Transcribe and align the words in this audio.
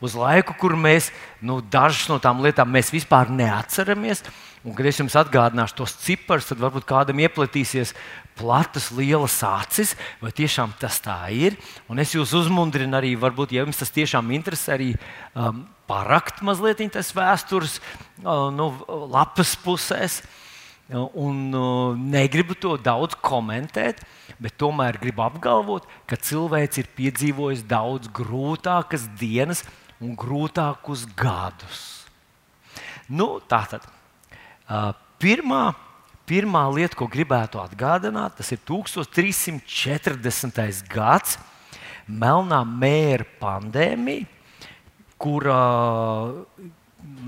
uz 0.00 0.14
laiku, 0.14 0.54
kur 0.56 0.76
mēs 0.78 1.10
nu, 1.42 1.58
dažas 1.60 2.06
no 2.08 2.20
tām 2.22 2.40
lietām 2.44 2.70
vispār 2.94 3.32
neatceramies. 3.34 4.22
Un, 4.60 4.74
kad 4.76 4.84
es 4.84 4.98
jums 5.00 5.14
atgādināšu 5.16 5.78
tos 5.78 5.94
ciparus, 6.02 6.50
tad 6.50 6.58
varbūt 6.60 6.84
kādam 6.84 7.20
ieplatīsies 7.24 7.94
platas, 8.36 8.90
lielas 8.92 9.38
acis, 9.46 9.94
vai 10.20 10.34
tiešām 10.36 10.74
tas 10.80 10.98
tā 11.00 11.16
ir. 11.32 11.56
Un 11.88 12.02
es 12.02 12.12
jūs 12.12 12.34
uzmundrinu 12.36 12.98
arī, 12.98 13.14
varbūt, 13.16 13.54
ja 13.56 13.64
jums 13.64 13.80
tas 13.80 13.92
tiešām 13.94 14.28
interesē, 14.36 14.74
arī 14.76 14.90
um, 15.32 15.62
parakt 15.88 16.42
mazliet 16.44 16.82
tās 16.92 17.08
vēstures 17.16 17.78
uh, 17.80 18.50
nu, 18.52 18.68
lapas 19.08 19.54
pusēs. 19.64 20.20
Un 20.90 21.54
uh, 21.54 21.94
negribu 21.96 22.56
to 22.58 22.74
daudz 22.76 23.14
komentēt, 23.22 24.02
bet 24.42 24.58
tomēr 24.60 24.98
gribu 25.00 25.22
apgalvot, 25.24 25.86
ka 26.04 26.18
cilvēks 26.20 26.82
ir 26.82 26.90
piedzīvojis 26.98 27.62
daudz 27.70 28.12
grūtākas 28.12 29.06
dienas 29.20 29.64
un 30.02 30.12
grūtākus 30.18 31.06
gadus. 31.16 31.86
Nu, 33.08 33.38
tā 33.48 33.62
tad 33.70 33.88
Pirmā, 35.20 35.74
pirmā 36.30 36.62
lieta, 36.70 36.94
ko 36.96 37.06
gribētu 37.10 37.58
atgādināt, 37.58 38.36
tas 38.38 38.52
ir 38.54 38.58
1340. 38.68 40.84
gads, 40.90 41.38
Melnā 42.10 42.64
mēra 42.66 43.24
pandēmija, 43.38 44.26
kurā 45.20 45.66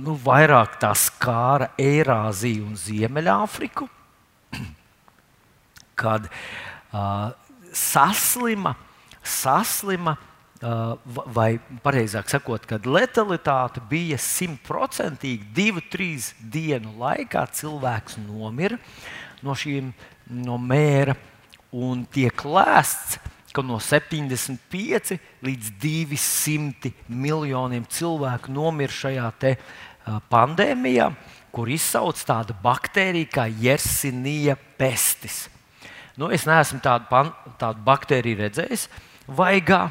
nu, 0.02 0.12
vairāk 0.24 0.70
tā 0.82 0.90
skāra 0.98 1.68
Eirāziju 1.78 2.64
un 2.66 2.74
Ziemeļāfriku, 2.80 3.86
kad 6.02 6.22
uh, 6.26 7.30
saslima, 7.70 8.74
saslima 9.22 10.12
uh, 10.16 10.31
vai 10.62 11.56
precīzāk 11.82 12.30
sakot, 12.30 12.66
kad 12.70 12.86
letalitāte 12.86 13.82
bija 13.90 14.18
simtprocentīga, 14.20 15.48
divu, 15.56 15.82
trīs 15.90 16.32
dienu 16.38 16.94
laikā 17.00 17.48
cilvēks 17.58 18.20
nomira 18.22 18.78
no 19.42 19.56
šīm 19.58 19.90
no 20.30 20.58
mēra 20.62 21.16
un 21.72 22.04
tiek 22.12 22.44
lēsts, 22.46 23.18
no 23.66 23.76
75 23.82 25.18
līdz 25.44 25.72
200 25.82 26.92
miljoniem 27.08 27.84
cilvēku 27.90 28.52
nomira 28.54 28.94
šajā 28.96 29.26
uh, 29.28 30.20
pandēmijā, 30.32 31.10
kur 31.52 31.68
izsauc 31.68 32.22
tādu 32.24 32.56
baktēriju 32.62 33.28
kā 33.34 33.44
Jersinija 33.60 34.56
pestis. 34.78 35.48
Nu, 36.16 36.30
es 36.32 36.46
neesmu 36.48 36.80
tādu, 36.84 37.08
pan, 37.10 37.32
tādu 37.60 37.84
baktēriju 37.84 38.40
redzējis 38.40 38.86
vaigā, 39.28 39.90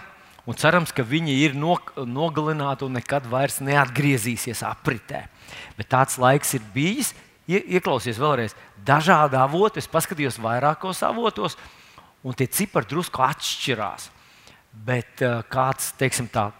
Un 0.49 0.57
cerams, 0.57 0.89
ka 0.89 1.05
viņi 1.05 1.35
ir 1.43 1.53
nogalināti 1.53 2.87
un 2.87 2.95
nekad 2.97 3.27
vairs 3.29 3.59
neatgriezīsies 3.61 4.63
apritē. 4.65 5.27
Bet 5.77 5.91
tāds 5.93 6.17
laiks 6.21 6.55
ir 6.57 6.63
bijis. 6.73 7.13
Ieklausies 7.51 8.15
vēlreiz, 8.21 8.53
dažādi 8.85 9.35
avoti, 9.35 9.81
es 9.81 9.89
paskatījos 9.91 10.37
vairākos 10.39 11.01
avotos, 11.03 11.57
un 12.23 12.33
tie 12.37 12.47
cipari 12.47 12.87
drusku 12.87 13.21
atšķirās. 13.25 14.11
Bet 14.71 15.21
uh, 15.25 15.41
kāds, 15.51 15.91
teiksim, 15.99 16.27
tā, 16.31 16.51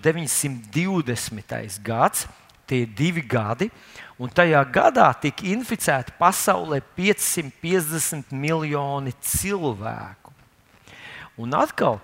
1920. 0.00 1.80
gads. 1.82 2.28
Tie 2.66 2.84
ir 2.86 2.90
divi 2.94 3.22
gadi, 3.26 3.66
un 4.22 4.30
tajā 4.30 4.62
gadā 4.70 5.08
tika 5.18 5.42
inficēti 5.50 6.14
pasaulē 6.20 6.78
550 6.94 8.30
miljoni 8.30 9.10
cilvēku. 9.18 10.30
Un 11.40 11.50
atkal 11.58 11.98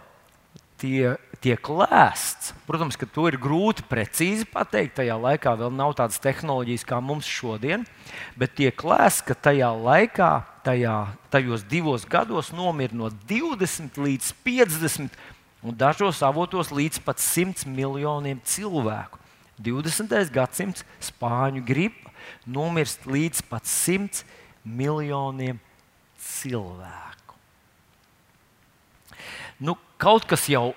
tie, 0.81 1.15
tiek 1.39 1.71
lēsts. 1.71 2.51
Protams, 2.67 2.99
ka 2.99 3.07
to 3.07 3.29
ir 3.31 3.39
grūti 3.39 3.87
precīzi 3.87 4.43
pateikt. 4.51 4.97
Tajā 4.99 5.15
laikā 5.23 5.55
vēl 5.61 5.71
nav 5.71 5.95
tādas 6.01 6.19
tehnoloģijas 6.25 6.87
kā 6.89 6.99
mums 6.99 7.31
šodien, 7.31 7.87
bet 8.35 8.59
tiek 8.59 8.75
lēsts, 8.75 9.23
ka 9.23 9.39
tajā 9.39 9.71
laikā, 9.71 10.33
tajā, 10.67 10.99
tajos 11.31 11.63
divos 11.71 12.09
gados 12.11 12.51
nomira 12.51 12.97
no 12.97 13.13
20 13.31 14.03
līdz 14.03 14.35
50 14.43 15.15
un 15.67 15.75
dažos 15.75 16.23
avotos 16.23 16.71
līdz 16.71 17.01
pat 17.03 17.19
100 17.19 17.67
miljoniem 17.67 18.39
cilvēku. 18.47 19.19
20. 19.59 20.13
gadsimts 20.31 20.85
spāņu 21.03 21.65
gripa 21.67 22.13
nomirst 22.47 23.07
līdz 23.09 23.43
pat 23.51 23.67
100 23.67 24.23
miljoniem 24.63 25.59
cilvēku. 26.23 27.35
Nu, 29.59 29.75
kaut 29.99 30.27
kas 30.29 30.45
jau 30.53 30.75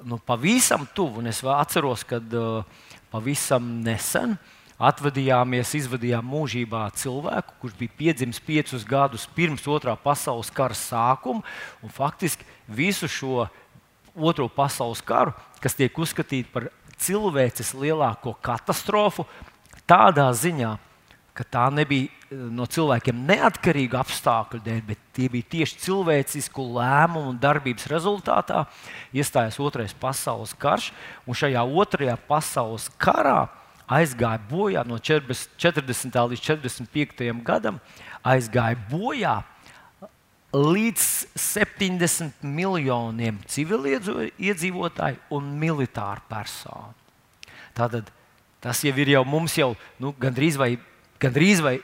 nu, 0.00 0.16
pavisam 0.16 0.86
tuvu, 0.94 1.20
un 1.20 1.28
es 1.28 1.42
atceros, 1.44 2.06
kad 2.06 2.24
uh, 2.32 2.62
pavisam 3.12 3.66
nesen 3.84 4.38
atvadījāmies, 4.80 5.74
izvadījām 5.76 6.24
mūžībā 6.24 6.86
cilvēku, 6.96 7.58
kurš 7.60 7.74
bija 7.76 7.96
piedzimis 7.98 8.40
piecus 8.40 8.86
gadus 8.88 9.26
pirms 9.36 9.66
otrā 9.68 9.92
pasaules 10.00 10.48
kara 10.54 10.76
sākuma. 10.78 11.44
Faktiski 11.92 12.46
visu 12.64 13.10
šo 13.10 13.50
otro 14.14 14.48
pasaules 14.48 15.02
karu, 15.04 15.34
kas 15.62 15.76
tiek 15.78 15.96
uzskatīta 15.98 16.52
par 16.52 16.68
cilvēces 17.00 17.72
lielāko 17.76 18.34
katastrofu, 18.44 19.26
tādā 19.88 20.28
ziņā, 20.36 20.76
ka 21.34 21.46
tā 21.46 21.66
nebija 21.72 22.10
no 22.30 22.66
cilvēkiem 22.68 23.22
neatkarīga 23.26 24.00
apstākļu 24.02 24.60
dēļ, 24.64 24.80
bet 24.86 25.00
tie 25.16 25.28
bija 25.32 25.48
tieši 25.56 25.78
cilvēcisku 25.86 26.66
lēmumu 26.76 27.32
un 27.32 27.38
darbības 27.40 27.88
rezultātā. 27.90 28.66
Iestājās 29.16 29.58
Otrais 29.62 29.94
pasaules 29.96 30.52
karš, 30.58 30.90
un 31.26 31.38
šajā 31.38 31.64
Otrajā 31.64 32.18
pasaules 32.28 32.90
karā 33.00 33.48
aizgāja 33.90 34.38
bojā 34.50 34.84
no 34.86 35.00
40. 35.02 36.20
līdz 36.32 36.44
45. 36.46 37.32
gadam, 37.46 37.80
aizgāja 38.22 38.78
bojā 38.90 39.40
līdz 40.54 41.04
70 41.38 42.42
miljoniem 42.42 43.38
civiliedzīvotāju 43.50 45.20
un 45.36 45.52
militāru 45.60 46.24
personu. 46.30 46.94
Tātad 47.76 48.10
tas 48.60 48.82
jau 48.84 48.92
ir 48.98 49.14
jau 49.14 49.22
mums 49.24 49.54
jau 49.56 49.72
nu, 50.02 50.12
gandrīz 50.18 50.58
vai, 50.58 50.74
gandrīz 51.22 51.62
vai 51.62 51.78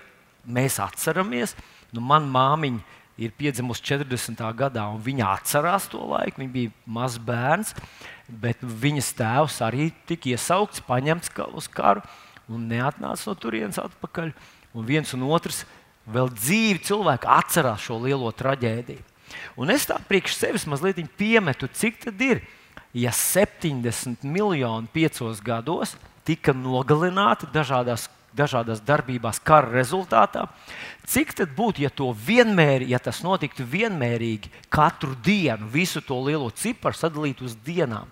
mēs 0.45 0.81
atceramies. 0.83 1.55
Nu, 1.95 2.03
Manā 2.03 2.27
māmiņa 2.27 2.83
ir 3.23 3.33
piedzimusi 3.39 3.85
40. 3.87 4.43
gadā, 4.59 4.85
un 4.93 5.01
viņa 5.03 5.31
atcerās 5.39 5.87
to 5.93 6.03
laiku. 6.03 6.43
Viņa 6.43 6.53
bija 6.53 6.75
mazs 6.99 7.23
bērns, 7.23 7.73
bet 8.29 8.61
viņas 8.61 9.15
tēvs 9.17 9.61
arī 9.65 9.89
tika 10.09 10.35
iesaukts, 10.35 10.85
paņemts 10.85 11.33
uz 11.55 11.71
karu 11.73 12.03
un 12.51 12.69
neatnāca 12.71 13.31
no 13.31 13.39
turienes 13.39 13.79
atpakaļ. 13.81 14.35
Un 14.77 14.85
viens 14.85 15.15
un 15.17 15.25
otrs 15.31 15.65
vēl 16.07 16.31
dzīvi 16.35 16.83
cilvēki 16.87 17.31
atcerās 17.31 17.87
šo 17.87 17.99
lielo 18.03 18.31
traģēdiju. 18.35 19.05
Un 19.59 19.73
es 19.75 19.87
tā 19.89 19.99
priekš 20.09 20.37
sevis 20.39 20.67
mazliet 20.71 21.01
piemetu, 21.19 21.69
cik 21.69 21.99
tad 22.05 22.21
ir, 22.23 22.43
ja 22.95 23.13
70 23.13 24.25
miljoni 24.25 24.89
piecos 24.93 25.43
gados 25.45 25.97
tika 26.27 26.55
nogalināti 26.57 27.51
dažādās 27.53 28.09
dažādās 28.37 28.83
darbībās, 28.85 29.41
kara 29.41 29.71
rezultātā. 29.73 30.47
Cik 31.09 31.35
tad 31.39 31.55
būtu, 31.57 31.87
ja, 31.87 31.91
vienmēr, 32.27 32.85
ja 32.85 33.01
tas 33.01 33.23
notiktu 33.25 33.65
vienmērīgi 33.65 34.51
katru 34.69 35.17
dienu, 35.25 35.71
visu 35.73 36.03
to 36.05 36.19
lielo 36.21 36.51
ciparu 36.51 36.99
sadalītu 36.99 37.49
uz 37.49 37.57
dienām? 37.65 38.11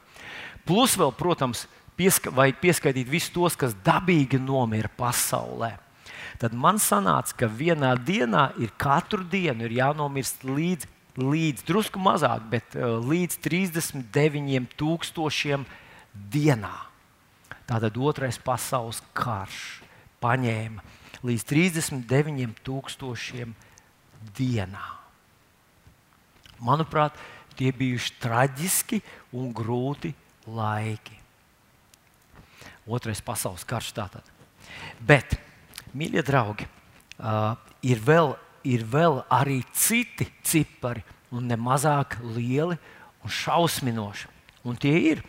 Plus, 0.65 0.97
vēl, 0.97 1.13
protams, 1.13 1.67
pieska 1.99 2.33
vajag 2.33 2.61
pieskaitīt 2.63 3.09
visus 3.09 3.35
tos, 3.35 3.57
kas 3.57 3.77
dabīgi 3.85 4.41
nomira 4.41 4.89
pasaulē. 4.89 5.84
Tad 6.45 6.53
man 6.53 6.77
sanāca, 6.77 7.33
ka 7.41 7.49
vienā 7.49 7.97
dienā 7.97 8.53
ir 8.61 8.69
katru 8.77 9.25
dienu 9.25 9.65
ir 9.65 9.73
jānomirst 9.79 10.45
līdz, 10.45 10.85
līdz 11.17 11.65
drusku 11.65 11.97
mazāk, 12.05 12.45
bet 12.51 12.75
uh, 12.77 13.01
līdz 13.01 13.39
39,000 13.41 15.65
dienā. 16.35 16.75
Tātad 17.65 17.97
otrais 17.97 18.37
pasaules 18.45 19.01
karš 19.17 19.81
paņēma 20.21 20.85
līdz 21.25 21.45
39,000 21.49 23.57
dienā. 24.37 24.85
Manuprāt, 26.61 27.17
tie 27.57 27.73
bijuši 27.73 28.21
traģiski 28.21 29.01
un 29.33 29.49
grūti 29.57 30.13
laiki. 30.45 31.17
Otrais 32.85 33.25
pasaules 33.25 33.65
karš 33.65 33.97
tātad. 33.97 34.21
Bet, 35.01 35.41
mīļie 35.95 36.25
draugi, 36.27 36.67
uh, 37.19 37.55
ir, 37.83 38.01
vēl, 38.05 38.35
ir 38.67 38.85
vēl 38.91 39.23
arī 39.33 39.61
citi 39.73 40.29
cipari, 40.43 41.05
un 41.35 41.49
ne 41.51 41.59
mazāk 41.59 42.19
lieli 42.23 42.79
un 43.25 43.31
šausminoši. 43.43 44.31
Un 44.65 44.77
tie 44.81 44.95
ir, 45.13 45.23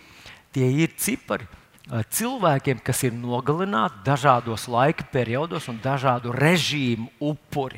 tie 0.56 0.68
ir 0.84 0.94
cipari, 1.02 1.48
Eh, 1.86 2.02
cilvēkiem, 2.10 2.80
kas 2.82 3.04
ir 3.06 3.12
nogalināti 3.14 4.00
dažādos 4.08 4.64
laika 4.66 5.06
periodos 5.14 5.68
un 5.70 5.78
dažādu 5.84 6.32
režīmu 6.34 7.12
upuri. 7.22 7.78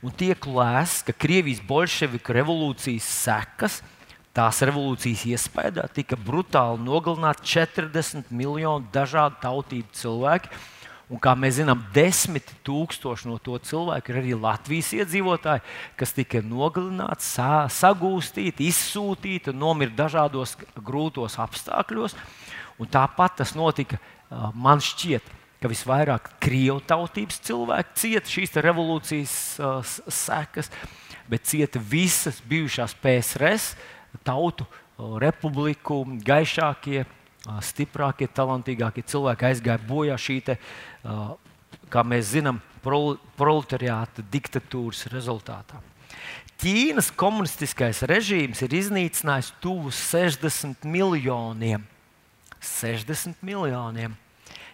Un 0.00 0.08
tiek 0.08 0.40
lēsts, 0.40 1.04
ka 1.04 1.12
Krievijas 1.12 1.60
bolševiku 1.60 2.32
revolūcijas 2.32 3.04
sekas, 3.04 3.82
tās 4.32 4.62
revolūcijas 4.64 5.26
iespējā 5.28 5.84
tika 5.92 6.16
brutāli 6.16 6.80
nogalināti 6.80 7.44
40 7.52 8.32
miljoni 8.32 8.88
dažādu 8.92 9.36
tautību 9.44 9.92
cilvēku. 9.92 10.48
Un, 11.06 11.20
kā 11.22 11.36
mēs 11.38 11.60
zinām, 11.60 11.84
desmit 11.94 12.48
tūkstoši 12.66 13.28
no 13.30 13.36
to 13.38 13.54
cilvēku 13.62 14.10
ir 14.10 14.16
arī 14.18 14.32
Latvijas 14.34 14.88
iedzīvotāji, 14.96 15.62
kas 15.94 16.12
tika 16.16 16.40
nogalināti, 16.42 17.22
sagūstīti, 17.76 18.66
izsūtīti 18.66 19.52
un 19.52 19.60
nomira 19.62 19.94
dažādos 19.94 20.56
grūtos 20.74 21.38
apstākļos. 21.44 22.16
Un 22.82 22.90
tāpat 22.90 23.38
tas 23.42 23.54
notika 23.58 24.00
man 24.54 24.82
šķiet. 24.82 25.34
Visvairāk 25.66 26.28
krievu 26.38 26.78
tautības 26.86 27.40
cilvēki 27.42 27.96
cieta 27.98 28.30
šīs 28.30 28.52
revolūcijas 28.62 29.32
uh, 29.58 29.94
sekas, 30.14 30.68
bet 31.26 31.48
cieta 31.50 31.80
visas 31.82 32.38
bijušās 32.46 32.94
PSRS 33.02 33.72
tautu 34.22 34.62
uh, 34.62 35.16
republiku 35.18 36.04
gaišākie, 36.22 37.00
uh, 37.02 37.25
stiprākie, 37.64 38.28
talantīgākie 38.28 39.04
cilvēki 39.06 39.50
aizgāja 39.50 39.82
bojā 39.86 40.16
šī, 40.20 40.38
te, 40.46 40.56
kā 41.92 42.04
mēs 42.06 42.32
zinām, 42.34 42.62
prol 42.84 43.16
proletariāta 43.38 44.24
diktatūras 44.30 45.06
rezultātā. 45.12 45.82
Ķīnas 46.62 47.10
komunistiskais 47.18 48.00
režīms 48.08 48.62
ir 48.64 48.78
iznīcinājis 48.78 49.52
tuvu 49.60 49.90
60 49.92 50.86
miljoniem 50.88 51.84
60 52.60 53.34
miljoniem. 53.42 54.16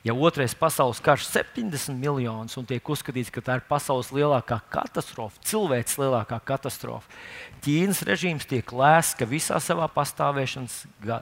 Ja 0.03 0.15
otrais 0.19 0.55
pasaules 0.59 0.99
karš 0.99 1.29
ir 1.29 1.45
70 1.55 1.95
miljonus 1.95 2.57
un 2.59 2.67
tiek 2.67 2.89
uzskatīts, 2.91 3.31
ka 3.31 3.43
tā 3.45 3.61
ir 3.61 3.67
pasaules 3.69 4.11
lielākā 4.11 4.59
katastrofa, 4.73 5.39
cilvēks 5.47 5.99
lielākā 6.03 6.41
katastrofa, 6.43 7.07
Ķīnas 7.63 8.01
režīms 8.09 8.49
tiek 8.51 8.67
lēsts, 8.75 9.15
ka 9.15 9.29
visā 9.31 9.61
savā 9.63 9.87
pastāvēšanas 9.95 10.81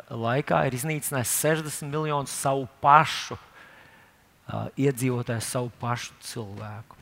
laikā 0.08 0.62
ir 0.64 0.78
iznīcinājis 0.78 1.34
60 1.42 1.92
miljonus 1.92 2.32
savu 2.32 2.64
pašu 2.80 3.36
uh, 3.36 4.70
iedzīvotāju, 4.80 5.44
savu 5.44 5.68
pašu 5.82 6.16
cilvēku. 6.24 6.96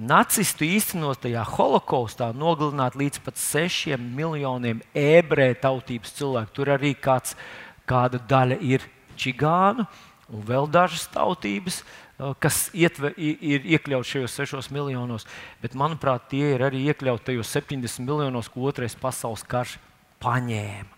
Nacistu 0.00 0.64
īstenotajā 0.64 1.42
holokaustā 1.52 2.30
nogalināt 2.32 2.96
līdz 2.96 3.20
pat 3.26 3.36
6 3.36 4.00
miljoniem 4.00 4.80
ebreju 4.96 5.60
tautības 5.60 6.16
cilvēku. 6.16 6.54
Tur 6.56 6.72
arī 6.78 6.94
kāds 6.96 7.36
uh, 7.36 7.44
kāda 7.86 8.20
daļa 8.28 8.58
ir 8.66 8.84
čigānu 9.18 9.86
un 10.32 10.42
vēl 10.46 10.68
dažas 10.72 11.06
tautības, 11.12 11.82
uh, 11.82 12.34
kas 12.42 12.66
ietver, 12.74 13.14
ir 13.18 13.66
iekļauts 13.76 14.14
šajos 14.14 14.36
6 14.40 14.72
miljonos. 14.74 15.26
Bet, 15.62 15.76
manuprāt, 15.78 16.28
tie 16.32 16.54
ir 16.54 16.66
arī 16.66 16.86
iekļauti 16.90 17.32
tajos 17.32 17.52
70 17.54 18.06
miljonos, 18.06 18.50
ko 18.52 18.68
otrais 18.70 18.96
pasaules 18.98 19.44
karš 19.46 19.78
paņēma. 20.22 20.92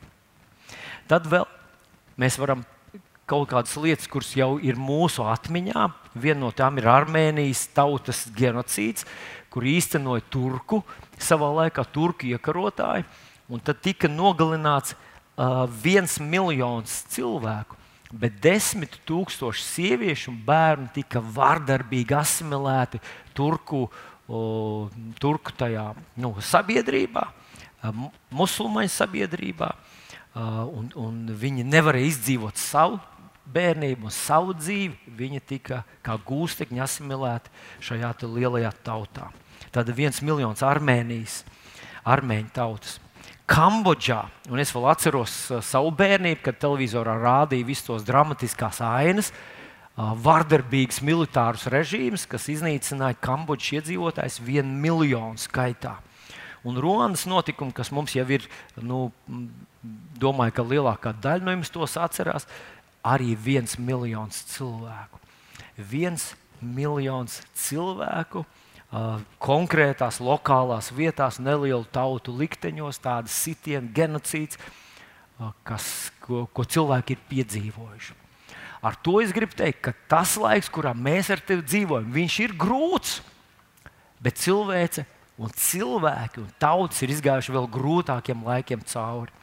Tad 1.09 1.27
vēl 1.29 1.47
mēs 2.21 2.37
varam 2.41 2.67
kaut 3.29 3.51
kādas 3.51 3.77
lietas, 3.81 4.09
kuras 4.09 4.31
jau 4.37 4.57
ir 4.65 4.79
mūsu 4.81 5.25
atmiņā. 5.29 5.87
Viena 6.19 6.41
no 6.43 6.53
tām 6.57 6.81
ir 6.81 6.89
Armēnijas 6.89 7.67
tautas 7.77 8.25
genocīds, 8.37 9.07
kur 9.53 9.67
īstenoja 9.69 10.25
turku 10.33 10.83
savā 11.21 11.51
laikā, 11.63 11.85
turku 11.93 12.31
iekarotāji. 12.33 13.07
Un 13.49 13.63
tad 13.65 13.81
tika 13.85 14.09
nogalināts 14.13 14.95
uh, 14.95 15.65
viens 15.85 16.19
miljons 16.21 17.03
cilvēku, 17.13 17.78
bet 18.13 18.39
desmit 18.43 18.97
tūkstoši 19.09 19.65
sieviešu 19.65 20.33
un 20.33 20.39
bērnu 20.47 20.89
tika 20.95 21.21
vardarbīgi 21.21 22.17
asimilēti 22.17 23.03
turku, 23.37 23.87
uh, 23.89 24.89
turku 25.21 25.53
tajā, 25.57 25.91
nu, 26.21 26.35
sabiedrībā, 26.41 27.27
musulmaņu 28.35 28.93
sabiedrībā. 28.93 29.71
Un, 30.39 30.91
un 30.95 31.15
viņi 31.35 31.65
nevarēja 31.67 32.13
izdzīvot 32.13 32.61
savu 32.61 32.99
bērnību 33.49 34.07
un 34.07 34.15
savu 34.15 34.55
dzīvi. 34.55 35.15
Viņi 35.19 35.41
tika 35.49 35.81
kā 36.05 36.19
gūstekņi 36.29 36.83
asimilēti 36.85 37.51
šajā 37.83 38.13
lielajā 38.23 38.73
tautā. 38.85 39.31
Tad 39.75 39.91
viens 39.97 40.21
miljons 40.23 40.63
Armēnijas, 40.63 41.43
armēņu 42.07 42.53
tautas. 42.55 42.99
Kambodžā, 43.49 44.27
un 44.53 44.61
es 44.61 44.73
vēl 44.75 44.91
atceros 44.91 45.37
uh, 45.49 45.63
savu 45.65 45.93
bērnību, 45.97 46.43
kad 46.45 46.59
televizorā 46.61 47.15
rādīja 47.23 47.67
visus 47.69 47.87
tos 47.87 48.05
dramatiskās 48.05 48.83
ainas, 48.85 49.31
uh, 49.33 50.13
vardarbīgs 50.21 51.01
militārus 51.07 51.65
režīms, 51.73 52.27
kas 52.29 52.51
iznīcināja 52.53 53.17
Kambodžas 53.25 53.79
iedzīvotājus 53.79 54.43
vienu 54.45 54.77
miljonu 54.85 55.41
skaitā. 55.41 55.97
Un 56.69 56.77
Ronas 56.83 57.25
notikumi, 57.31 57.73
kas 57.73 57.93
mums 57.95 58.13
jau 58.13 58.27
ir, 58.29 58.45
nu, 58.83 59.07
domāju, 60.21 60.57
ka 60.59 60.67
lielākā 60.67 61.15
daļa 61.23 61.47
no 61.47 61.55
jums 61.55 61.73
tos 61.73 61.97
atcerās, 61.97 62.49
arī 63.07 63.33
viens 63.39 63.79
miljons 63.81 64.43
cilvēku. 64.53 65.23
Viens 65.79 66.33
miljons 66.61 67.41
cilvēku 67.57 68.45
konkrētās 69.43 70.17
lokālās 70.25 70.89
vietās, 70.97 71.37
nelielu 71.43 71.85
tautu 71.93 72.33
likteņos, 72.33 73.03
tādas 73.05 73.37
sitienu, 73.37 73.91
genocīds, 73.93 74.57
uh, 74.57 74.79
kas, 75.67 76.11
ko, 76.25 76.47
ko 76.53 76.65
cilvēki 76.65 77.17
ir 77.17 77.27
piedzīvojuši. 77.29 78.17
Ar 78.79 78.95
to 79.03 79.19
es 79.21 79.35
gribu 79.35 79.57
teikt, 79.59 79.83
ka 79.83 79.93
tas 80.11 80.37
laiks, 80.39 80.71
kurā 80.71 80.95
mēs 80.95 81.33
ar 81.35 81.43
tevi 81.43 81.67
dzīvojam, 81.67 82.13
viņš 82.15 82.37
ir 82.45 82.55
grūts, 82.59 83.19
bet 84.23 84.39
cilvēce 84.39 85.05
un 85.39 85.51
cilvēki 85.55 86.43
un 86.43 86.53
tautas 86.63 87.03
ir 87.03 87.13
izgājuši 87.15 87.55
vēl 87.55 87.69
grūtākiem 87.75 88.45
laikiem 88.47 88.83
cauri. 88.87 89.35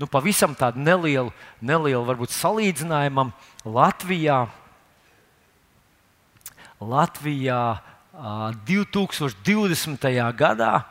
Nu, 0.00 0.08
pavisam 0.10 0.56
tādu 0.58 0.82
nelielu, 0.82 1.30
nelielu 1.62 2.02
varbūt 2.08 2.34
salīdzinājumam 2.34 3.30
Latvijā. 3.62 4.42
Latvijā 6.80 7.62
2020. 8.12 10.02
gadā, 10.36 10.84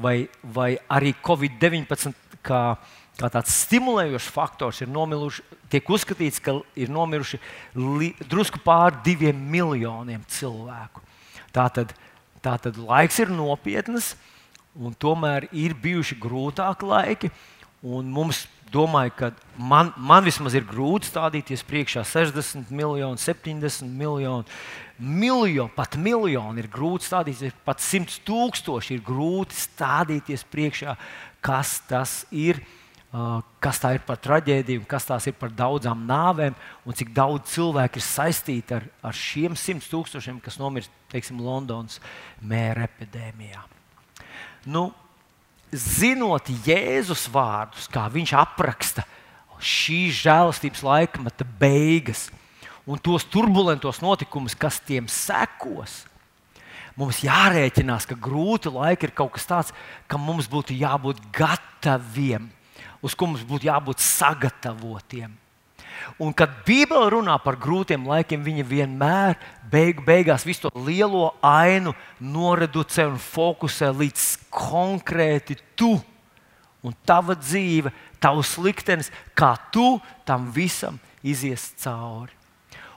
vai, 0.00 0.28
vai 0.42 0.78
arī 0.90 1.14
Covid-19 1.22 2.14
kā, 2.42 2.76
kā 3.20 3.28
tāds 3.30 3.54
stimulējošs 3.64 4.30
faktors 4.34 4.82
ir 4.82 4.88
nomiruši, 4.90 5.42
tiek 5.70 5.90
uzskatīts, 5.90 6.42
ka 6.42 6.58
ir 6.74 6.90
nomiruši 6.92 7.38
li, 7.78 8.14
drusku 8.26 8.58
pār 8.64 9.02
diviem 9.06 9.38
miljoniem 9.38 10.24
cilvēku. 10.26 11.00
Tātad, 11.54 11.94
tātad 12.42 12.74
laiks 12.80 13.18
ir 13.22 13.30
nopietns, 13.30 14.16
un 14.74 14.94
tomēr 14.98 15.46
ir 15.54 15.74
bijuši 15.78 16.18
grūtāki 16.18 16.90
laiki. 16.90 17.30
Un 17.84 18.08
mums, 18.08 18.46
domāju, 18.72 19.12
ka 19.18 19.30
man, 19.60 19.90
man 20.00 20.24
vismaz 20.24 20.54
ir 20.56 20.64
grūti 20.64 21.10
stādīties 21.10 21.64
priekšā 21.68 22.04
60 22.08 22.72
miljoni, 22.72 23.20
70 23.20 23.90
miljoni. 23.92 24.48
Miljoni, 24.98 25.72
pat 25.74 25.98
miljoni 26.00 26.62
ir 26.62 26.70
grūti 26.72 27.10
stādīties, 27.10 27.52
pat 27.66 27.82
100 27.84 28.22
tūkstoši 28.24 28.96
ir 28.96 29.04
grūti 29.04 29.58
stādīties 29.58 30.46
priekšā, 30.48 30.96
kas 31.44 31.80
tas 31.90 32.22
ir. 32.32 32.62
Uh, 33.14 33.44
kas 33.62 33.78
tā 33.78 33.92
ir 33.94 34.02
par 34.02 34.18
traģēdiju, 34.18 34.88
kas 34.90 35.04
tās 35.06 35.28
ir 35.30 35.36
par 35.38 35.52
daudzām 35.54 36.00
nāvēm, 36.08 36.56
un 36.82 36.96
cik 36.98 37.12
daudz 37.14 37.52
cilvēku 37.52 38.00
ir 38.00 38.02
saistīti 38.02 38.74
ar, 38.74 38.88
ar 39.06 39.14
šiem 39.14 39.54
simt 39.54 39.86
tūkstošiem, 39.86 40.40
kas 40.42 40.58
nomirst, 40.58 40.90
teiksim, 41.12 41.38
Londonas 41.38 42.00
mēra 42.42 42.88
epidēmijā. 42.88 43.62
Nu, 44.66 44.88
zinot 45.74 46.48
Jēzus 46.66 47.26
vārdus, 47.32 47.88
kā 47.90 48.06
viņš 48.12 48.34
apraksta 48.38 49.04
šīs 49.64 50.24
žēlastības 50.24 50.82
laikmeta 50.84 51.46
beigas 51.60 52.28
un 52.86 53.00
tos 53.00 53.24
turbulentos 53.24 54.02
notikumus, 54.04 54.56
kas 54.56 54.80
tiem 54.84 55.06
sekos, 55.08 56.02
mums 56.98 57.22
jārēķinās, 57.24 58.06
ka 58.10 58.18
grūti 58.18 58.72
laiki 58.72 59.08
ir 59.08 59.14
kaut 59.16 59.34
kas 59.36 59.48
tāds, 59.48 59.72
kam 60.10 60.24
mums 60.26 60.50
būtu 60.50 60.76
jābūt 60.76 61.22
gataviem, 61.34 62.50
uz 63.04 63.16
ko 63.16 63.30
mums 63.30 63.46
būtu 63.46 63.70
jābūt 63.70 64.04
sagatavotiem. 64.04 65.32
Un 66.22 66.34
kad 66.36 66.52
Bībele 66.66 67.10
runā 67.14 67.36
par 67.42 67.58
grūtiem 67.60 68.06
laikiem, 68.08 68.44
viņa 68.44 68.64
vienmēr 68.68 69.38
beigu, 69.70 70.04
beigās 70.06 70.46
visu 70.46 70.66
to 70.66 70.84
lielo 70.86 71.32
ainu 71.42 71.94
noreducē 72.20 73.08
un 73.10 73.20
fokusē 73.20 73.90
līdz 73.94 74.26
konkrēti 74.54 75.58
tu 75.78 75.96
un 76.84 76.92
tava 77.08 77.36
dzīve, 77.38 77.92
tavs 78.20 78.56
liktenis, 78.60 79.10
kā 79.36 79.54
tu 79.72 79.98
tam 80.28 80.50
visam 80.52 80.98
izies 81.24 81.70
cauri. 81.80 82.32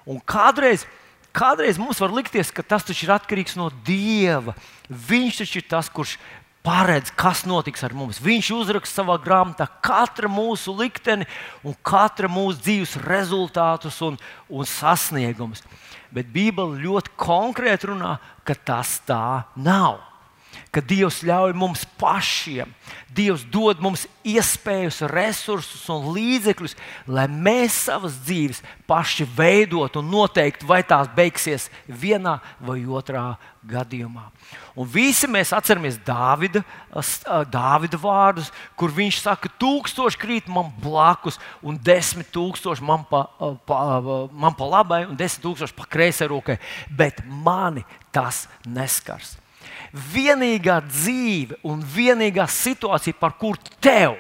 Un 0.08 0.20
kādreiz, 0.24 0.84
kādreiz 1.36 1.80
mums 1.80 2.00
var 2.04 2.12
likties, 2.16 2.52
ka 2.52 2.64
tas 2.64 2.84
ir 2.92 3.14
atkarīgs 3.16 3.56
no 3.60 3.70
Dieva. 3.88 4.56
Viņš 4.88 5.42
taču 5.42 5.62
ir 5.62 5.68
tas, 5.72 5.90
kurš 5.92 6.18
paredz, 6.66 7.12
kas 7.16 7.46
notiks 7.48 7.84
ar 7.86 7.96
mums. 7.98 8.22
Viņš 8.24 8.52
uzraksta 8.58 9.02
savā 9.02 9.18
grāmatā 9.22 9.68
katra 9.84 10.30
mūsu 10.32 10.76
likteni 10.78 11.28
un 11.64 11.78
katra 11.86 12.30
mūsu 12.32 12.62
dzīves 12.64 12.98
rezultātus 13.06 14.02
un, 14.06 14.20
un 14.50 14.68
sasniegumus. 14.68 15.64
Bet 16.14 16.32
Bībele 16.32 16.80
ļoti 16.82 17.14
konkrēti 17.20 17.92
runā, 17.92 18.18
ka 18.48 18.56
tas 18.56 18.98
tā 19.08 19.44
nav 19.60 20.07
ka 20.78 20.84
Dievs 20.86 21.24
ļauj 21.26 21.56
mums 21.58 21.88
pašiem, 21.98 22.70
Dievs 23.18 23.42
dod 23.50 23.80
mums 23.82 24.04
iespējas, 24.28 25.00
resursus 25.10 25.88
un 25.90 26.12
līdzekļus, 26.14 26.76
lai 27.10 27.26
mēs 27.32 27.80
savas 27.88 28.20
dzīves 28.28 28.60
paši 28.86 29.26
veidot 29.38 29.98
un 29.98 30.12
noteikti, 30.12 30.68
vai 30.70 30.84
tās 30.86 31.10
beigsies 31.16 31.66
vienā 31.90 32.36
vai 32.62 32.84
otrā 32.86 33.32
gadījumā. 33.68 34.28
Un 34.78 34.86
visi 34.92 35.26
mēs 35.26 35.56
atceramies 35.58 35.98
Dāvida, 36.06 36.62
Dāvida 37.50 37.98
vārdus, 37.98 38.52
kur 38.78 38.94
viņš 38.94 39.24
saka, 39.24 39.50
tūkstoši 39.58 40.22
krīt 40.22 40.54
man 40.54 40.70
blakus, 40.84 41.42
un 41.66 41.82
desmit 41.82 42.30
tūkstoši 42.36 42.86
man 42.86 43.08
pa, 43.10 43.24
pa, 43.66 43.82
man 44.30 44.54
pa 44.54 44.70
labai, 44.78 45.02
un 45.10 45.18
desmit 45.18 45.48
tūkstoši 45.48 45.80
pa 45.80 45.90
kreisai 45.90 46.30
rokai, 46.30 46.60
bet 46.94 47.26
mani 47.26 47.88
tas 48.14 48.46
neskars 48.70 49.40
vienīgā 50.14 50.80
dzīve 50.88 51.60
un 51.68 51.82
vienīgā 51.82 52.48
situācija, 52.52 53.18
par 53.20 53.38
kuru 53.40 53.78
tev 53.84 54.18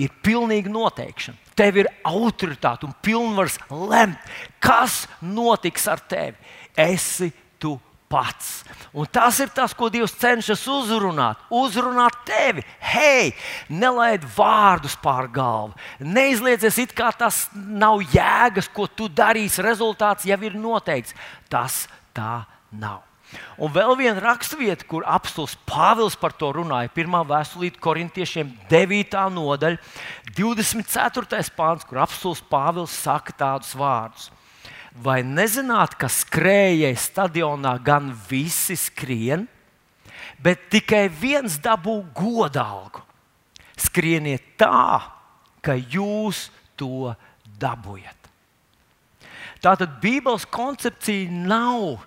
ir 0.00 0.12
pilnīga 0.22 0.72
noteikšana. 0.72 1.42
Tev 1.56 1.80
ir 1.80 1.88
autoritāte 2.04 2.84
un 2.84 2.92
pilnvars 3.02 3.56
lemt, 3.70 4.20
kas 4.60 5.06
notiks 5.24 5.86
ar 5.88 6.02
tevi. 6.04 6.36
Esi 6.76 7.30
tu 7.58 7.78
pats. 8.12 8.60
Un 8.92 9.08
tas 9.10 9.38
ir 9.40 9.48
tas, 9.54 9.72
ko 9.72 9.88
Dievs 9.92 10.14
cenšas 10.20 10.66
uzrunāt. 10.70 11.40
Uzrunāt 11.48 12.18
tevi. 12.28 12.64
Hei, 12.92 13.32
nelaid 13.72 14.26
vārdus 14.36 14.98
pār 15.00 15.30
galvu. 15.32 15.74
Neizliecies, 16.00 16.82
it 16.84 16.94
kā 16.96 17.10
tas 17.16 17.46
nav 17.54 18.04
jēgas, 18.12 18.68
ko 18.68 18.86
tu 18.86 19.08
darīsi. 19.08 19.64
Rezultāts 19.64 20.28
jau 20.28 20.40
ir 20.44 20.60
noteikts. 20.60 21.16
Tas 21.48 21.86
tā 22.12 22.44
nav. 22.76 23.05
Un 23.58 23.72
vēl 23.72 23.94
viena 23.98 24.20
raksturvieta, 24.22 24.86
kur 24.88 25.04
apstults 25.08 25.56
Pāvils 25.68 26.16
par 26.20 26.34
to 26.36 26.52
runāja, 26.54 26.92
pirmā 26.92 27.22
vēstulīte 27.26 27.80
korintiešiem, 27.82 28.52
9. 28.70 29.16
nodaļa, 29.34 29.80
24. 30.36 31.42
pāns, 31.56 31.86
kur 31.88 32.02
apstults 32.04 32.44
Pāvils 32.50 32.94
saka 32.94 33.34
tādus 33.36 33.74
vārdus. 33.76 34.30
Vai 34.96 35.20
nezināt, 35.26 35.96
ka 36.00 36.08
skrējēji 36.08 36.96
stadionā 37.00 37.74
gan 37.84 38.12
visi 38.30 38.78
skrien, 38.80 39.44
bet 40.40 40.70
tikai 40.72 41.06
viens 41.12 41.58
dabū 41.60 41.98
godalgu? 42.16 43.02
Skrieniet 43.76 44.54
tā, 44.56 45.02
ka 45.60 45.74
jūs 45.76 46.46
to 46.80 47.12
dabūjat. 47.60 48.16
Tātad 49.64 49.98
Bībeles 50.00 50.46
koncepcija 50.52 51.32
nav 51.32 52.04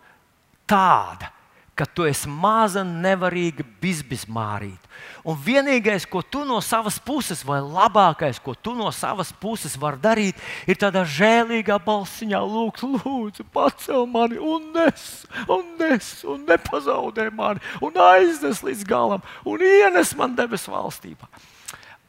tāda, 0.70 1.34
ka 1.80 1.86
tu 1.88 2.04
esi 2.04 2.28
maza, 2.28 2.84
nevarīga 2.84 3.64
bizbizmārīta. 3.80 4.90
Un 5.24 5.38
vienīgais, 5.40 6.04
ko 6.08 6.20
tu 6.20 6.42
no 6.48 6.58
savas 6.64 6.98
puses, 7.00 7.40
vai 7.48 7.62
labākais, 7.64 8.40
ko 8.44 8.52
tu 8.52 8.74
no 8.76 8.90
savas 8.96 9.32
puses 9.32 9.78
vari 9.80 10.00
darīt, 10.04 10.42
ir 10.68 10.80
tādā 10.80 11.06
žēlīgā 11.08 11.78
balsiņā 11.86 12.42
lūgt, 12.44 12.84
lūdzu, 12.84 13.48
pacel 13.56 14.04
mani 14.12 14.40
un 14.40 14.70
nes, 14.76 15.06
un 15.48 15.66
nes, 15.80 16.12
un 16.28 16.44
nepazaudē 16.50 17.30
mani, 17.36 17.64
un 17.80 18.00
aiznes 18.10 18.64
līdz 18.66 18.84
galam, 18.90 19.24
un 19.48 19.64
ienes 19.64 20.12
man 20.20 20.36
debesu 20.36 20.76
valstībā. 20.76 21.32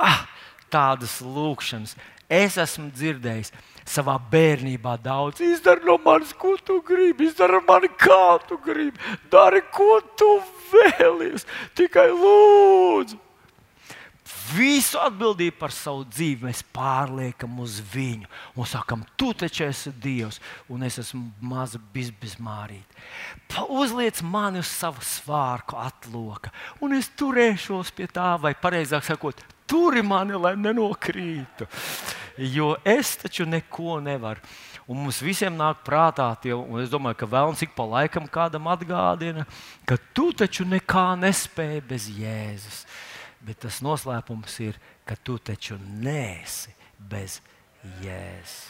Ah, 0.00 0.25
tādas 0.73 1.21
lūkšanas 1.23 1.95
es 2.31 2.59
esmu 2.59 2.90
dzirdējis 2.95 3.55
savā 3.91 4.17
bērnībā 4.33 4.97
daudz. 5.03 5.43
Izdari 5.45 5.85
no 5.87 5.97
manis, 6.05 6.35
ko 6.37 6.55
tu 6.65 6.81
gribi, 6.87 7.29
izdari 7.31 7.59
no 7.59 7.65
manis, 7.67 7.97
kā 8.01 8.39
tu 8.47 8.61
gribi, 8.65 8.99
dari, 9.33 9.65
ko 9.75 9.99
tu 10.19 10.37
vēlies. 10.71 11.49
Tikai 11.79 12.11
lūdzu. 12.13 13.19
Visu 14.51 14.99
atbildību 14.99 15.59
par 15.61 15.71
savu 15.75 16.03
dzīvi 16.11 16.49
mēs 16.49 16.63
pārliekam 16.75 17.61
uz 17.63 17.77
viņu 17.93 18.27
un 18.59 18.67
sakam, 18.67 19.05
tu 19.19 19.31
taču 19.37 19.63
esi 19.69 19.93
Dievs, 20.03 20.41
un 20.71 20.83
es 20.87 20.99
esmu 21.03 21.23
maza 21.53 21.79
bizmārīte. 21.95 22.99
Uzliec 23.71 24.23
mani 24.27 24.63
uz 24.63 24.71
savu 24.71 25.03
svārku 25.07 25.79
atloka, 25.79 26.51
un 26.83 26.97
es 26.99 27.11
turēšos 27.19 27.95
pie 27.95 28.09
tā, 28.11 28.33
vai 28.43 28.55
pareizāk 28.59 29.07
sakot, 29.07 29.39
turi 29.71 30.03
mani, 30.03 30.35
lai 30.35 30.57
nenokrītu. 30.59 31.69
Jo 32.50 32.75
es 32.87 33.15
taču 33.21 33.47
neko 33.47 34.00
nevaru. 34.03 34.43
Un 34.91 34.99
mums 35.05 35.21
visiem 35.23 35.55
nāk 35.55 35.85
prātā, 35.87 36.27
tie, 36.43 36.50
un 36.57 36.81
es 36.83 36.91
domāju, 36.91 37.21
ka 37.21 37.29
vēlams 37.31 37.61
ik 37.62 37.77
pa 37.77 37.85
laikam 37.87 38.27
kādam 38.27 38.67
atgādina, 38.73 39.45
ka 39.87 40.00
tu 40.17 40.33
taču 40.35 40.67
nekā 40.67 41.12
nespēji 41.21 41.85
bez 41.87 42.09
Jēzus. 42.11 42.83
Bet 43.47 43.62
tas 43.62 43.79
noslēpums 43.87 44.57
ir, 44.67 44.81
ka 45.07 45.15
tu 45.15 45.39
taču 45.39 45.79
nēsi 45.79 46.75
bez 46.99 47.39
Jēzus. 48.03 48.67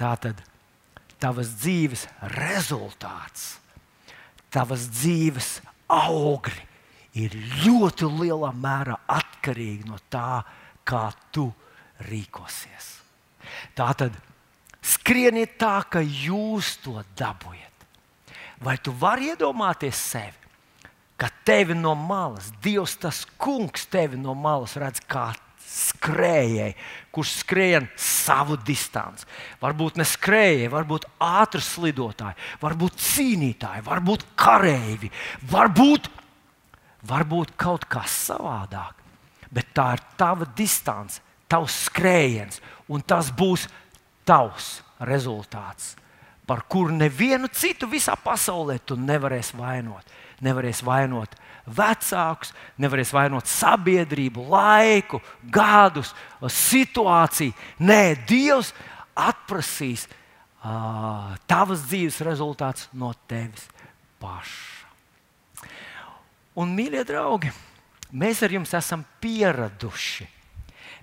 Tā 0.00 0.14
tad 0.22 0.40
tavas 1.22 1.52
dzīves 1.60 2.08
rezultāts, 2.32 3.58
tavas 4.50 4.88
dzīves 4.96 5.58
augļi 5.92 6.73
ir 7.18 7.34
ļoti 7.64 8.08
lielā 8.10 8.50
mērā 8.58 8.98
atkarīgi 9.10 9.88
no 9.88 9.98
tā, 10.10 10.42
kā 10.84 11.08
tu 11.32 11.48
rīkosies. 12.08 12.90
Tā 13.76 13.90
tad 13.98 14.16
skrieniet 14.84 15.56
tā, 15.60 15.78
ka 15.88 16.02
jūs 16.02 16.76
to 16.84 16.98
dabūjat. 17.18 17.86
Vai 18.64 18.76
tu 18.82 18.94
vari 18.96 19.32
iedomāties 19.32 19.98
sevi, 19.98 20.50
ka 21.20 21.30
tevi 21.46 21.76
no 21.78 21.94
malas, 21.94 22.50
Dievs, 22.62 22.96
tas 23.00 23.24
kungs, 23.38 23.86
tevi 23.90 24.18
no 24.18 24.34
malas 24.34 24.76
redz 24.80 25.02
kā 25.06 25.30
skrējēji, 25.74 26.74
kurš 27.14 27.30
skrien 27.40 27.86
savu 27.98 28.56
distanci. 28.66 29.26
Varbūt 29.62 29.98
ne 29.98 30.06
skrējēji, 30.06 30.70
varbūt 30.72 31.06
ātri 31.24 31.62
slidotāji, 31.64 32.38
varbūt 32.62 33.00
cīnītāji, 33.02 33.84
varbūt 33.86 34.26
kareivi, 34.38 35.10
varbūt 35.50 36.10
varbūt 37.08 37.54
kaut 37.60 37.86
kas 37.90 38.12
savādāk, 38.30 38.96
bet 39.52 39.72
tā 39.76 39.92
ir 39.96 40.04
tava 40.18 40.48
distance, 40.56 41.20
tavs 41.48 41.84
skrējiens, 41.88 42.60
un 42.88 43.04
tas 43.04 43.30
būs 43.34 43.68
tavs 44.26 44.78
rezultāts, 45.04 45.94
par 46.46 46.64
kuru 46.68 46.94
nevienu 46.96 47.48
citu 47.52 47.88
visā 47.88 48.16
pasaulē 48.20 48.78
tu 48.84 48.96
nevarēsi 49.00 49.56
vainot. 49.56 50.12
Nevarēsi 50.44 50.84
vainot 50.84 51.36
vecākus, 51.64 52.52
nevarēsi 52.82 53.14
vainot 53.16 53.48
sabiedrību, 53.48 54.44
laiku, 54.50 55.22
gadus, 55.48 56.12
situāciju. 56.42 57.54
Nē, 57.80 58.02
Dievs 58.28 58.74
atprasīs 59.16 60.08
uh, 60.10 61.32
tavas 61.48 61.86
dzīves 61.88 62.20
rezultāts 62.26 62.90
no 62.92 63.14
tevis 63.30 63.68
paša. 64.20 64.73
Un, 66.54 66.70
mīļie 66.76 67.02
draugi, 67.08 67.50
mēs 68.14 68.44
ar 68.46 68.52
jums 68.54 68.74
esam 68.78 69.02
pieraduši. 69.22 70.28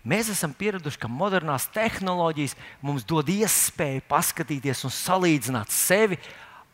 Mēs 0.08 0.32
esam 0.34 0.54
pieraduši, 0.58 0.98
ka 1.02 1.10
modernās 1.12 1.68
tehnoloģijas 1.76 2.56
mums 2.82 3.04
dod 3.06 3.28
iespēju 3.30 4.06
paskatīties 4.10 4.86
un 4.88 4.94
salīdzināt 4.96 5.74
sevi 5.76 6.18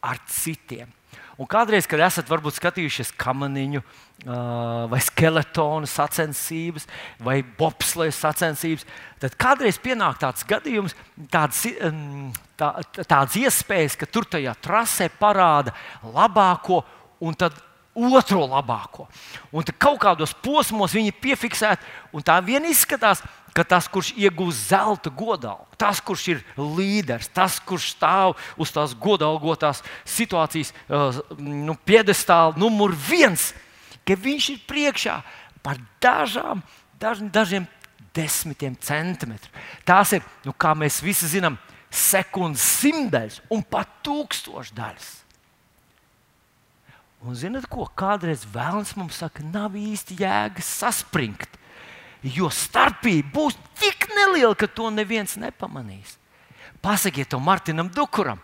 ar 0.06 0.22
citiem. 0.30 0.94
Un 1.38 1.46
kādreiz, 1.50 1.86
kad 1.86 2.02
esat 2.02 2.30
varbūt 2.32 2.56
skatījušies 2.58 3.12
kamaniņu, 3.20 3.84
vai 4.90 5.00
skeletonu 5.06 5.86
sacensības, 5.90 6.88
vai 7.22 7.44
bobsleja 7.60 8.16
sacensības, 8.16 8.88
tad 9.22 9.36
kādreiz 9.38 9.78
pienāk 9.82 10.18
tāds 10.24 10.48
gadījums, 10.50 10.96
tāds, 11.34 11.62
tā, 12.58 12.72
tāds 13.04 13.38
iespējas, 13.38 14.00
ka 14.02 14.10
tur 14.10 14.26
tajā 14.26 14.56
trasē 14.66 15.12
parāda 15.20 15.76
labāko, 16.02 16.82
un 17.22 17.38
tad 17.38 17.54
otro 17.98 18.46
labāko. 18.46 19.08
Un 19.52 19.66
kaut 19.78 20.00
kādos 20.04 20.36
posmos 20.44 20.94
viņi 20.94 21.12
ir 21.12 21.20
piefiksēti, 21.22 21.84
un 22.14 22.26
tā 22.26 22.38
vien 22.46 22.66
izskatās, 22.70 23.24
ka 23.58 23.66
tas, 23.66 23.88
kurš 23.90 24.12
iegūst 24.14 24.70
zelta 24.70 25.10
godalgu, 25.10 25.66
tas, 25.82 26.02
kurš 26.04 26.28
ir 26.36 26.44
līderis, 26.58 27.32
tas, 27.34 27.58
kurš 27.58 27.96
stāv 27.96 28.36
uz 28.62 28.74
tās 28.74 28.94
godalgotās 28.94 29.82
situācijas, 30.06 30.74
uh, 30.88 31.18
nu, 31.42 31.74
piedestāla 31.88 32.54
numur 32.60 32.94
viens, 32.94 33.50
ka 34.06 34.14
viņš 34.14 34.50
ir 34.54 34.62
priekšā 34.70 35.18
par 35.66 35.82
dažām, 36.04 36.62
daž, 37.02 37.26
dažiem 37.34 37.66
desmitiem 38.18 38.78
centimetru. 38.82 39.50
Tās 39.86 40.14
ir, 40.18 40.26
nu, 40.46 40.54
kā 40.54 40.74
mēs 40.78 41.02
visi 41.06 41.30
zinām, 41.30 41.58
sekundes 41.90 42.64
simtdaļas 42.82 43.42
un 43.54 43.64
pat 43.66 43.90
tūkstošdaļas. 44.06 45.10
Un 47.28 47.36
zinot, 47.36 47.66
ko 47.68 47.84
kādreiz 48.00 48.46
vēlams 48.54 48.94
mums 48.96 49.18
saka, 49.20 49.44
nav 49.44 49.74
īsti 49.76 50.22
jēgas 50.22 50.68
saspringt. 50.80 51.58
Jo 52.24 52.48
starpība 52.54 53.34
būs 53.34 53.58
tik 53.82 54.08
neliela, 54.16 54.56
ka 54.56 54.70
to 54.72 54.88
neviens 54.94 55.36
nepamanīs. 55.40 56.16
Pasakiet 56.80 57.28
to 57.34 57.42
Martinam 57.44 57.90
Dukuram, 57.92 58.40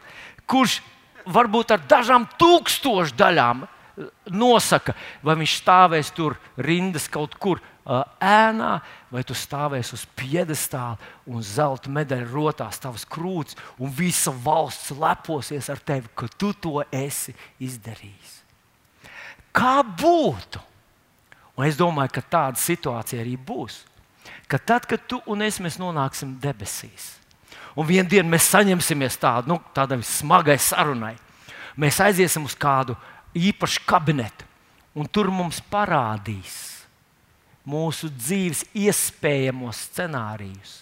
kurš 0.50 0.82
varbūt 1.24 1.72
ar 1.72 1.86
dažām 1.88 2.28
tūkstošu 2.36 3.16
daļām 3.16 3.64
eh, 3.64 4.12
nosaka, 4.36 4.98
vai 5.24 5.38
viņš 5.40 5.56
stāvēs 5.62 6.12
tur 6.12 6.36
rindas 6.60 7.08
kaut 7.08 7.40
kur 7.40 7.64
uh, 7.64 8.04
ēnā, 8.20 8.76
vai 9.16 9.24
tu 9.24 9.38
stāvēsi 9.38 9.96
uz 9.96 10.04
piedestāla 10.20 11.00
un 11.32 11.40
zelta 11.40 11.92
medaļa 11.94 12.32
rotās 12.36 12.84
tavas 12.84 13.08
krūts, 13.08 13.56
un 13.80 13.96
visa 13.96 14.36
valsts 14.44 14.92
leposies 14.92 15.72
ar 15.72 15.80
tevi, 15.80 16.12
ka 16.12 16.28
tu 16.36 16.52
to 16.52 16.82
esi 16.92 17.32
izdarījis. 17.64 18.43
Kā 19.54 19.84
būtu? 19.86 20.62
Un 21.54 21.68
es 21.68 21.78
domāju, 21.78 22.16
ka 22.16 22.24
tāda 22.26 22.60
situācija 22.60 23.22
arī 23.22 23.36
būs. 23.38 23.84
Ka 24.50 24.58
tad, 24.58 24.88
kad 24.90 25.04
tu 25.08 25.20
un 25.30 25.46
es 25.46 25.60
nonāksim 25.62 26.36
debesīs, 26.42 27.14
un 27.78 27.86
vienā 27.86 28.10
dienā 28.10 28.30
mēs 28.34 28.50
saņemsimies 28.54 29.18
tādu, 29.22 29.54
nu, 29.54 29.60
tādai 29.76 30.00
smagai 30.06 30.58
sarunai, 30.58 31.14
mēs 31.78 32.00
aiziesim 32.02 32.46
uz 32.46 32.56
kādu 32.58 32.96
īpašu 33.34 33.84
kabinetu, 33.86 34.46
un 34.96 35.10
tur 35.10 35.30
mums 35.34 35.62
parādīs 35.72 36.86
mūsu 37.66 38.10
dzīves 38.12 38.66
iespējamos 38.76 39.86
scenārijus. 39.90 40.82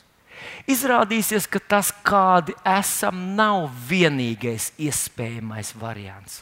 Izrādīsies, 0.71 1.45
ka 1.45 1.60
tas, 1.60 1.91
kādi 2.03 2.55
esam, 2.65 3.36
nav 3.38 3.67
vienīgais 3.88 4.71
iespējamais 4.81 5.75
variants 5.77 6.41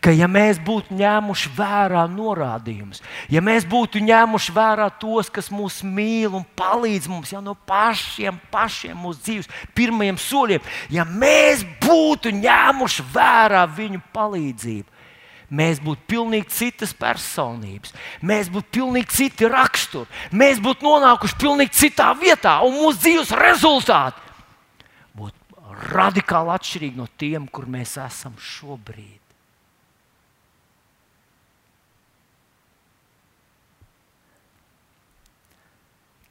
ka, 0.00 0.12
ja 0.14 0.28
mēs 0.30 0.60
būtu 0.62 0.96
ņēmuši 0.96 1.52
vērā 1.56 2.06
norādījumus, 2.12 3.02
ja 3.32 3.42
mēs 3.44 3.66
būtu 3.68 4.02
ņēmuši 4.06 4.56
vērā 4.56 4.88
tos, 5.00 5.30
kas 5.32 5.50
mūs 5.52 5.82
mīl 5.86 6.36
un 6.38 6.44
palīdz 6.58 7.08
mums 7.10 7.32
jau 7.34 7.42
no 7.44 7.56
pašiem, 7.68 8.38
pašiem 8.52 8.98
mūsu 8.98 9.22
dzīves 9.22 9.50
pirmajiem 9.76 10.20
soļiem, 10.20 10.68
ja 10.94 11.06
mēs 11.08 11.64
būtu 11.82 12.34
ņēmuši 12.36 13.08
vērā 13.14 13.64
viņu 13.76 14.02
palīdzību, 14.14 14.92
mēs 15.50 15.80
būtu 15.82 16.06
pilnīgi 16.10 16.50
citas 16.54 16.94
personības, 16.96 17.94
mēs 18.22 18.50
būtu 18.52 18.72
pilnīgi 18.78 19.14
citi 19.14 19.50
raksturi, 19.50 20.08
mēs 20.32 20.62
būtu 20.62 20.86
nonākuši 20.86 21.38
pilnīgi 21.40 21.76
citā 21.84 22.12
vietā, 22.18 22.58
un 22.66 22.78
mūsu 22.80 23.02
dzīves 23.04 23.34
rezultāti 23.38 24.24
būtu 25.16 25.70
radikāli 25.92 26.56
atšķirīgi 26.56 26.98
no 26.98 27.06
tiem, 27.18 27.46
kur 27.46 27.68
mēs 27.70 27.96
esam 28.02 28.34
šobrīd. 28.40 29.25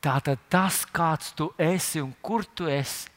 Tātad 0.06 0.38
tas, 0.54 0.84
kāds 0.86 1.32
tu 1.34 1.50
esi 1.58 1.98
un 2.04 2.12
kur 2.22 2.44
tu 2.46 2.68
esi, 2.70 3.10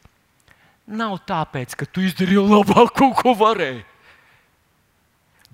nav 0.89 1.19
tāpēc, 1.29 1.75
ka 1.77 1.85
tu 1.85 2.01
izdarīji 2.07 2.45
labāko, 2.49 3.11
ko 3.19 3.35
varēji. 3.37 3.83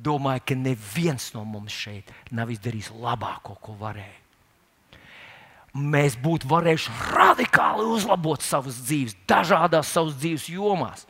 Domāju, 0.04 0.42
ka 0.46 0.54
neviens 0.58 1.32
no 1.34 1.42
mums 1.46 1.74
šeit 1.74 2.10
nav 2.34 2.52
izdarījis 2.54 2.92
labāko, 3.02 3.56
ko 3.62 3.74
varēja. 3.80 4.20
Mēs 5.74 6.14
būtu 6.22 6.46
varējuši 6.50 6.94
radikāli 7.16 7.86
uzlabot 7.96 8.42
savas 8.42 8.78
dzīves, 8.86 9.16
dažādās 9.26 9.90
savas 9.90 10.14
dzīves 10.20 10.46
jomās. 10.54 11.02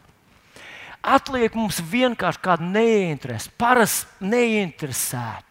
Atliek 1.04 1.52
mums 1.52 1.82
vienkārši 1.84 2.40
kādu 2.40 2.70
neinteresu, 2.72 3.52
parastu 3.60 4.24
neinteresētu 4.24 5.43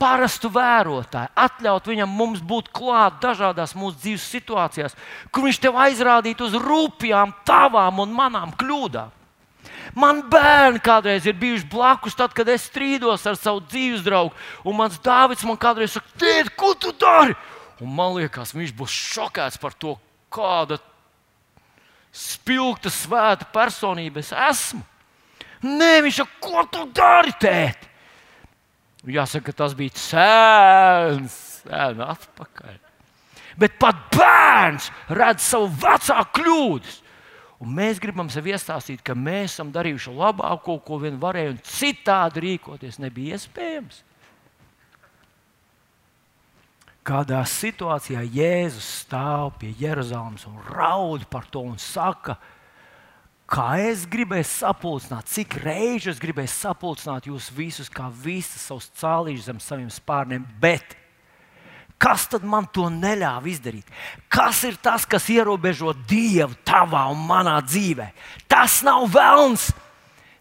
parastu 0.00 0.50
vērotāju, 0.52 1.32
atļaut 1.40 1.88
viņam 1.88 2.12
mums 2.12 2.42
būt 2.44 2.68
klāt 2.74 3.20
dažādās 3.22 3.74
mūsu 3.78 3.98
dzīves 4.02 4.24
situācijās, 4.34 4.96
kur 5.32 5.46
viņš 5.48 5.60
tev 5.62 5.78
aizrādītu 5.80 6.48
uz 6.48 6.56
rūpjām, 6.60 7.32
tavām 7.48 8.02
un 8.04 8.16
manām 8.16 8.52
kļūdām. 8.60 9.14
Man 9.96 10.20
bērni 10.30 10.80
kādreiz 10.84 11.26
ir 11.26 11.36
bijuši 11.40 11.68
blakus, 11.72 12.16
tad, 12.18 12.34
kad 12.36 12.48
es 12.52 12.66
strīdos 12.68 13.24
ar 13.28 13.38
savu 13.40 13.62
dzīves 13.64 14.04
draugu, 14.04 14.34
un 14.64 14.76
mans 14.76 14.98
dāvids 15.02 15.44
man 15.48 15.58
kādreiz 15.60 15.96
saka, 15.96 16.12
tēti, 16.20 16.52
ko 16.58 16.74
tu 16.76 16.92
dari? 17.00 17.36
Un 17.80 17.92
man 17.96 18.14
liekas, 18.16 18.54
viņš 18.56 18.74
būs 18.76 19.00
šokēts 19.16 19.60
par 19.60 19.76
to, 19.76 19.96
kāda 20.32 20.78
spilgta, 22.12 22.92
svēta 22.92 23.48
personība 23.52 24.20
es 24.20 24.32
esmu. 24.32 24.84
Nē, 25.64 26.02
viņš 26.04 26.20
saka, 26.20 26.40
ko 26.44 26.64
tu 26.72 26.84
dari, 26.92 27.32
tēti? 27.40 27.95
Jāsaka, 29.06 29.54
tas 29.54 29.74
bija 29.78 29.94
sēns, 30.02 31.34
sēns 31.62 32.02
atpakaļ. 32.02 32.78
Bet 33.56 33.76
pat 33.80 34.00
bērns 34.12 34.90
redz 35.14 35.44
savu 35.46 35.70
vecāku 35.80 36.40
kļūdas. 36.40 36.96
Un 37.62 37.70
mēs 37.72 38.00
gribam 38.02 38.28
sev 38.28 38.50
iestāstīt, 38.50 39.00
ka 39.06 39.14
mēs 39.16 39.54
esam 39.54 39.70
darījuši 39.72 40.12
labāko, 40.12 40.76
ko 40.84 40.98
vien 41.00 41.16
varējām, 41.22 41.54
un 41.54 41.62
citādi 41.64 42.42
rīkoties 42.44 42.98
nebija 43.00 43.38
iespējams. 43.38 44.02
Kādā 47.06 47.38
situācijā 47.46 48.24
Jēzus 48.34 48.90
stāv 49.06 49.54
pie 49.60 49.70
Jeruzalemes 49.78 50.44
un 50.50 50.58
raud 50.66 51.24
par 51.30 51.46
to 51.48 51.62
un 51.62 51.78
saka, 51.80 52.34
ka 52.34 52.55
Kā 53.46 53.76
es 53.78 54.02
gribēju 54.10 54.46
sapulcināt, 54.50 55.28
cik 55.30 55.60
reizes 55.62 56.16
es 56.16 56.22
gribēju 56.22 56.50
sapulcināt 56.50 57.28
jūs 57.30 57.52
visus, 57.54 57.86
kā 57.86 58.08
visas 58.10 58.64
savas 58.66 58.88
cālīšas 58.98 59.46
zem 59.46 59.60
saviem 59.62 59.90
spārniem, 59.94 60.42
bet 60.58 60.96
kas 62.02 62.24
tad 62.32 62.42
man 62.42 62.66
to 62.74 62.88
neļāva 62.90 63.46
izdarīt? 63.46 63.86
Kas 64.26 64.64
ir 64.66 64.80
tas, 64.82 65.06
kas 65.06 65.28
ierobežo 65.30 65.94
Dievu 66.10 66.58
tavā 66.66 67.04
un 67.12 67.22
manā 67.28 67.60
dzīvē? 67.62 68.08
Tas 68.50 68.80
nav 68.86 69.06
vēlns. 69.14 69.70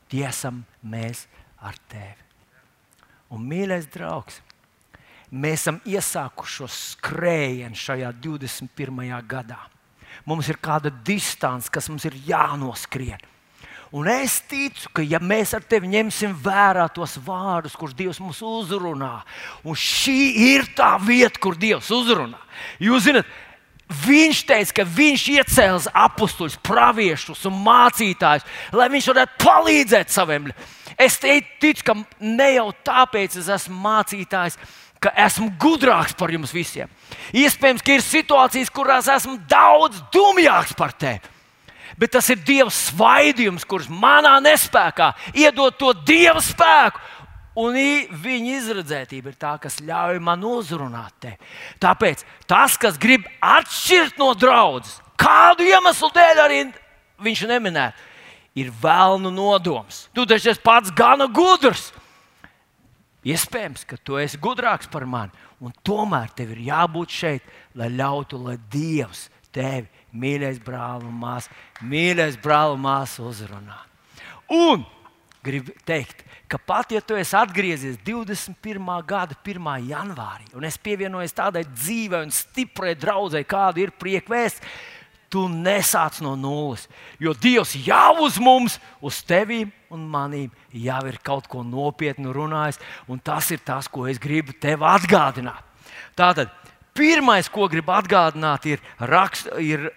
Tie 0.09 0.25
esam 0.25 0.63
mēs 0.81 1.27
ar 1.61 1.77
tevi. 1.91 2.25
Un, 3.29 3.45
mīļais 3.45 3.85
draugs, 3.93 4.41
mēs 5.29 5.61
esam 5.61 5.77
iesākuši 5.85 6.57
šo 6.57 6.73
skrējienu 6.73 7.77
šajā 7.85 8.11
21. 8.17 9.13
gadā 9.29 9.61
mums 10.25 10.49
ir 10.49 10.59
kāda 10.61 10.91
distance, 11.05 11.71
kas 11.71 11.89
mums 11.89 12.05
ir 12.09 12.17
jānoskrien. 12.27 13.21
Un 13.95 14.09
es 14.11 14.41
ticu, 14.49 14.89
ka 14.97 15.03
ja 15.05 15.21
mēs 15.23 15.53
ar 15.55 15.63
tevi 15.63 15.87
ņemsim 15.93 16.33
vērā 16.43 16.87
tos 16.91 17.15
vārdus, 17.23 17.77
kurus 17.79 17.95
Dievs 17.95 18.19
mums 18.19 18.41
uzrunā, 18.43 19.21
un 19.63 19.77
šī 19.77 20.19
ir 20.51 20.65
tā 20.75 20.95
vieta, 20.99 21.39
kur 21.39 21.55
Dievs 21.55 21.91
uzrunā. 21.95 22.41
Jūs 22.81 23.05
zināt, 23.07 23.29
Viņš 23.85 24.39
teica, 24.49 24.73
ka 24.79 24.83
viņš 24.89 25.23
iecēls 25.29 25.87
apstuļus, 25.93 26.55
praviešus 26.65 27.43
un 27.45 27.59
mācītājus, 27.67 28.47
lai 28.73 28.87
viņš 28.89 29.09
varētu 29.11 29.43
palīdzēt 29.43 30.09
saviem. 30.09 30.47
Es 30.97 31.19
ticu, 31.21 31.83
ka 31.85 31.93
ne 32.17 32.47
jau 32.55 32.71
tāpēc 32.87 33.37
es 33.37 33.51
esmu 33.53 33.77
mācītājs, 33.83 34.57
ka 35.05 35.13
esmu 35.25 35.51
gudrāks 35.61 36.15
par 36.17 36.33
jums 36.33 36.53
visiem. 36.53 36.89
Iespējams, 37.35 37.83
ka 37.85 37.95
ir 37.95 38.03
situācijas, 38.03 38.73
kurās 38.73 39.09
esmu 39.11 39.37
daudz 39.49 40.01
dumjāks 40.13 40.75
par 40.77 40.95
tevi. 40.97 41.21
Bet 41.95 42.11
tas 42.15 42.27
ir 42.33 42.41
Dieva 42.43 42.71
svaidījums, 42.73 43.63
kurš 43.67 43.87
manā 43.87 44.35
nespējā 44.43 45.13
iedod 45.37 45.77
to 45.79 45.93
Dieva 46.07 46.41
spēku. 46.43 46.99
Un 47.55 47.77
viņa 48.19 48.57
izredzētība 48.57 49.31
ir 49.31 49.35
tā, 49.39 49.53
kas 49.63 49.77
ļauj 49.79 50.17
man 50.19 50.41
uzrunāt 50.43 51.13
tevi. 51.23 51.37
Tāpēc 51.79 52.25
tas, 52.49 52.75
kas 52.75 52.97
grib 52.99 53.23
atšķirt 53.39 54.19
no 54.19 54.33
draudzes, 54.35 54.97
kādu 55.15 55.63
iemeslu 55.63 56.09
dēļ 56.17 56.41
arī 56.43 56.57
viņš 57.23 57.45
neminēja, 57.47 57.93
ir 58.59 58.73
vēlnu 58.81 59.31
nodoms. 59.31 60.09
Tu 60.11 60.25
taču 60.27 60.51
esi 60.51 60.63
pats 60.63 60.91
gana 60.95 61.29
gudrs. 61.31 61.93
Iespējams, 63.25 63.85
ka 63.89 63.97
tu 63.97 64.19
esi 64.21 64.37
gudrāks 64.37 64.89
par 64.91 65.07
mani, 65.09 65.33
un 65.57 65.73
tomēr 65.85 66.29
tev 66.37 66.53
ir 66.53 66.67
jābūt 66.67 67.13
šeit, 67.13 67.53
lai 67.73 67.89
ļautu, 67.89 68.37
lai 68.37 68.59
Dievs 68.71 69.27
tevi, 69.55 69.89
mīļais 70.15 70.59
brāl 70.63 71.05
un 71.07 71.15
māsa, 71.23 71.53
mīļais 71.81 72.37
brāl 72.43 72.75
un 72.75 72.83
māsa, 72.85 73.23
uzrunā. 73.25 73.79
Un 74.53 74.85
gribu 75.45 75.73
teikt, 75.85 76.23
ka 76.49 76.57
pat 76.61 76.93
ja 76.93 77.01
tu 77.01 77.17
esi 77.17 77.35
atgriezies 77.37 77.97
21. 78.05 78.91
gada 79.07 79.37
1. 79.37 79.71
janvārī, 79.89 80.49
un 80.57 80.65
es 80.65 80.77
pievienojos 80.81 81.35
tādai 81.37 81.65
dzīvei 81.67 82.25
un 82.25 82.33
stiprai 82.33 82.95
draudzē, 82.97 83.43
kāda 83.47 83.83
ir 83.83 83.93
priekvēsts, 83.97 84.61
tu 85.29 85.45
nesāc 85.51 86.21
no 86.23 86.35
nulles. 86.39 86.87
Jo 87.19 87.33
Dievs 87.33 87.75
jau 87.85 88.25
uz 88.25 88.37
mums, 88.41 88.77
uz 89.01 89.21
tevi 89.25 89.63
un 89.93 90.05
manīm, 90.11 90.51
jau 90.71 91.01
ir 91.09 91.19
kaut 91.23 91.49
ko 91.51 91.63
nopietnu 91.65 92.33
runājis, 92.35 92.79
un 93.11 93.19
tas 93.19 93.49
ir 93.51 93.63
tas, 93.65 93.87
ko 93.87 94.07
es 94.11 94.21
gribu 94.21 94.55
tev 94.61 94.85
atgādināt. 94.85 95.63
Tātad, 96.15 96.51
pirmais, 96.95 97.49
ko 97.51 97.69
gribu 97.71 97.95
atgādināt, 97.95 98.67
ir, 98.71 98.83
rakst, 98.99 99.51
ir, 99.59 99.89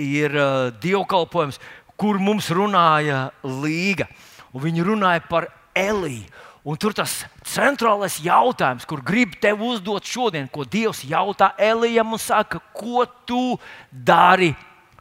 ir 0.00 0.34
uh, 0.34 0.68
dievkalpojums, 0.82 1.60
kur 2.00 2.20
mums 2.22 2.48
runāja 2.54 3.28
Līga. 3.44 4.08
Un 4.54 4.64
viņi 4.64 4.86
runāja 4.86 5.22
par 5.28 5.50
Eliju. 5.76 6.26
Un 6.60 6.76
tur 6.76 6.92
tas 6.92 7.22
centrālais 7.48 8.18
jautājums, 8.20 8.84
kur 8.84 9.00
gribu 9.00 9.38
tev 9.40 9.62
uzdot 9.64 10.04
šodien, 10.04 10.48
ko 10.52 10.66
Dievs 10.68 11.00
jautā 11.08 11.54
Elijam 11.56 12.12
un 12.12 12.20
saka, 12.20 12.60
ko 12.76 13.06
tu 13.24 13.56
dari 13.90 14.50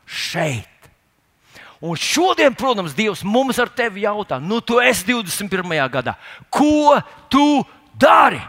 šeit. 0.10 0.67
Un 1.80 1.95
šodien, 1.95 2.56
protams, 2.58 2.95
Dievs 2.98 3.22
mums 3.24 3.60
ar 3.62 3.69
tevi 3.72 4.04
jautā, 4.04 4.41
nu, 4.43 4.60
tu 4.60 4.82
esi 4.84 5.06
21. 5.08 5.63
gadā, 5.93 6.17
ko 6.52 6.98
tu 7.32 7.63
dari? 7.95 8.41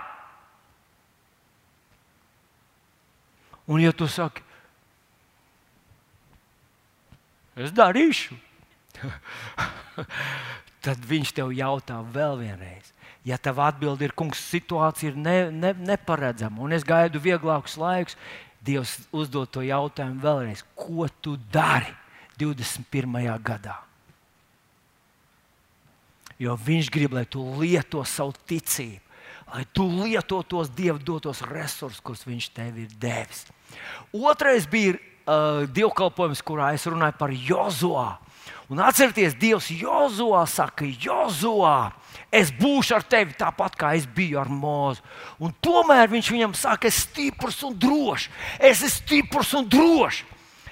Un, 3.70 3.78
ja 3.78 3.92
tu 3.94 4.08
saki, 4.10 4.42
es 7.54 7.70
darīšu, 7.70 8.34
tad 10.84 11.06
viņš 11.06 11.30
tev 11.36 11.52
jautā 11.54 12.00
vēl 12.02 12.40
vienreiz. 12.40 12.90
Ja 13.22 13.36
tava 13.38 13.68
atbilde 13.70 14.08
ir, 14.08 14.16
kungs, 14.16 14.40
situācija 14.50 15.12
ir 15.12 15.18
ne, 15.20 15.36
ne, 15.54 15.74
neparedzama, 15.92 16.64
un 16.64 16.74
es 16.74 16.82
gaidu 16.88 17.22
vieglākus 17.22 17.76
laikus, 17.78 18.18
Dievs 18.60 18.98
uzdod 19.16 19.48
to 19.54 19.64
jautājumu 19.64 20.20
vēlreiz, 20.20 20.64
ko 20.76 21.08
tu 21.22 21.36
dari 21.52 21.88
21. 22.40 23.16
gadā? 23.40 23.78
Jo 26.40 26.56
Viņš 26.56 26.88
grib, 26.92 27.14
lai 27.16 27.26
tu 27.28 27.42
lieto 27.60 28.00
savu 28.08 28.32
ticību, 28.48 29.00
lai 29.52 29.64
tu 29.76 29.84
lieto 30.00 30.40
tos 30.48 30.70
Dieva 30.72 31.00
dotos 31.00 31.42
resursus, 31.44 32.00
kurus 32.00 32.24
Viņš 32.28 32.50
tev 32.56 32.78
ir 32.80 32.92
devis. 33.00 33.44
Otrais 34.16 34.68
bija 34.68 34.96
uh, 34.96 35.66
dievkalpojums, 35.68 36.40
kurā 36.44 36.72
es 36.76 36.86
runāju 36.88 37.18
par 37.20 37.34
Jozoā. 37.34 38.08
Un 38.70 38.78
atcerieties, 38.86 39.34
Dievs 39.34 39.66
Jozovā 39.74 40.44
saka, 40.46 40.86
Jozovā, 40.86 41.90
es 42.30 42.52
būšu 42.54 42.94
ar 43.00 43.02
tevi 43.02 43.34
tāpat 43.34 43.74
kā 43.74 43.96
es 43.98 44.06
biju 44.06 44.38
ar 44.38 44.46
mūzu. 44.46 45.02
Un 45.42 45.50
tomēr 45.58 46.06
viņš 46.12 46.28
viņam 46.30 46.54
saka, 46.54 46.86
es 46.86 47.00
esmu 47.00 47.10
stiprs 47.10 47.64
un 47.66 47.74
drošs. 47.82 48.28
Es 48.60 48.84
esmu 48.86 48.92
stiprs 48.94 49.56
un 49.58 49.66
drošs. 49.66 50.22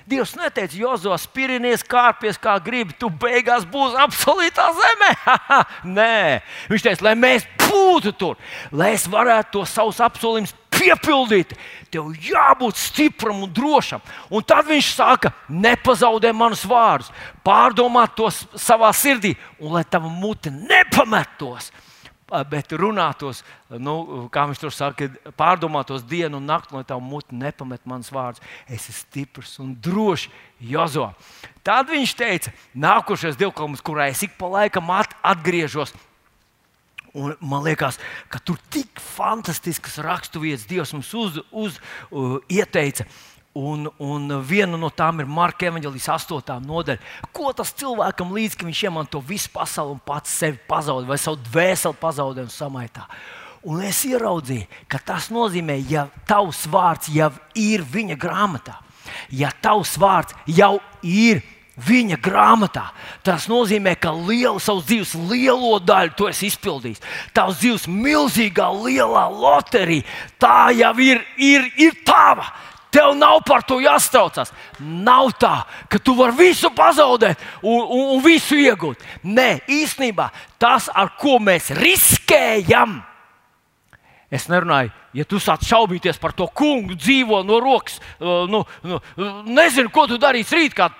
Dievs 0.09 0.37
neteica, 0.39 0.79
Jozovs, 0.79 1.27
spirinies, 1.27 1.83
kāpjas 1.85 2.39
kā 2.41 2.55
gribi, 2.65 2.95
tu 2.97 3.11
beigās 3.11 3.67
būsi 3.69 3.99
absolūtā 4.01 4.71
zemē. 4.79 5.11
Nē, 5.99 6.15
viņš 6.71 6.87
teica, 6.87 7.05
lai 7.11 7.17
mēs 7.19 7.45
būtu 7.67 8.15
tur, 8.17 8.39
lai 8.73 8.95
es 8.95 9.05
varētu 9.11 9.59
to 9.59 9.67
savus 9.69 9.99
apsolījumus 10.07 10.55
piepildīt. 10.79 11.57
Tev 11.93 12.13
jābūt 12.23 12.79
stipram 12.81 13.43
un 13.47 13.53
drošam. 13.53 14.03
Un 14.31 14.45
tad 14.47 14.69
viņš 14.69 14.93
saka, 14.95 15.33
nepazaudē 15.49 16.33
manus 16.37 16.65
vārdus, 16.69 17.13
pārdomā 17.45 18.07
tos 18.15 18.45
savā 18.57 18.93
sirdī, 18.97 19.35
un 19.59 19.77
lai 19.79 19.85
tava 19.89 20.11
mute 20.13 20.53
nepametos 20.55 21.73
bet 22.49 22.73
runātos, 22.77 23.41
nu, 23.81 24.29
kā 24.33 24.45
viņš 24.49 24.61
tur 24.61 24.75
saka, 24.75 25.09
pārdomātos 25.39 26.05
dienu 26.05 26.39
un 26.41 26.49
nakti, 26.49 26.75
lai 26.77 26.85
tā 26.87 26.99
muti 27.01 27.37
nepamet 27.39 27.87
mans 27.89 28.11
vārds. 28.13 28.43
Es 28.69 28.89
esmu 28.89 28.99
stiprs 28.99 29.57
un 29.63 29.73
drošs, 29.81 30.29
Jozo. 30.59 31.09
Tad 31.65 31.89
viņš 31.93 32.15
teica, 32.19 32.53
nākošais 32.77 33.39
dievkalpojums, 33.39 33.85
kurā 33.85 34.09
es 34.13 34.23
ik 34.27 34.37
pa 34.39 34.51
laikam 34.51 34.93
atgriežos. 34.93 35.95
Un 37.17 37.35
man 37.41 37.65
liekas, 37.65 37.97
ka 38.29 38.41
tur 38.45 38.59
tik 38.73 39.01
fantastiskas 39.01 39.99
raksturvietas 40.05 40.67
Dievs 40.69 40.93
mums 40.93 41.11
uz, 41.17 41.41
uz, 41.51 41.81
uh, 42.11 42.39
ieteica. 42.53 43.07
Un, 43.59 43.89
un 43.99 44.29
viena 44.45 44.79
no 44.79 44.91
tām 44.95 45.23
ir 45.23 45.27
Marka 45.27 45.67
Evanģelijas 45.67 46.11
8. 46.29 46.59
nodaļa. 46.63 47.01
Ko 47.35 47.51
tas 47.57 47.73
cilvēkam 47.81 48.31
līdz, 48.37 48.55
ka 48.55 48.69
viņš 48.69 48.83
iemanto 48.87 49.23
visu 49.25 49.51
pasauli 49.55 49.97
un 49.97 50.03
pats 50.05 50.37
sevi 50.45 50.61
pazaudē, 50.69 51.09
vai 51.09 51.19
savu 51.19 51.41
dvēseli 51.49 51.99
pazaudē 51.99 52.45
un 52.45 52.53
samaitā? 52.55 53.09
Un 53.67 53.83
es 53.83 54.05
ieraudzīju, 54.07 54.69
ka 54.87 55.01
tas 55.03 55.33
nozīmē, 55.35 55.81
ja 55.91 56.07
tavs 56.29 56.69
vārds 56.71 57.11
jau 57.11 57.33
ir 57.59 57.83
viņa 57.83 58.15
grāmatā, 58.21 58.77
ja 59.35 59.51
tavs 59.51 59.97
vārds 59.99 60.37
jau 60.47 60.77
ir 61.03 61.41
viņa 61.41 61.43
grāmatā, 61.43 61.58
tas 63.25 63.47
nozīmē, 63.51 63.95
ka 64.01 64.11
lielu 64.13 64.59
savas 64.63 64.87
dzīves 64.89 65.15
lielo 65.31 65.79
daļu 65.79 66.17
tu 66.19 66.29
esi 66.31 66.49
izpildījis. 66.51 67.03
Tavs 67.37 67.61
dzīves 67.61 67.87
milzīgā, 67.89 68.67
lielā 68.85 69.29
loterija, 69.31 70.07
tā 70.41 70.71
jau 70.75 70.95
ir, 70.99 71.23
ir, 71.37 71.71
ir 71.79 72.01
tava. 72.07 72.49
Tev 72.91 73.13
nav 73.21 73.43
par 73.45 73.63
to 73.69 73.83
jāstraucās. 73.85 74.51
Nav 74.81 75.35
tā, 75.39 75.61
ka 75.93 76.01
tu 76.01 76.15
vari 76.17 76.35
visu 76.39 76.71
pazaudēt 76.75 77.41
un, 77.61 77.83
un, 77.85 78.05
un 78.17 78.23
visu 78.25 78.57
iegūt. 78.57 79.05
Nē, 79.29 79.61
īstenībā 79.69 80.31
tas, 80.59 80.89
ar 80.89 81.13
ko 81.21 81.37
mēs 81.43 81.71
riskējam, 81.77 83.03
Es 84.29 84.45
nerunāju, 84.45 84.91
ja 85.17 85.25
tu 85.25 85.39
sāc 85.41 85.63
šaubīties 85.65 86.19
par 86.21 86.35
to 86.37 86.45
kungu, 86.53 86.93
dzīvo 87.01 87.41
no 87.49 87.63
rokas, 87.65 87.95
uh, 88.21 88.43
nu, 88.45 88.61
nu, 88.85 88.99
nezinu, 89.49 89.89
ko 89.89 90.05
tu 90.11 90.19
darīsi 90.21 90.59
rīt, 90.59 90.75
kā, 90.77 90.91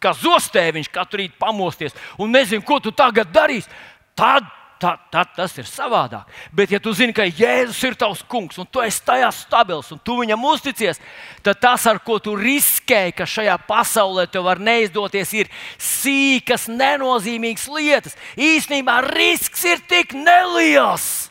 kā 0.00 0.14
zostēviņš, 0.16 0.92
katru 0.94 1.22
rītu 1.22 1.38
pamosties, 1.40 1.96
un 2.18 2.32
nezinu, 2.34 2.64
ko 2.66 2.80
tu 2.82 2.92
tagad 2.96 3.32
darīsi. 3.34 3.70
Tad 4.18 4.48
tad, 4.80 5.00
tad 5.12 5.32
tas 5.36 5.52
ir 5.60 5.68
savādāk. 5.68 6.28
Bet, 6.56 6.72
ja 6.72 6.80
tu 6.82 6.92
zini, 6.96 7.12
ka 7.14 7.26
Jēzus 7.28 7.80
ir 7.84 7.96
tavs 8.00 8.22
kungs, 8.30 8.56
un 8.60 8.68
tu 8.70 8.82
esi 8.82 9.02
tajā 9.04 9.28
stabils, 9.36 9.90
un 9.92 10.00
tu 10.02 10.16
viņam 10.22 10.46
uzticies, 10.50 11.00
tad 11.44 11.60
tas, 11.60 11.84
ar 11.90 12.00
ko 12.04 12.16
tu 12.22 12.34
riskēji, 12.38 13.14
ka 13.18 13.28
šajā 13.28 13.58
pasaulē 13.68 14.26
tev 14.30 14.48
var 14.48 14.62
neizdoties, 14.62 15.34
ir 15.36 15.52
sīkas, 15.76 16.66
nenozīmīgas 16.72 17.68
lietas. 17.76 18.16
Īsnībā 18.40 19.02
risks 19.10 19.66
ir 19.68 19.84
tik 19.90 20.16
neliels. 20.16 21.28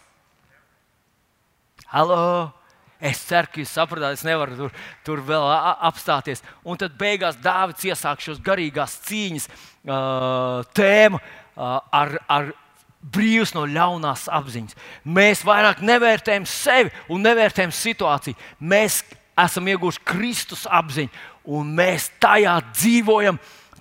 Halo! 1.90 2.59
Es 3.00 3.22
ceru, 3.30 3.48
ka 3.48 3.62
jūs 3.62 3.72
sapratāt, 3.72 4.18
es 4.18 4.26
nevaru 4.28 4.58
tur, 4.58 4.72
tur 5.08 5.22
vēl 5.24 5.46
apstāties. 5.88 6.42
Un 6.68 6.80
tad 6.80 6.98
beigās 7.00 7.38
Dārvids 7.40 7.86
iesāk 7.88 8.20
šos 8.24 8.42
garīgās 8.44 8.98
cīņas 9.08 9.48
uh, 9.48 10.66
tēmu 10.76 11.22
uh, 11.22 11.78
ar, 11.96 12.18
ar 12.28 12.52
brīvs 13.00 13.54
no 13.56 13.64
ļaunās 13.70 14.28
apziņas. 14.36 14.76
Mēs 15.08 15.46
vairāk 15.48 15.80
nevērtējam 15.88 16.48
sevi 16.50 16.92
un 17.08 17.24
nevērtējam 17.24 17.72
situāciju. 17.72 18.36
Mēs 18.60 19.02
esam 19.40 19.70
ieguvuši 19.72 20.04
Kristus 20.04 20.66
apziņu, 20.68 21.14
un 21.56 21.72
mēs 21.80 22.10
tajā 22.20 22.58
dzīvojam. 22.74 23.40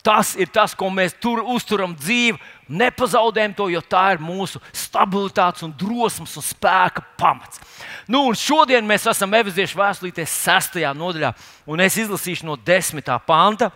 Tas 0.09 0.31
ir 0.41 0.49
tas, 0.49 0.73
ko 0.73 0.89
mēs 0.89 1.13
tur 1.21 1.43
uzturam 1.45 1.93
dzīvi. 1.93 2.39
Nepazaudējam 2.81 3.55
to, 3.57 3.67
jo 3.69 3.83
tā 3.85 4.07
ir 4.15 4.23
mūsu 4.25 4.61
stabilitātes, 4.73 5.65
un 5.67 5.75
drosmes 5.77 6.33
un 6.41 6.45
spēka 6.45 7.03
pamats. 7.21 7.61
Nu, 8.09 8.23
šodien 8.33 8.89
mēs 8.89 9.05
esam 9.13 9.37
Eveziešu 9.37 9.77
vēstulītē, 9.77 10.25
6. 10.25 10.79
nodaļā, 10.97 11.35
un 11.69 11.85
es 11.85 11.99
izlasīšu 12.01 12.49
no 12.49 12.57
10. 12.57 13.11
panta. 13.27 13.69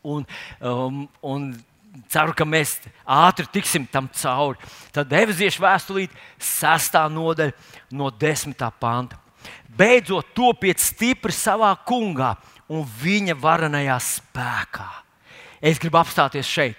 Un, 0.00 0.24
um, 0.64 1.02
un 1.20 1.44
ceru, 2.08 2.32
ka 2.36 2.46
mēs 2.48 2.78
ātri 3.04 3.44
tiksim 3.58 3.84
tam 3.92 4.08
cauri. 4.22 4.72
Tad 4.96 5.12
Efeziešu 5.12 5.66
vēstulīt, 5.66 6.16
6. 6.40 6.96
nodaļa, 7.12 7.52
no 7.92 8.08
10. 8.08 8.64
panta. 8.80 9.20
Beidzot, 9.68 10.32
topiet 10.32 10.80
stipri 10.80 11.36
savā 11.36 11.74
kungā 11.84 12.32
un 12.72 12.88
viņa 13.04 13.36
varenajā 13.36 14.00
spēkā. 14.08 14.88
Es 15.60 15.80
gribu 15.80 16.00
apstāties 16.00 16.48
šeit. 16.48 16.78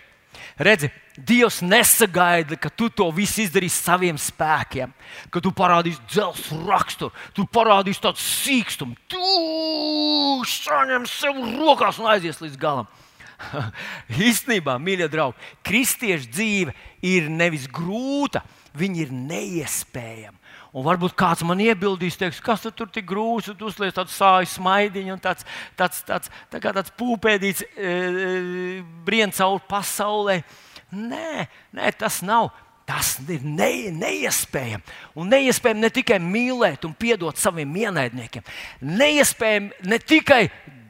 Redzi, 0.58 0.90
Dievs 1.18 1.60
nesagaida, 1.62 2.56
ka 2.56 2.70
tu 2.72 2.88
to 2.88 3.10
visu 3.12 3.44
izdarīsi 3.44 3.84
saviem 3.84 4.16
spēkiem, 4.16 4.94
ka 5.28 5.42
tu 5.44 5.52
parādīsi 5.52 6.00
dzelzceļa 6.08 6.68
raksturu, 6.70 7.12
tu 7.36 7.44
parādīsi 7.52 8.02
tādu 8.02 8.24
sīkstumu, 8.24 8.96
tu 9.12 9.20
saņem 10.48 11.06
sev 11.12 11.42
rokās 11.60 12.00
un 12.00 12.08
aizies 12.14 12.40
līdz 12.40 12.56
galam. 12.62 12.88
Īstenībā, 14.30 14.78
mīļie 14.80 15.10
draugi, 15.12 15.52
kristiešu 15.68 16.32
dzīve 16.32 16.76
ir 17.04 17.28
nevis 17.34 17.68
grūta, 17.68 18.46
viņa 18.80 19.04
ir 19.04 19.12
neiespējama. 19.12 20.38
Un 20.72 20.86
varbūt 20.86 21.18
kāds 21.20 21.44
man 21.44 21.60
iebildīs, 21.60 22.16
teiks, 22.16 22.40
kas 22.44 22.64
tur 22.64 22.88
tik 22.88 23.04
grūts, 23.10 23.50
tu 23.60 23.68
uzliec 23.68 23.96
tādu 23.98 24.14
sāļu 24.14 24.48
smaidiņu, 24.54 25.18
un 25.18 25.24
tāds, 25.24 25.44
tāds, 25.76 26.00
tāds, 26.08 26.32
tā 26.48 26.62
tāds 26.64 26.94
pūpēdīts 26.96 27.66
e, 27.66 27.70
e, 27.76 28.30
brien 29.04 29.36
cauri 29.36 29.66
pasaulē. 29.68 30.38
Nē, 30.96 31.48
nē, 31.76 31.92
tas 32.00 32.22
nav. 32.24 32.54
Tas 32.88 33.14
ir 33.30 33.44
ne, 33.46 33.92
neiespējami. 33.94 34.84
Un 35.20 35.30
neiespējami 35.32 35.84
ne 35.84 35.92
tikai 35.94 36.18
mīlēt 36.24 36.88
un 36.88 36.96
piedot 36.98 37.38
saviem 37.40 37.76
ienaidniekiem. 37.84 38.44
Neiespējami 38.82 39.88
ne 39.88 40.00
tikai 40.02 40.42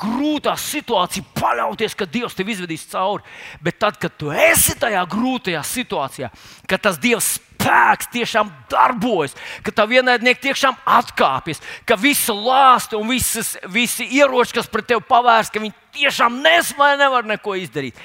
grūtā 0.02 0.56
situācijā 0.58 1.26
paļauties, 1.38 1.94
ka 1.98 2.08
Dievs 2.10 2.38
tev 2.38 2.50
izvedīs 2.50 2.88
cauri, 2.90 3.26
bet 3.62 3.78
tad, 3.82 4.00
kad 4.02 4.16
tu 4.18 4.32
esi 4.34 4.74
tajā 4.82 5.04
grūtajā 5.12 5.62
situācijā, 5.68 6.32
kad 6.70 6.82
tas 6.88 6.98
Dievs 7.02 7.36
spēks 7.62 8.10
tiešām 8.12 8.50
darbojas, 8.72 9.36
ka 9.66 9.74
tā 9.76 9.86
vienaidnieki 9.90 10.50
tiešām 10.50 10.78
atkāpjas, 10.86 11.62
ka 11.86 11.98
visa 12.00 12.34
lāsta 12.34 13.00
un 13.00 13.10
visas, 13.12 13.56
visi 13.72 14.08
ieroči, 14.18 14.56
kas 14.58 14.70
pret 14.72 14.90
tevi 14.92 15.04
pavērst, 15.08 15.54
ka 15.54 15.62
viņi 15.62 15.74
tiešām 15.98 16.42
nesmēja, 16.44 17.00
nevar 17.06 17.28
neko 17.28 17.56
izdarīt. 17.60 17.98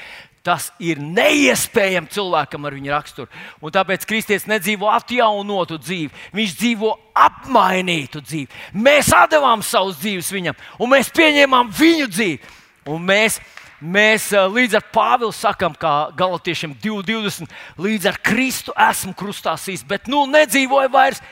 Tas 0.47 0.69
ir 0.79 1.01
neiespējami 1.03 2.13
cilvēkam 2.15 2.69
ar 2.69 2.75
viņa 2.77 2.93
raksturu. 2.93 3.27
Un 3.59 3.73
tāpēc 3.75 4.05
kristietis 4.07 4.47
nedzīvo 4.47 4.87
atjaunotu 4.95 5.81
dzīvi, 5.83 6.13
viņš 6.39 6.53
dzīvo 6.61 6.93
apmainītu 7.19 8.23
dzīvi. 8.23 8.61
Mēs 8.79 9.11
devām 9.33 9.65
savus 9.67 9.99
dzīves 9.99 10.31
viņam, 10.31 10.61
un 10.79 10.93
mēs 10.95 11.11
pieņēmām 11.17 11.75
viņu 11.75 12.07
dzīvi. 12.13 12.55
Un 12.87 13.03
mēs, 13.03 13.41
mēs 13.81 14.31
līdz 14.33 14.79
ar 14.79 14.87
Pāvilu 14.95 15.33
sakām, 15.35 15.75
kā 15.79 16.11
Galotiešiem 16.17 16.77
2,20, 16.83 17.51
līdz 17.81 18.11
ar 18.11 18.21
Kristu 18.25 18.75
esmu 18.89 19.15
krustā 19.19 19.57
sīs, 19.61 19.85
bet 19.87 20.11
nu 20.11 20.25
nedzīvoju 20.31 20.93
vairs 20.93 21.23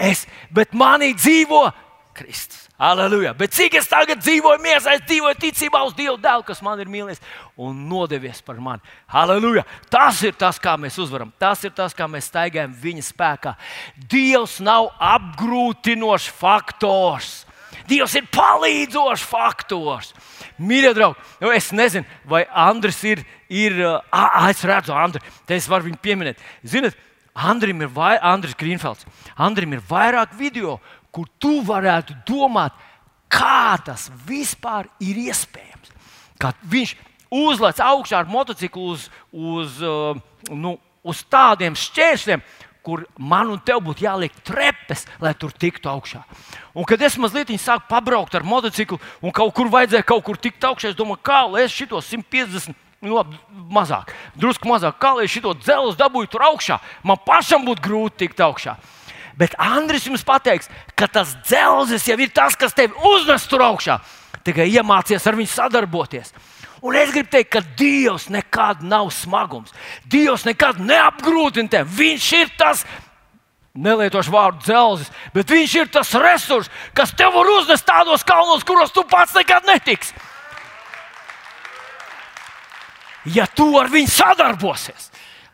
es, 0.00 0.26
bet 0.54 0.72
manī 0.76 1.12
dzīvo 1.16 1.68
Kristus. 2.16 2.66
Aleluja! 2.80 3.34
Bet 3.36 3.52
cik 3.52 3.74
es 3.76 3.88
tagad 3.90 4.22
dzīvoju 4.22 4.60
miesā, 4.64 4.94
es 4.96 5.04
dzīvoju 5.04 5.36
ticībā 5.42 5.82
uz 5.84 5.92
Dievu 5.96 6.16
dēlu, 6.20 6.44
kas 6.48 6.62
man 6.64 6.80
ir 6.80 6.88
mīlējis 6.88 7.20
un 7.60 7.82
nodevies 7.90 8.40
par 8.40 8.56
mani. 8.60 8.80
Aleluja! 9.20 9.66
Tas 9.92 10.22
ir 10.24 10.32
tas, 10.32 10.56
kā 10.60 10.78
mēs 10.80 10.96
uzvaram. 11.00 11.28
Tas 11.38 11.60
ir 11.68 11.74
tas, 11.76 11.92
kā 11.96 12.08
mēs 12.08 12.30
staigājam 12.32 12.72
viņa 12.80 13.04
spēkā. 13.04 13.52
Dievs 14.10 14.58
nav 14.64 14.88
apgrūtinošs 14.96 16.30
faktors. 16.40 17.42
Dievs 17.88 18.14
ir 18.18 18.28
palīdzošs 18.32 19.26
faktors. 19.26 20.12
Mīļie 20.60 20.92
draugi, 20.96 21.20
nu 21.40 21.52
es 21.54 21.70
nezinu, 21.72 22.06
vai 22.28 22.44
Andris 22.48 23.02
ir. 23.08 23.24
ir 23.50 23.78
uh, 23.82 24.48
es 24.50 24.64
redzu, 24.64 24.92
Andri, 24.94 25.22
te 25.46 25.56
es 25.56 25.68
varu 25.68 25.88
viņu 25.88 25.98
pieminēt. 26.02 26.42
Ziniet, 26.62 26.98
Andrim 27.34 27.82
ir, 27.82 27.90
vai, 27.94 28.16
Andris 28.18 28.56
Grīnfelds, 28.58 29.06
Andrim 29.38 29.72
ir 29.72 29.82
vairāk 29.88 30.34
video, 30.38 30.78
kur 31.10 31.26
tu 31.38 31.60
varētu 31.66 32.14
domāt, 32.28 32.74
kā 33.30 33.78
tas 33.84 34.08
vispār 34.26 34.90
ir 35.02 35.18
iespējams. 35.28 35.94
Kad 36.40 36.58
viņš 36.62 36.94
uzlec 37.30 37.80
augšā 37.82 38.20
ar 38.20 38.30
motociklu 38.30 38.90
uz, 38.94 39.06
uz, 39.30 39.80
nu, 40.50 40.76
uz 41.06 41.22
tādiem 41.30 41.76
šķēršļiem, 41.78 42.42
kur 42.82 43.04
man 43.18 43.50
un 43.52 43.60
tev 43.64 43.82
būtu 43.84 44.04
jāliek 44.04 44.34
trepes, 44.46 45.06
lai 45.20 45.32
tur 45.38 45.52
tiktu 45.52 45.90
augšā. 45.90 46.22
Un 46.74 46.86
kad 46.88 47.02
es 47.02 47.18
mazliet 47.20 47.52
sāku 47.60 47.88
pabraukt 47.88 48.34
ar 48.34 48.46
motociklu, 48.46 49.00
un 49.22 49.32
kaut 49.32 49.54
kur 49.54 49.70
vajadzēja 49.72 50.06
kaut 50.06 50.24
kur 50.24 50.36
tikt 50.36 50.64
augšā, 50.64 50.92
es 50.92 50.98
domāju, 50.98 51.22
kā 51.24 51.42
lai 51.50 51.66
es 51.66 51.74
šito 51.74 52.00
150. 52.00 52.76
Nu, 53.00 53.14
labi, 53.16 53.38
mazāk, 53.72 54.10
drusku 54.36 54.68
mazāk, 54.68 54.98
kā 55.00 55.14
lai 55.16 55.24
šo 55.24 55.54
dzelzi 55.56 55.96
dabūju 55.96 56.28
tur 56.28 56.42
augšā. 56.50 56.76
Man 57.02 57.16
pašam 57.24 57.64
būtu 57.64 57.80
grūti 57.86 58.26
tikt 58.26 58.42
augšā. 58.44 58.74
Bet 59.40 59.54
Andris 59.56 60.04
jums 60.04 60.24
pateiks, 60.26 60.68
ka 60.92 61.08
tas 61.08 61.32
dzelzis 61.46 62.04
jau 62.04 62.18
ir 62.20 62.28
tas, 62.28 62.58
kas 62.60 62.76
tevi 62.76 62.92
uznes 63.08 63.46
tur 63.48 63.64
augšā. 63.64 63.96
Tikai 64.44 64.68
iemācies 64.68 65.24
ar 65.24 65.38
viņu 65.38 65.48
sadarboties. 65.48 66.34
Un 66.80 66.96
es 66.96 67.12
gribu 67.12 67.28
teikt, 67.28 67.50
ka 67.52 67.60
Dievs 67.76 68.30
nekad 68.32 68.80
nav 68.86 69.10
smagums. 69.12 69.74
Dievs 70.08 70.46
nekad 70.48 70.80
neapgrūtina 70.80 71.68
tevi. 71.68 71.96
Viņš 71.98 72.28
ir 72.38 72.52
tas, 72.56 72.86
nelietošu 73.76 74.32
vārdu 74.32 74.64
dzelzis, 74.64 75.10
bet 75.34 75.52
viņš 75.52 75.76
ir 75.76 75.92
tas 75.92 76.14
resurs, 76.16 76.70
kas 76.96 77.12
tev 77.16 77.34
var 77.36 77.52
uznest 77.58 77.86
tādos 77.86 78.24
kalnos, 78.26 78.64
kuros 78.64 78.94
tu 78.96 79.04
pats 79.04 79.36
nekad 79.36 79.68
netiksi. 79.68 80.16
Ja 83.28 83.44
tu 83.44 83.74
ar 83.76 83.90
viņu 83.92 84.08
sadarbosies, 84.08 85.09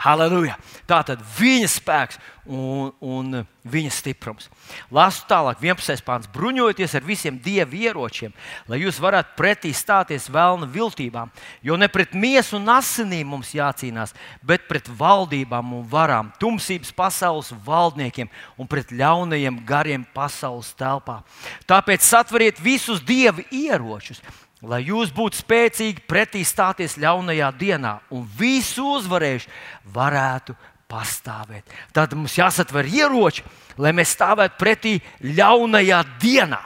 Halleluja! 0.07 0.55
Tā 0.87 1.01
tad 1.03 1.23
viņa 1.35 1.67
spēks 1.67 2.19
un, 2.47 2.93
un 3.03 3.41
viņa 3.67 3.91
stiprums. 3.91 4.47
Lasu 4.95 5.25
tālāk, 5.27 5.59
11. 5.65 6.05
pāns. 6.07 6.29
Bruņojieties 6.31 6.95
ar 6.95 7.03
visiem 7.07 7.41
dievu 7.43 7.81
ieročiem, 7.81 8.35
lai 8.71 8.79
jūs 8.85 9.01
varētu 9.03 9.35
pretī 9.39 9.73
stāties 9.75 10.29
vēlna 10.31 10.69
viltībām. 10.71 11.33
Jo 11.67 11.75
ne 11.81 11.91
pret 11.91 12.15
miesu 12.15 12.61
un 12.61 12.71
asinīm 12.77 13.35
mums 13.35 13.51
jācīnās, 13.57 14.15
bet 14.47 14.69
pret 14.71 14.87
valdībām 14.87 15.75
un 15.81 15.85
varām, 15.91 16.31
tumsības 16.39 16.95
pasaules 16.95 17.51
valdniekiem 17.67 18.31
un 18.63 18.71
pret 18.71 18.95
ļaunajiem 18.95 19.59
gariem 19.67 20.07
pasaules 20.15 20.71
telpā. 20.79 21.25
Tāpēc 21.67 22.07
satveriet 22.07 22.63
visus 22.63 23.03
dievu 23.03 23.43
ieročus 23.51 24.23
lai 24.65 24.83
jūs 24.87 25.13
būtu 25.15 25.43
spēcīgi 25.43 26.07
pretī 26.09 26.45
stāties 26.47 26.97
ļaunajā 27.01 27.51
dienā 27.59 27.99
un 28.15 28.25
visu 28.39 28.87
uzvarējuši 28.97 29.53
varētu 29.93 30.57
pastāvēt. 30.89 31.67
Tad 31.93 32.15
mums 32.17 32.37
jāsatver 32.39 32.89
ieroči, 32.89 33.45
lai 33.79 33.93
mēs 33.97 34.15
stāvētu 34.17 34.59
pretī 34.61 34.95
ļaunajā 35.21 36.03
dienā. 36.23 36.63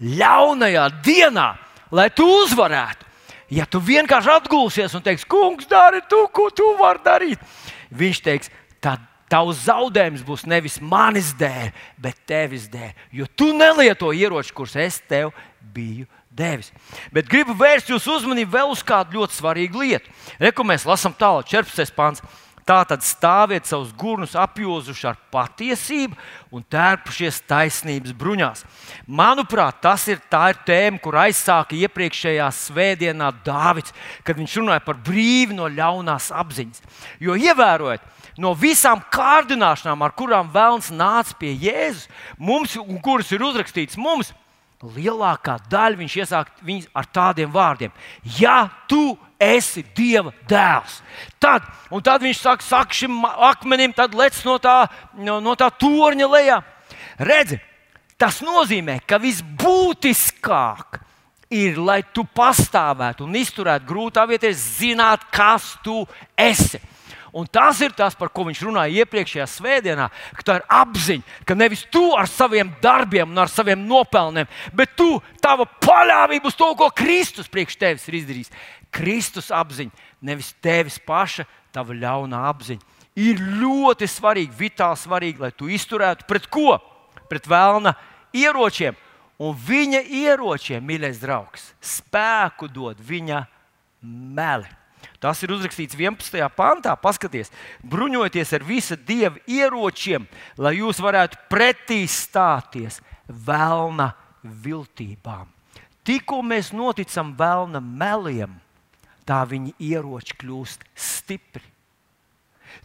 Ļaunajā 0.00 0.88
dienā, 1.04 1.48
lai 1.94 2.08
tu 2.14 2.26
uzvarētu. 2.42 3.04
Ja 3.54 3.66
tu 3.68 3.78
vienkārši 3.84 4.30
atgulsies 4.32 4.94
un 4.96 5.02
teiksi, 5.04 5.28
kungs, 5.30 5.68
dari 5.70 6.00
to, 6.10 6.24
ko 6.32 6.48
tu 6.50 6.64
vari 6.78 7.02
darīt, 7.04 7.42
viņš 7.94 8.22
teiks, 8.24 8.50
tad 8.82 9.02
tavs 9.30 9.66
zaudējums 9.66 10.24
būs 10.26 10.46
nevis 10.48 10.80
manis 10.82 11.32
dēļ, 11.38 11.70
bet 12.00 12.24
tevis 12.28 12.66
dēļ. 12.72 12.92
Jo 13.20 13.28
tu 13.36 13.52
nelieto 13.56 14.12
ieroči, 14.16 14.54
kurus 14.56 14.76
es 14.80 15.00
tev 15.08 15.32
biju 15.74 16.08
devis. 16.34 16.72
Bet 17.14 17.28
gribu 17.30 17.54
vērst 17.58 17.92
jūsu 17.92 18.18
uzmanību 18.18 18.56
vēl 18.56 18.72
uz 18.74 18.82
kādu 18.86 19.20
ļoti 19.20 19.38
svarīgu 19.38 19.84
lietu. 19.84 20.16
Reku 20.42 20.66
mēs 20.66 20.86
lasām 20.88 21.14
tālāk, 21.16 21.48
14. 21.52 21.94
pāns. 21.96 22.24
Tā 22.64 22.78
tad 22.88 23.02
stāviet 23.04 23.66
savus 23.68 23.90
gurnus 23.92 24.32
apjozuši 24.40 25.08
ar 25.10 25.18
patiesību 25.34 26.16
un 26.56 26.62
tērpušies 26.72 27.42
taisnības 27.44 28.14
bruņās. 28.16 28.62
Manuprāt, 29.04 29.82
tas 29.84 30.06
ir 30.08 30.22
tā 30.32 30.46
ir 30.54 30.62
tēma, 30.64 31.00
kur 31.04 31.18
aizsāka 31.20 31.76
iepriekšējā 31.76 32.46
svētdienā 32.56 33.28
Dāvids, 33.44 33.92
kad 34.24 34.40
viņš 34.40 34.56
runāja 34.62 34.84
par 34.86 34.96
brīvi 34.96 35.58
no 35.58 35.68
ļaunās 35.68 36.30
apziņas. 36.32 36.80
Jo 37.20 37.36
ievērojiet, 37.36 38.08
no 38.40 38.54
visām 38.56 39.04
kārdināšanām, 39.12 40.00
ar 40.00 40.16
kurām 40.16 40.48
vēlams 40.54 40.88
nāca 40.88 41.36
pie 41.36 41.52
Jēzus, 41.66 42.08
mums, 42.40 42.78
kuras 43.04 43.28
ir 43.36 43.44
uzrakstīts 43.44 44.00
mums, 44.00 44.32
lielākā 44.94 45.58
daļa 45.70 46.00
viņš 46.00 46.16
iesāk 46.22 46.50
ar 46.94 47.06
tādiem 47.12 47.52
vārdiem: 47.52 47.92
Ja 48.38 48.68
tu 48.88 49.16
esi 49.40 49.84
Dieva 49.96 50.32
dēls, 50.48 51.00
tad, 51.42 51.66
tad 52.04 52.24
viņš 52.24 52.40
saka, 52.40 52.64
saka 52.64 52.94
šim 52.96 53.24
akmenim, 53.24 53.92
tad 53.96 54.14
lec 54.14 54.36
no 54.46 54.58
tā, 54.62 54.84
no, 55.18 55.40
no 55.44 55.54
tā 55.58 55.70
torņa 55.70 56.28
lejā. 56.30 56.60
Redzi, 57.18 57.60
tas 58.18 58.40
nozīmē, 58.44 59.00
ka 59.06 59.18
visbūtiskāk 59.22 61.00
ir, 61.54 61.78
lai 61.78 62.00
tu 62.14 62.24
pastāvētu 62.24 63.26
un 63.26 63.36
izturētu 63.38 63.86
grūtā 63.88 64.24
vietā, 64.28 64.50
zināt, 64.54 65.26
kas 65.34 65.74
tu 65.84 66.02
esi. 66.36 66.80
Un 67.34 67.48
tas 67.50 67.80
ir 67.82 67.90
tas, 67.98 68.14
par 68.14 68.30
ko 68.30 68.44
viņš 68.46 68.60
runāja 68.62 69.02
iepriekšējā 69.02 69.44
svētdienā, 69.50 70.06
ka 70.38 70.44
tā 70.46 70.54
ir 70.60 70.66
apziņa, 70.70 71.38
ka 71.48 71.56
nevis 71.58 71.82
tu 71.90 72.12
ar 72.14 72.28
saviem 72.30 72.70
darbiem 72.82 73.32
un 73.32 73.40
ar 73.42 73.50
saviem 73.50 73.80
nopelniem, 73.88 74.46
bet 74.70 74.92
tu, 74.94 75.18
tava 75.42 75.66
paļāvība 75.66 76.46
uz 76.46 76.54
to, 76.54 76.68
ko 76.78 76.92
Kristus 76.94 77.50
priekš 77.50 77.76
tevis 77.80 78.06
ir 78.06 78.20
izdarījis. 78.20 78.52
Kristus 78.94 79.50
apziņa, 79.50 80.06
nevis 80.22 80.52
tevis 80.62 81.00
paša, 81.02 81.48
tava 81.74 81.96
ļauna 81.98 82.44
apziņa. 82.52 82.94
Ir 83.18 83.42
ļoti 83.62 84.06
svarīgi, 84.10 84.54
vitāli 84.58 85.02
svarīgi, 85.02 85.42
lai 85.42 85.50
tu 85.58 85.66
izturētu 85.70 86.30
pret 86.30 86.46
ko? 86.54 86.78
Pret 87.30 87.50
vēlna 87.50 87.96
ieročiem. 88.34 88.94
Un 89.42 89.58
viņa 89.58 90.04
ieročiem, 90.06 90.86
mīļais 90.86 91.18
draugs, 91.18 91.72
spēku 91.82 92.70
dod 92.70 93.02
viņa 93.02 93.42
meli. 94.06 94.70
Tas 95.24 95.40
ir 95.40 95.54
uzrakstīts 95.54 95.96
11. 95.96 96.36
pantā. 96.52 96.92
Paskaties, 97.00 97.48
bruņojieties 97.80 98.50
ar 98.58 98.64
visu 98.68 98.98
dievu 99.08 99.40
ieročiem, 99.48 100.26
lai 100.60 100.74
jūs 100.82 101.00
varētu 101.00 101.40
pretī 101.48 102.02
stāties 102.10 103.00
vēlna 103.24 104.10
viltībām. 104.44 105.48
Tikko 106.04 106.42
mēs 106.44 106.74
noticam 106.76 107.32
vēlna 107.38 107.80
meliem, 107.80 108.58
tā 109.24 109.40
viņa 109.48 109.72
ieroči 109.80 110.36
kļūst 110.42 110.84
stipri. 110.92 111.64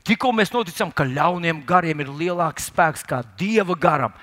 Tikko 0.07 0.31
mēs 0.31 0.53
noticam, 0.55 0.93
ka 0.95 1.03
ļauniem 1.03 1.65
gariem 1.67 2.05
ir 2.05 2.13
lielāks 2.21 2.69
spēks 2.71 3.03
kā 3.03 3.19
dieva 3.35 3.75
garam, 3.75 4.15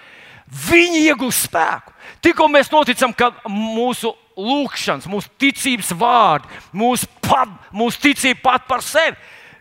viņi 0.47 1.05
iegūst 1.11 1.49
spēku. 1.49 1.95
Tikko 2.23 2.49
mēs 2.51 2.71
noticam, 2.73 3.15
ka 3.17 3.33
mūsu 3.51 4.13
lūkšanas, 4.37 5.09
mūsu 5.11 5.33
ticības 5.41 5.95
vārdi, 5.97 6.61
mūsu, 6.77 7.09
pat, 7.25 7.51
mūsu 7.75 8.03
ticība 8.09 8.43
pat 8.51 8.69
par 8.69 8.85
sevi. 8.85 9.17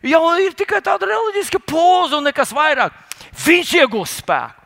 Jau 0.05 0.21
ir 0.37 0.53
tikai 0.53 0.83
tāda 0.85 1.07
reliģiska 1.09 1.61
poza 1.65 2.19
un 2.19 2.27
nekas 2.29 2.53
vairāk. 2.53 2.93
Viņš 3.45 3.73
iegūst 3.81 4.21
spēku. 4.21 4.65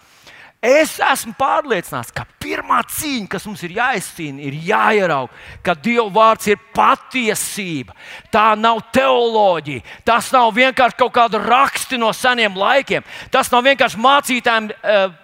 Es 0.59 0.97
esmu 0.99 1.31
pārliecināts, 1.39 2.11
ka 2.11 2.25
pirmā 2.43 2.81
cīņa, 2.91 3.29
kas 3.31 3.45
mums 3.47 3.61
ir 3.63 3.77
jāizcīna, 3.77 4.41
ir 4.43 4.57
jāierauga, 4.67 5.31
ka 5.63 5.71
Dieva 5.79 6.09
vārds 6.11 6.49
ir 6.51 6.59
patiesība. 6.75 7.95
Tā 8.27 8.57
nav 8.59 8.81
teoloģija, 8.91 9.85
tas 10.03 10.27
nav 10.35 10.51
vienkārši 10.57 10.99
kaut 10.99 11.13
kāda 11.15 11.39
raksti 11.39 12.01
no 12.01 12.11
seniem 12.11 12.59
laikiem. 12.59 13.07
Tas 13.31 13.47
nav 13.53 13.63
vienkārši 13.69 14.03
mācītājiem 14.03 14.67
uh, 14.73 15.15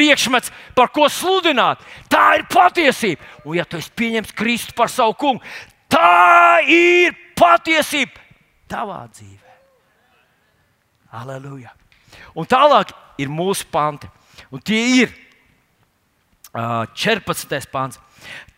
priekšmets, 0.00 0.52
par 0.76 0.88
ko 0.94 1.08
sludināt. 1.12 1.82
Tā 2.08 2.40
ir 2.40 2.46
patiesība. 2.50 3.20
Un, 3.44 3.58
ja 3.60 3.66
tu 3.68 3.80
esi 3.80 3.92
pieņemts 4.00 4.36
Kristu 4.36 4.76
par 4.76 4.88
savu 4.92 5.16
kungu, 5.20 5.44
tā 5.92 6.62
ir 6.64 7.16
patiesība 7.36 8.16
tavā 8.70 9.02
dzīvē. 9.12 9.56
Aleluja! 11.20 11.74
Un 12.38 12.46
tālāk 12.48 12.94
ir 13.20 13.30
mūsu 13.32 13.66
panti. 13.70 14.08
Un 14.54 14.62
tie 14.64 14.80
ir 15.02 15.10
uh, 16.54 16.86
14. 16.94 17.66
pāns. 17.72 17.98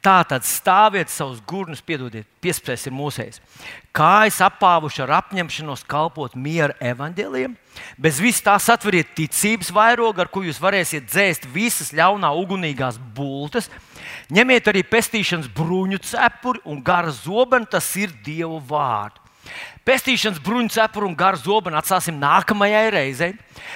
Tā 0.02 0.16
tad 0.26 0.42
stāviet 0.42 1.12
savus 1.14 1.38
gurnus, 1.46 1.78
piedodiet, 1.78 2.26
piespējas 2.42 2.88
ir 2.88 2.94
mūsējs. 2.96 3.38
Kājas 3.94 4.40
apāvuši 4.42 5.04
ar 5.04 5.12
apņemšanos 5.20 5.84
kalpot 5.86 6.34
miera 6.34 6.74
evaņģēliem, 6.82 7.54
bez 8.02 8.18
vis 8.18 8.42
tā 8.42 8.56
satveriet 8.58 9.14
ticības 9.14 9.70
vairogu, 9.70 10.18
ar 10.24 10.32
ko 10.32 10.42
jūs 10.42 10.58
varēsiet 10.58 11.06
dzēst 11.06 11.46
visas 11.54 11.94
ļaunā 11.94 12.32
ugunīgās 12.34 12.98
bultas. 13.14 13.70
Ņemiet 14.34 14.72
arī 14.72 14.82
pestīšanas 14.90 15.52
bruņu 15.54 16.02
cepuri 16.10 16.64
un 16.66 16.82
gara 16.82 17.14
zobenu, 17.14 17.70
tas 17.70 17.94
ir 17.94 18.10
Dieva 18.26 18.58
vārds. 18.58 19.21
Pestīšanas 19.86 20.38
bruņu 20.44 20.70
cepuru 20.76 21.08
un 21.10 21.16
garu 21.18 21.40
zobenu 21.40 21.78
atstāsim 21.78 22.20
nākamajai 22.22 22.84
reizei, 22.94 23.32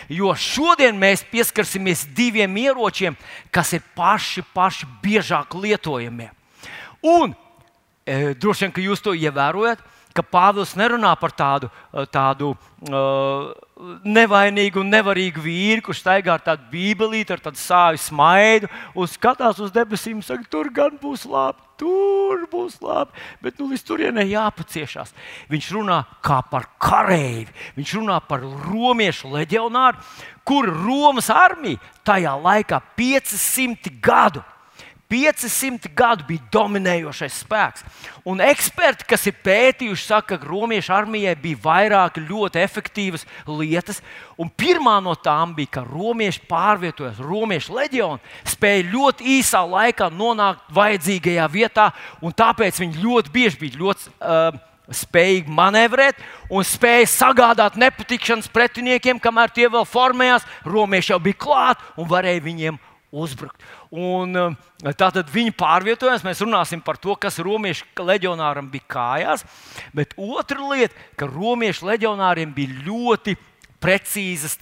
jo 0.08 0.30
šodien 0.38 0.98
mēs 0.98 1.24
pieskarsimies 1.30 2.04
diviem 2.14 2.54
ieročiem, 2.62 3.16
kas 3.50 3.74
ir 3.74 3.82
paši, 3.96 4.44
paši 4.54 4.86
biežāk 5.02 5.56
lietojamie. 5.58 6.30
Un 7.02 7.34
e, 8.06 8.34
droši 8.38 8.66
vien, 8.66 8.74
ka 8.76 8.84
jūs 8.84 9.02
to 9.02 9.16
ievērojat, 9.18 9.82
ka 10.16 10.24
Pāvils 10.24 10.74
nerunā 10.78 11.12
par 11.20 11.34
tādu, 11.36 11.68
tādu 12.12 12.52
uh, 12.54 13.52
nevainīgu 14.08 14.80
un 14.80 14.90
nevarīgu 14.92 15.42
vīru, 15.44 15.84
kurš 15.86 16.00
staigā 16.00 16.32
ar 16.36 16.44
tādu 16.44 16.64
bībelīti, 16.72 17.34
ar 17.34 17.42
tādu 17.44 17.60
sāļu 17.60 18.00
smaidu 18.00 18.70
un 18.96 19.10
skatās 19.10 19.60
uz 19.62 19.74
debesīm 19.74 20.20
un 20.20 20.26
saka, 20.26 20.48
tur 20.50 20.72
gan 20.74 20.96
būs 21.02 21.26
labi. 21.28 21.62
Tur 21.76 22.46
būs 22.48 22.78
labi, 22.80 23.12
bet 23.44 23.58
nu, 23.60 23.66
līdz 23.68 23.82
turienei 23.84 24.30
jāpaciešās. 24.30 25.10
Viņš 25.52 25.66
runā 25.76 25.98
kā 26.24 26.38
par 26.48 26.70
kareivi, 26.80 27.52
viņš 27.76 27.92
runā 27.98 28.16
par 28.24 28.40
romiešu 28.40 29.28
leģionāru, 29.34 30.00
kur 30.48 30.70
Romas 30.72 31.28
armija 31.28 31.76
tajā 32.08 32.32
laikā 32.40 32.80
500 32.96 33.92
gadu 34.00 34.40
500 35.10 35.90
gadu 35.94 36.24
bija 36.26 36.42
dominējošais 36.52 37.40
spēks. 37.44 37.84
Un 38.26 38.40
eksperti, 38.42 39.06
kas 39.06 39.26
ir 39.30 39.36
pētījuši, 39.46 40.02
saka, 40.02 40.38
ka 40.40 40.48
Romiešu 40.48 40.94
armijai 40.96 41.36
bija 41.38 41.60
vairāk 41.62 42.18
ļoti 42.26 42.62
efektīvas 42.62 43.26
lietas. 43.46 44.02
Un 44.38 44.50
pirmā 44.50 44.98
no 45.04 45.14
tām 45.14 45.54
bija, 45.56 45.76
ka 45.78 45.84
romieši 45.86 46.42
pārvietojas, 46.50 47.22
romiešu 47.22 47.76
leģioni 47.78 48.50
spēja 48.50 48.88
ļoti 48.90 49.28
īsā 49.38 49.62
laikā 49.62 50.10
nonākt 50.10 50.66
vajadzīgajā 50.74 51.46
vietā, 51.54 51.90
un 52.20 52.34
tāpēc 52.34 52.82
viņi 52.82 53.04
ļoti 53.04 53.34
bieži 53.34 53.62
bija 53.62 53.84
ļoti. 53.84 54.16
Uh, 54.20 54.62
spējīgi 54.86 55.50
manevrēt 55.50 56.20
un 56.46 56.62
spēja 56.62 57.08
sagādāt 57.10 57.74
nepatikšanas 57.74 58.46
pretiniekiem, 58.54 59.18
kamēr 59.18 59.50
tie 59.50 59.66
vēl 59.66 59.82
formējās. 59.82 60.46
Romieši 60.62 61.10
jau 61.10 61.18
bija 61.22 61.40
klāt 61.42 61.82
un 61.98 62.06
varēja 62.06 62.44
viņiem 62.44 62.78
uzbrukt. 63.10 63.58
Un, 63.96 64.36
eh, 64.36 64.92
tātad 64.92 65.30
viņi 65.32 65.54
pārvietojās. 65.56 66.24
Mēs 66.26 66.42
runāsim 66.44 66.82
par 66.84 66.98
to, 67.00 67.16
kas 67.16 67.38
romiešu 67.40 67.86
leģionāram 67.96 68.68
bija 68.70 68.84
kājās. 68.92 69.44
Bet 69.96 70.12
otra 70.18 70.60
lieta, 70.68 70.94
ka 71.16 71.28
romiešu 71.30 71.88
leģionāriem 71.88 72.52
bija 72.54 72.82
ļoti 72.84 73.36
precīzas 73.80 74.56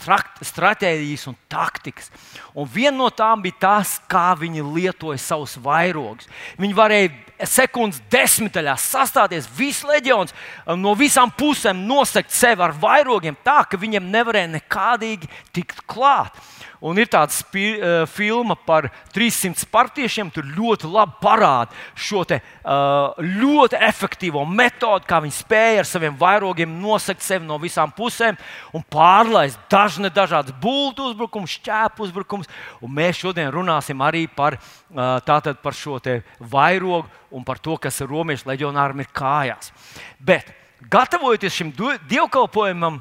stratēģijas 0.45 1.29
un 1.31 1.37
taktikas. 1.51 2.11
Un 2.55 2.69
viena 2.71 2.97
no 2.99 3.11
tām 3.15 3.43
bija 3.45 3.61
tas, 3.61 3.97
kā 4.11 4.35
viņi 4.39 4.65
lietoja 4.75 5.21
savus 5.23 5.57
vairogus. 5.63 6.29
Viņi 6.61 6.77
varēja 6.77 7.47
sekundes 7.51 8.01
desmitaļās 8.13 8.85
sastāties, 8.95 9.49
viss 9.57 9.85
leģions 9.87 10.35
um, 10.67 10.79
no 10.81 10.95
visām 10.99 11.33
pusēm 11.35 11.85
nosegt 11.89 12.35
sevi 12.35 12.63
ar 12.63 12.75
vairogiem, 12.79 13.37
tā 13.45 13.63
ka 13.69 13.81
viņiem 13.81 14.11
nevarēja 14.13 14.53
nekādīgi 14.55 15.31
tikt 15.55 15.83
klāt. 15.91 16.37
Un 16.85 16.99
ir 17.01 17.09
tāds 17.09 17.39
spi, 17.41 17.79
uh, 17.79 18.03
filma 18.11 18.57
par 18.67 18.91
300 19.15 19.65
partiešiem. 19.73 20.29
Tur 20.35 20.45
ļoti 20.57 20.91
labi 20.93 21.17
parāda 21.23 21.73
šo 21.97 22.27
te, 22.29 22.41
uh, 22.41 23.17
ļoti 23.41 23.79
efektīvo 23.89 24.43
metodi, 24.45 25.09
kā 25.09 25.23
viņi 25.25 25.37
spēja 25.39 25.81
ar 25.81 25.89
saviem 25.89 26.19
vairogiem 26.21 26.75
nosegt 26.83 27.25
sevi 27.25 27.49
no 27.49 27.57
visām 27.63 27.95
pusēm 27.97 28.37
un 28.77 28.85
pārlaist 28.93 29.63
dažne 29.73 30.11
dažādas 30.13 30.53
būtu 30.61 31.09
uzbrukumus, 31.09 31.57
šķēpu 31.57 32.05
uzbrukumus. 32.05 32.51
Un 32.85 32.93
mēs 32.93 33.23
šodien 33.23 33.49
runāsim 33.55 34.05
arī 34.05 34.27
par, 34.29 34.59
uh, 34.93 35.55
par 35.65 35.79
šo 35.79 35.97
vairogu 36.39 37.09
un 37.35 37.45
par 37.45 37.59
to, 37.59 37.79
kas 37.81 38.03
romiešu 38.05 38.51
leģionāram 38.51 39.01
ir 39.01 39.09
kājās. 39.15 39.73
Bet, 40.21 40.53
gatavojoties 40.93 41.57
šim 41.57 41.73
dievkalpojumam, 42.11 43.01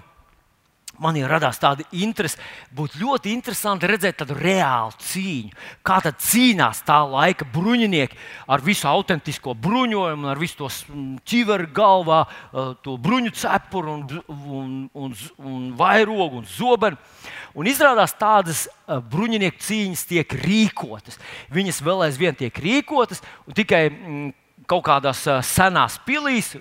man 1.01 1.17
ir 1.17 1.29
radās 1.29 1.59
tāda 1.61 1.85
interese. 1.97 2.39
Būtu 2.75 3.01
ļoti 3.01 3.33
interesanti 3.33 3.89
redzēt 3.89 4.19
tādu 4.21 4.37
reālu 4.37 4.93
cīņu. 5.01 5.53
Kā 5.85 5.99
tad 6.05 6.19
cīnās 6.21 6.83
tā 6.85 6.99
laika 7.07 7.47
bruņinieki 7.53 8.19
ar 8.53 8.63
visu 8.65 8.87
autentisko 8.91 9.55
bruņojumu, 9.63 10.29
ar 10.29 10.41
visu 10.41 10.61
to 10.61 10.69
ķiveru 11.29 11.69
galvā, 11.75 12.23
to 12.85 12.97
bruņu 13.01 13.33
cepuru, 13.39 13.97
un, 13.97 14.21
un, 14.27 14.77
un, 14.93 15.17
un 15.39 15.65
vairogu 15.79 16.43
un 16.43 16.47
zobenu. 16.49 16.99
Un 17.53 17.69
izrādās 17.69 18.15
tādas 18.17 18.65
bruņinieku 18.87 19.61
cīņas 19.61 20.07
tiek 20.09 20.37
rīkotas. 20.43 21.19
Viņas 21.53 21.83
vēl 21.85 22.07
aizvien 22.07 22.37
tiek 22.37 22.63
rīkotas, 22.63 23.21
un 23.47 23.57
tikai 23.57 23.83
kaut 24.74 24.84
kādās 24.88 25.21
senās 25.45 25.99
pilīs, 26.05 26.53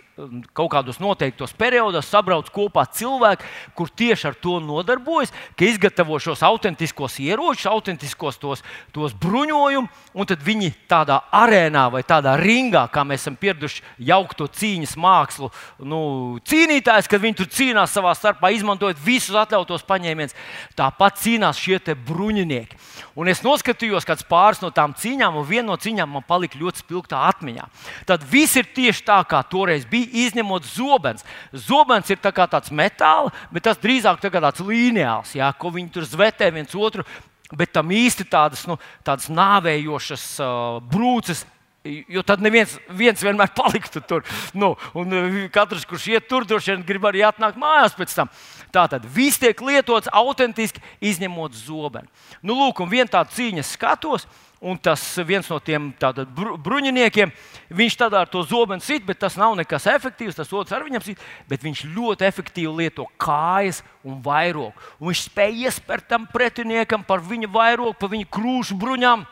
kaut 0.56 0.70
kādos 0.74 1.00
noteiktos 1.02 1.54
periodos 1.56 2.10
sabrauc 2.10 2.50
kopā 2.52 2.84
cilvēki, 2.92 3.48
kur 3.78 3.90
tieši 3.90 4.28
ar 4.30 4.36
to 4.38 4.58
nodarbojas, 4.62 5.32
ka 5.56 5.66
izgatavo 5.66 6.18
šos 6.22 6.42
autentiskos 6.46 7.18
ieročus, 7.22 7.68
autentiskos 7.70 8.38
tos, 8.42 8.64
tos 8.94 9.16
bruņojumus, 9.22 10.02
un 10.12 10.28
tad 10.28 10.42
viņi 10.44 10.72
tādā 10.90 11.22
arēnā 11.32 11.86
vai 11.92 12.02
tādā 12.06 12.34
ringā, 12.40 12.84
kā 12.92 13.04
mēs 13.08 13.24
esam 13.24 13.38
pieraduši 13.40 13.84
jaukt 14.10 14.36
to 14.40 14.48
cīņas 14.60 14.94
mākslu, 15.00 15.50
nu, 15.88 16.02
cīnītājs, 16.48 17.08
kad 17.10 17.22
viņi 17.22 17.40
tur 17.40 17.50
cīnās 17.52 17.94
savā 17.96 18.12
starpā, 18.18 18.52
izmantojot 18.52 19.00
visus 19.02 19.36
atļautos 19.38 19.86
paņēmienus, 19.88 20.36
tāpat 20.78 21.20
cīnās 21.22 21.60
šie 21.60 21.80
bruņinieki. 22.06 22.78
Un 23.18 23.28
es 23.28 23.42
noskatījos 23.44 24.06
kāds 24.08 24.24
pāris 24.28 24.62
no 24.62 24.70
tām 24.74 24.94
cīņām, 24.96 25.36
un 25.36 25.46
viena 25.48 25.70
no 25.70 25.76
cīņām 25.80 26.14
man 26.16 26.24
palika 26.26 26.60
ļoti 26.60 26.82
spilgtā 26.84 27.20
atmiņā. 27.28 27.66
Tad 28.09 28.24
viss 28.28 28.57
ir 28.59 28.68
tieši 28.74 29.05
tā, 29.07 29.18
kā 29.28 29.42
toreiz 29.46 29.86
bija, 29.88 30.11
izņemot 30.26 30.66
zobens. 30.68 31.26
Zobens 31.53 32.11
ir 32.11 32.20
tā 32.22 32.32
tāds 32.34 32.72
metāls, 32.74 33.34
bet 33.53 33.68
tas 33.68 33.80
drīzāk 33.82 34.20
tā 34.22 34.32
tāds 34.32 34.62
lineāls, 34.64 35.36
jā, 35.38 35.50
ko 35.59 35.72
viņi 35.74 35.92
tur 35.94 36.09
zvetē 36.09 36.50
viens 36.55 36.74
otru. 36.74 37.07
Bet 37.53 37.74
tam 37.76 37.90
īsti 37.92 38.24
tādas, 38.32 38.64
nu, 38.64 38.78
tādas 39.05 39.28
nāvējošas 39.28 40.28
uh, 40.40 40.78
brūces 40.88 41.44
Jo 41.82 42.22
tad 42.22 42.38
neviens 42.38 42.76
viens 42.94 43.18
vienmēr 43.18 43.50
paliktu 43.59 44.03
tur. 44.07 44.22
Nu, 44.55 44.76
un 44.94 45.14
katrs, 45.50 45.86
kurš 45.88 46.07
iet 46.12 46.28
tur, 46.30 46.46
droši 46.46 46.76
vien 46.76 46.84
grib 46.86 47.09
arī 47.11 47.24
atnākt 47.26 47.59
mājās 47.59 47.96
pēc 47.98 48.14
tam. 48.14 48.30
Tā 48.72 48.86
tad 48.92 49.09
viss 49.11 49.40
tiek 49.42 49.59
lietots 49.59 50.11
autentiski, 50.14 50.82
izņemot 51.03 51.59
zobenu. 51.59 52.07
Nu, 52.40 52.55
lūk, 52.55 52.84
un 52.84 52.92
viena 52.92 53.11
tāda 53.11 53.34
cīņa 53.34 53.66
skatos, 53.66 54.28
un 54.62 54.78
tas 54.78 55.02
viens 55.26 55.48
no 55.50 55.58
tiem 55.58 55.90
bru, 56.30 56.54
bruņiniekiem, 56.62 57.32
viņš 57.74 57.96
tādā 57.98 58.22
ar 58.22 58.30
to 58.30 58.44
zobenu 58.46 58.84
sit, 58.84 59.02
bet 59.04 59.18
tas 59.18 59.34
nav 59.36 59.56
nekas 59.58 59.88
efektīvs. 59.90 60.38
Tas 60.38 60.52
otrs 60.54 60.76
ar 60.76 60.86
viņam 60.86 61.02
sit, 61.02 61.20
bet 61.50 61.64
viņš 61.66 61.82
ļoti 61.90 62.28
efektīvi 62.28 62.70
lieto 62.84 63.08
kājas 63.20 63.82
un 64.06 64.20
vairogu. 64.22 64.72
Un 65.00 65.10
viņš 65.10 65.26
spēj 65.26 65.66
iespērt 65.66 66.06
tam 66.12 66.28
pretiniekam 66.30 67.02
par 67.04 67.24
viņa 67.26 67.50
vairogu, 67.50 67.98
par 67.98 68.12
viņa 68.14 68.30
krūšu 68.30 68.78
bruņām. 68.78 69.26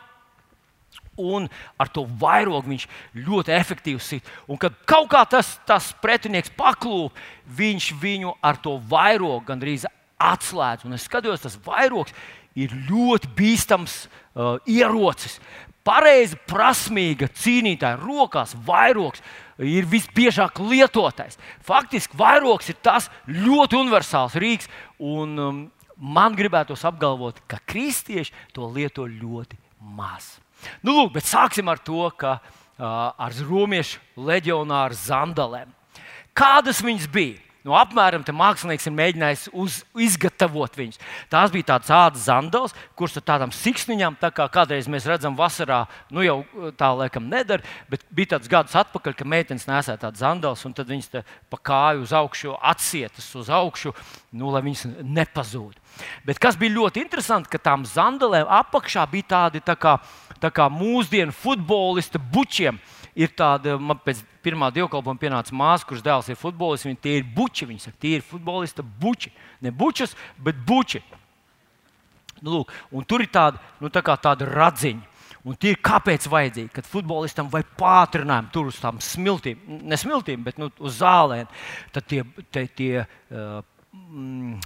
Un 1.21 1.47
ar 1.79 1.89
to 1.91 2.03
vairogu 2.19 2.71
viņš 2.73 2.87
ļoti 3.15 3.55
efektīvi 3.55 4.03
sit. 4.03 4.27
Un 4.51 4.59
kad 4.59 4.75
kaut 4.89 5.09
kā 5.11 5.23
tas, 5.29 5.55
tas 5.67 5.91
pretinieks 6.03 6.51
paklūp, 6.59 7.15
viņš 7.47 7.91
viņu 8.03 8.35
ar 8.43 8.59
to 8.59 8.77
vairogu 8.91 9.45
gandrīz 9.47 9.87
atslēdz. 10.21 10.85
Un 10.85 10.95
es 10.97 11.07
skatos, 11.07 11.43
tas 11.43 11.57
vairogs 11.65 12.15
ir 12.59 12.73
ļoti 12.89 13.29
bīstams 13.37 14.05
uh, 14.05 14.57
ierocis. 14.69 15.39
Pareizi, 15.81 16.37
prasmīga 16.45 17.25
cīnītāja 17.33 17.97
rokās 17.97 18.53
vairogs 18.67 19.23
ir 19.57 19.87
visbiežāk 19.89 20.59
lietotais. 20.61 21.39
Faktiski 21.65 22.17
vairogs 22.19 22.69
ir 22.69 22.77
tas 22.85 23.09
ļoti 23.25 23.79
universāls 23.79 24.37
rīks, 24.37 24.69
un 25.01 25.33
um, 25.41 25.61
man 25.97 26.37
gribētos 26.37 26.85
apgalvot, 26.85 27.41
ka 27.49 27.57
kristieši 27.65 28.33
to 28.53 28.69
lieto 28.69 29.07
ļoti 29.09 29.57
maz. 29.81 30.35
Nu, 30.85 30.93
lūk, 30.93 31.15
bet 31.17 31.25
sāksim 31.25 31.69
ar 31.71 31.81
to, 31.81 32.05
ka 32.13 32.37
uh, 32.37 33.13
ar 33.17 33.37
romiešu 33.47 34.01
leģionāru 34.21 34.97
zandalēm. 34.97 35.73
Kādas 36.37 36.83
viņas 36.85 37.09
bija? 37.11 37.39
Nu, 37.61 37.75
apmēram 37.77 38.23
tā 38.25 38.33
mākslinieks 38.33 38.87
ir 38.89 38.93
mēģinājis 38.97 39.43
uz, 39.53 39.81
izgatavot 39.93 40.73
viņus. 40.79 40.97
Tās 41.29 41.51
bija 41.53 41.67
tādas 41.75 41.91
ādas 41.93 42.23
zandas, 42.25 42.73
kuras 42.97 43.19
ar 43.19 43.25
tādām 43.27 43.51
siksniņām, 43.53 44.17
tā 44.21 44.31
kā 44.33 44.47
kādreiz 44.49 44.87
mēs 44.89 45.05
redzam, 45.09 45.37
vasarā, 45.37 45.83
nu 46.09 46.25
jau 46.25 46.39
tā 46.79 46.89
laikam 46.97 47.27
nedara, 47.29 47.61
bet 47.91 48.05
bija 48.09 48.33
tāds 48.33 48.49
gadus 48.49 48.73
atpakaļ, 48.81 49.13
ka 49.17 49.27
meitenes 49.29 49.67
nesēja 49.69 50.01
tādas 50.07 50.23
zandas, 50.23 50.65
un 50.65 50.73
tad 50.77 50.89
viņas 50.89 51.21
pa 51.53 51.59
kāju 51.69 52.07
uz 52.07 52.15
augšu 52.17 52.55
atsietas 52.57 53.29
uz 53.37 53.51
augšu, 53.53 53.93
nu, 54.33 54.49
lai 54.49 54.63
viņas 54.65 54.87
nepazūd. 55.05 55.77
Bet 56.25 56.41
kas 56.41 56.57
bija 56.57 56.79
ļoti 56.79 57.05
interesanti, 57.05 57.51
ka 57.51 57.61
tām 57.61 57.85
zandalēm 57.85 58.49
apakšā 58.49 59.05
bija 59.11 59.29
tādi 59.35 59.61
tā 59.61 59.77
kā, 59.77 59.99
tā 60.41 60.49
kā 60.49 60.65
mūsdienu 60.73 61.35
futbolista 61.35 62.17
bučiem 62.17 62.81
ir 63.15 63.31
tāda, 63.37 63.77
man 63.79 63.99
pēc 64.03 64.21
pirmā 64.45 64.71
dievkalpojuma 64.73 65.21
pienāca 65.21 65.55
māsa, 65.55 65.87
kurš 65.87 66.03
dēls 66.05 66.31
ir 66.31 66.39
futbolists. 66.39 66.87
Viņi 66.87 67.01
tie 67.03 67.17
ir 67.19 67.27
buči. 67.35 67.67
Viņi 67.69 67.85
saka, 67.85 67.99
tie 68.01 68.17
ir 68.19 68.25
futbolisti 68.25 68.85
buči. 69.01 69.33
Ne 69.61 69.73
bučas, 69.75 70.15
bet 70.41 70.59
buči. 70.67 71.03
Nu, 72.41 72.61
lūk, 72.61 72.73
tur 73.05 73.21
ir 73.21 73.29
tāda, 73.29 73.61
nu, 73.81 73.91
tā 73.93 74.01
tāda 74.01 74.47
radziņa. 74.49 75.09
Un 75.41 75.57
tie 75.57 75.71
ir 75.73 75.79
kāpēc 75.81 76.27
vajadzīgi, 76.29 76.69
kad 76.73 76.85
futbolistam 76.85 77.47
vajag 77.49 77.69
pātrinājumu 77.79 78.51
tur 78.53 78.67
uz 78.69 78.77
tām 78.77 78.99
smiltīm, 79.01 79.61
ne 79.89 79.97
smiltīm, 79.97 80.43
bet 80.45 80.59
nu, 80.61 80.69
uz 80.85 80.99
zālēm. 80.99 81.49
Tad 81.95 82.05
tie, 82.09 82.21
tie, 82.53 82.65
tie 82.77 82.91
uh, 83.01 83.63
mm, 83.89 84.59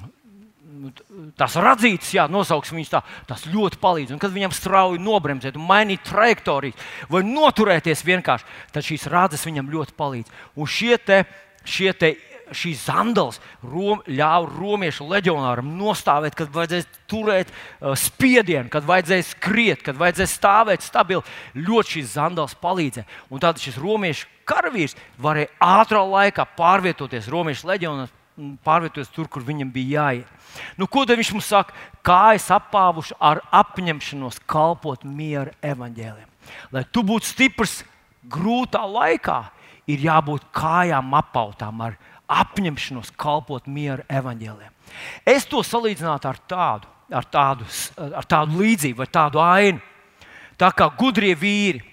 tās 1.39 1.55
radzītas, 1.61 2.11
jā, 2.15 2.27
nosauksim 2.31 2.79
viņus 2.79 2.93
tā, 2.93 3.01
tas 3.29 3.47
ļoti 3.49 3.79
palīdz. 3.81 4.15
Un 4.15 4.21
kad 4.21 4.33
viņam 4.35 4.53
strauji 4.55 5.01
nobremzēt, 5.03 5.57
mainīt 5.59 6.05
trajektoriju 6.07 6.77
vai 7.11 7.23
noturēties 7.27 8.05
vienkārši, 8.07 8.53
tad 8.75 8.87
šīs 8.87 9.09
rādes 9.11 9.45
viņam 9.47 9.71
ļoti 9.73 9.97
palīdz. 9.97 10.37
Un 10.59 10.69
šie 10.69 10.99
te 11.01 11.23
šie 11.65 11.91
te 11.97 12.13
šīs 12.53 12.83
zandals 12.85 13.39
rom, 13.65 14.01
ļāva 14.05 14.45
romiešu 14.51 15.07
leģionāram 15.09 15.71
nostāvēt, 15.79 16.35
kad 16.37 16.51
vajadzēs 16.53 16.85
turēt 17.09 17.49
uh, 17.49 17.95
spiedienu, 17.97 18.69
kad 18.69 18.85
vajadzēs 18.85 19.33
skriet, 19.33 19.81
kad 19.85 19.97
vajadzēs 19.97 20.35
stāvēt 20.37 20.85
stabili. 20.85 21.25
Ļoti 21.57 21.97
šīs 21.97 22.13
zandals 22.13 22.53
palīdzēja. 22.61 23.07
Un 23.33 23.41
tad 23.41 23.61
šis 23.61 23.79
romiešu 23.81 24.29
karavīrs 24.45 24.93
varēja 25.21 25.49
ātrā 25.57 26.03
laikā 26.05 26.45
pārvietoties 26.57 27.31
romiešu 27.33 27.71
leģionā, 27.71 28.07
pārvietoties 28.65 29.11
tur, 29.13 29.29
kur 29.31 29.43
viņam 29.45 29.71
bija 29.73 30.01
jāiet. 30.01 30.31
Nu, 30.79 30.87
ko 30.87 31.05
viņš 31.07 31.31
mums 31.35 31.49
saka? 31.51 31.75
Kājas 32.05 32.47
apāvuši 32.53 33.15
ar 33.19 33.41
apņemšanos 33.55 34.41
kalpot 34.47 35.03
miera 35.03 35.53
evaņģēliem. 35.63 36.27
Lai 36.71 36.83
tu 36.91 37.03
būtu 37.03 37.31
stiprs 37.31 37.79
grūtā 38.29 38.83
laikā, 38.85 39.39
ir 39.87 40.03
jābūt 40.05 40.47
kājām 40.55 41.13
apautām 41.17 41.81
ar 41.85 41.97
apņemšanos 42.31 43.13
kalpot 43.19 43.67
miera 43.67 44.05
evaņģēliem. 44.09 44.71
Es 45.25 45.45
to 45.49 45.61
salīdzinātu 45.65 46.29
ar 46.29 46.39
tādu, 46.49 46.89
ar 47.13 47.27
tādu, 47.29 47.67
ar 47.97 48.25
tādu 48.25 48.61
līdzību 48.61 49.03
vai 49.03 49.09
tādu 49.11 49.41
ainu. 49.43 49.83
Tā 50.55 50.71
kā 50.71 50.87
gudrie 50.97 51.33
vīri 51.35 51.83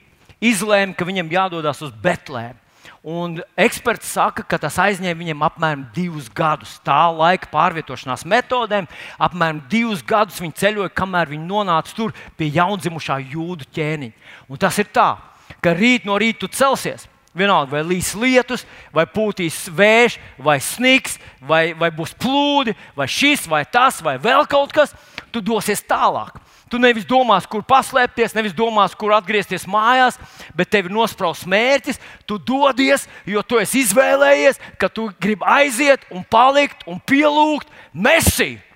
izlēma, 0.42 0.94
ka 0.94 1.06
viņam 1.06 1.32
jādodas 1.32 1.82
uz 1.82 1.92
Betlēmu. 2.02 2.61
Un 3.02 3.40
eksperts 3.58 4.12
saka, 4.14 4.44
ka 4.46 4.60
tas 4.62 4.76
aizņēma 4.78 5.18
viņam 5.18 5.40
apmēram 5.42 5.80
divus 5.94 6.28
gadus. 6.30 6.76
Tā 6.86 7.08
laika 7.10 7.48
pārvietošanās 7.50 8.22
metodēm, 8.30 8.86
apmēram 9.18 9.58
divus 9.70 10.04
gadus 10.06 10.38
viņi 10.38 10.54
ceļoja, 10.60 10.92
kamēr 10.94 11.32
viņi 11.32 11.48
nonāca 11.48 11.96
tur 11.96 12.14
pie 12.38 12.52
jaundzimušā 12.54 13.18
jūdu 13.32 13.66
ķēniņa. 13.74 14.28
Un 14.46 14.62
tas 14.62 14.78
ir 14.78 14.92
tā, 14.94 15.16
ka 15.58 15.74
rīt 15.74 16.06
no 16.06 16.14
rīta 16.20 16.44
tu 16.44 16.52
celsies, 16.54 17.08
Vienalga, 17.32 17.78
vai 17.78 17.80
līs 17.80 18.10
lietus, 18.12 18.66
vai 18.92 19.06
pūtīs 19.08 19.64
vējš, 19.72 20.18
vai 20.44 20.58
sniks, 20.60 21.14
vai, 21.40 21.72
vai 21.72 21.88
būs 21.88 22.12
plūdi, 22.20 22.74
vai 22.92 23.06
šis, 23.08 23.46
vai 23.48 23.62
tas, 23.64 24.02
vai 24.04 24.18
vēl 24.20 24.44
kaut 24.52 24.74
kas, 24.76 24.92
tu 25.32 25.40
dosies 25.40 25.80
tālāk. 25.88 26.36
Tu 26.72 26.78
nevis 26.80 27.04
domās, 27.04 27.44
kur 27.44 27.60
paslēpties, 27.68 28.32
nevis 28.32 28.54
domās, 28.56 28.94
kur 28.96 29.12
atgriezties 29.12 29.66
mājās, 29.68 30.16
bet 30.56 30.70
tev 30.72 30.88
ir 30.88 30.94
nosprausts 30.96 31.44
mērķis. 31.44 32.00
Tu 32.24 32.38
dodies, 32.40 33.04
jo 33.28 33.42
tu 33.44 33.60
esi 33.60 33.82
izvēlējies, 33.84 34.60
ka 34.80 34.88
tu 34.88 35.10
gribi 35.20 35.44
aiziet 35.44 36.06
un 36.08 36.24
palikt 36.24 36.86
un 36.88 36.96
pielūgt 37.04 37.68
Mesiju. 37.92 38.71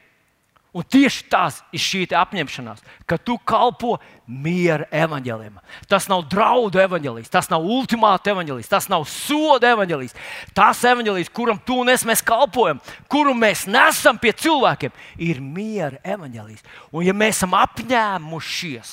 Un 0.76 0.84
tieši 0.84 1.22
tas 1.32 1.62
ir 1.72 1.80
šī 1.80 2.02
apņemšanās, 2.12 2.82
ka 3.08 3.16
tu 3.16 3.38
kalpo 3.48 3.94
miera 4.28 4.84
evaņģēliem. 4.92 5.54
Tas 5.88 6.04
nav 6.12 6.26
draudu 6.28 6.82
evaņģēlijs, 6.82 7.30
tas 7.32 7.48
nav 7.48 7.64
ultimāta 7.64 8.34
evaņģēlijs, 8.34 8.68
tas 8.68 8.90
nav 8.92 9.06
soda 9.08 9.70
evaņģēlijs. 9.72 10.12
Tas 10.52 10.82
evaņģēlijs, 10.84 11.32
kuram 11.32 11.62
tu 11.64 11.78
un 11.80 11.88
es 11.94 12.04
mēs 12.04 12.20
kalpojam, 12.26 12.82
kuru 13.08 13.32
mēs 13.38 13.64
nesam 13.72 14.20
pie 14.20 14.34
cilvēkiem, 14.36 14.92
ir 15.16 15.40
miera 15.40 15.96
evaņģēlijs. 16.04 16.68
Un 16.92 17.08
ja 17.08 17.16
mēs 17.16 17.38
esam 17.40 17.56
apņēmušies, 17.56 18.92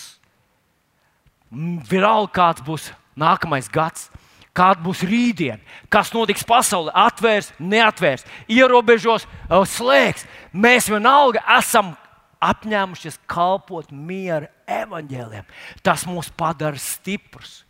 vienalga 1.91 2.31
kāds 2.39 2.63
būs 2.63 2.91
nākamais 3.19 3.67
gads, 3.67 4.07
kāda 4.53 4.83
būs 4.85 5.01
rītdiena, 5.07 5.59
kas 5.91 6.13
notiks 6.13 6.45
pasaulē, 6.47 6.93
atvērs, 7.07 7.51
neatvērs, 7.59 8.25
ierobežos, 8.51 9.25
slēgs. 9.73 10.27
Mēs 10.53 10.89
vienalga 10.91 11.41
esam 11.57 11.95
apņēmušies 12.43 13.21
kalpot 13.29 13.91
miera 13.91 14.51
evaņģēliem. 14.69 15.47
Tas 15.85 16.05
mūs 16.09 16.31
padara 16.37 16.79
stiprus. 16.79 17.61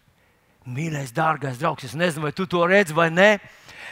Mīļais, 0.63 1.11
dārgais 1.15 1.59
draugs, 1.59 1.84
es 1.89 1.95
nezinu, 1.99 2.23
vai 2.23 2.31
tu 2.36 2.45
to 2.47 2.61
redzi 2.69 2.95
vai 2.95 3.09
nē, 3.11 3.34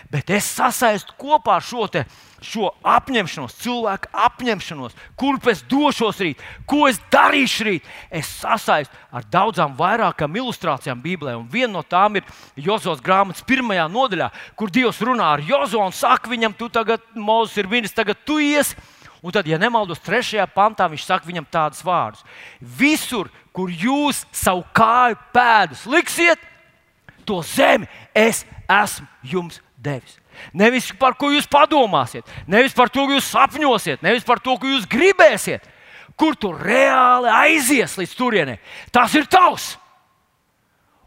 bet 0.10 0.30
es 0.34 0.48
sasaistu 0.50 1.14
kopā 1.20 1.60
šo, 1.64 1.86
te, 1.92 2.06
šo 2.42 2.72
apņemšanos, 2.88 3.58
cilvēku 3.62 4.12
apņemšanos, 4.28 4.96
kurp 5.20 5.50
es 5.52 5.62
došos 5.70 6.22
rīt, 6.24 6.42
ko 6.66 6.88
es 6.90 7.02
darīšu 7.14 7.68
rīt. 7.68 7.90
Es 8.10 8.30
sasaistu 8.42 8.96
ar 9.12 9.28
daudzām 9.32 9.76
vairākām 9.78 10.40
ilustrācijām 10.42 11.04
Bībelē, 11.04 11.36
un 11.38 11.46
viena 11.52 11.76
no 11.76 11.84
tām 11.84 12.18
ir 12.18 12.26
Jozos 12.56 13.04
grāmatas 13.04 13.46
pirmajā 13.46 13.86
nodaļā, 13.92 14.32
kur 14.56 14.74
Dievs 14.74 15.04
runā 15.06 15.36
ar 15.36 15.46
Jozo 15.46 15.84
un 15.84 15.94
saka 15.94 16.32
viņam, 16.32 16.58
tu 16.58 16.72
tagad, 16.72 17.04
Mozus 17.14 17.60
ir 17.62 17.70
vinis, 17.70 17.94
tagad 17.94 18.18
tu 18.26 18.40
iesi 18.42 18.80
Un 19.22 19.30
tad, 19.30 19.46
ja 19.46 19.60
nemaldos, 19.62 20.02
trešajā 20.02 20.48
pantā 20.50 20.88
viņš 20.90 21.04
saka 21.06 21.30
viņam 21.30 21.46
tādus 21.54 21.84
vārdus: 21.86 22.24
Visur, 22.58 23.30
kur 23.54 23.70
jūs 23.70 24.24
savu 24.34 24.64
kāju 24.74 25.20
pēdas 25.34 25.86
liksiet, 25.86 26.42
to 27.26 27.44
zemi 27.46 27.86
es 28.18 28.42
esmu 28.66 29.06
jums 29.22 29.62
devis. 29.82 30.18
Nevis 30.54 30.90
par 30.98 31.18
ko 31.20 31.32
jūs 31.34 31.50
padomāsiet, 31.52 32.28
nevis 32.50 32.76
par 32.78 32.90
to, 32.90 33.06
ko 33.06 33.18
jūs 33.18 33.30
sapņosiet, 33.34 34.04
nevis 34.06 34.26
par 34.28 34.40
to, 34.44 34.56
ko 34.58 34.70
jūs 34.70 34.88
gribēsiet, 34.90 35.66
kur 36.20 36.38
tu 36.40 36.54
reāli 36.56 37.32
aizies 37.34 37.98
līdz 38.00 38.18
turienei. 38.18 38.60
Tas 38.94 39.14
ir 39.18 39.30
tavs! 39.32 39.76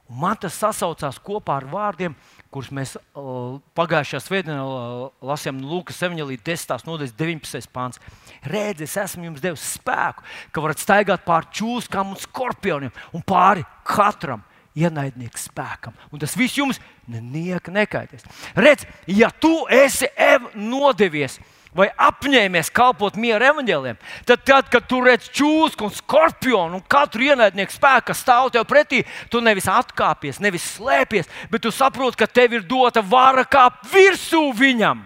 Un 0.04 0.18
man 0.20 0.36
tas 0.36 0.56
sasaucās 0.60 1.16
kopā 1.24 1.56
ar 1.62 1.64
vārdiem, 1.70 2.12
kurus 2.52 2.68
mēs 2.76 2.92
uh, 2.94 3.56
pagājušajā 3.74 4.20
svētdienā 4.20 4.60
uh, 4.60 5.06
lasījām 5.24 5.62
Lūkas 5.64 5.96
7 6.04 6.20
līdz 6.28 6.44
10. 6.44 6.84
nodaļas 6.86 7.14
19. 7.16 7.70
pāns. 7.72 8.02
Redziet, 8.44 8.84
es 8.84 8.98
esmu 9.00 9.30
jums 9.30 9.42
devis 9.42 9.64
spēku, 9.78 10.26
ka 10.52 10.62
varat 10.62 10.82
staigāt 10.82 11.24
pāri 11.24 11.48
čūskām 11.56 12.12
un 12.12 12.20
skorpioniem 12.20 12.92
un 13.16 13.24
pāri 13.24 13.64
katram 13.88 14.44
ienaidnieku 14.74 15.38
spēkam. 15.38 15.94
Un 16.10 16.22
tas 16.22 16.34
viss 16.38 16.58
jums 16.58 16.80
nenieka 17.10 17.72
nekaitēs. 17.74 18.26
Redz, 18.58 18.86
ja 19.06 19.30
tu 19.30 19.52
esi 19.70 20.08
nodevies, 20.54 21.38
vai 21.74 21.88
apņēmies 21.90 22.70
kalpot 22.74 23.16
miera 23.18 23.50
evaņģēliem, 23.50 23.98
tad, 24.26 24.42
tad, 24.46 24.68
kad 24.70 24.86
tu 24.90 25.00
redz 25.04 25.26
čūsku 25.34 25.88
un 25.88 25.94
skorpionu 25.94 26.78
un 26.78 26.84
katru 26.90 27.26
ienaidnieku 27.26 27.74
spēku, 27.74 28.08
kas 28.12 28.22
stāv 28.22 28.52
tev 28.54 28.66
pretī, 28.70 29.02
tu 29.30 29.42
nevis 29.42 29.66
atkāpies, 29.70 30.40
nevis 30.42 30.66
slēpies, 30.76 31.30
bet 31.50 31.64
tu 31.66 31.74
saproti, 31.74 32.20
ka 32.22 32.30
tev 32.30 32.58
ir 32.58 32.66
dota 32.68 33.02
vara 33.02 33.46
kāpt 33.46 33.88
virsū 33.90 34.46
viņam. 34.58 35.02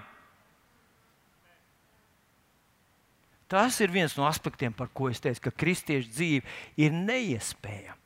Tas 3.48 3.78
ir 3.80 3.88
viens 3.88 4.12
no 4.18 4.26
aspektiem, 4.28 4.74
par 4.76 4.90
ko 4.92 5.08
es 5.08 5.22
teicu, 5.24 5.46
ka 5.46 5.54
kristiešu 5.56 6.12
dzīve 6.12 6.58
ir 6.84 6.92
neiespējama. 6.92 7.97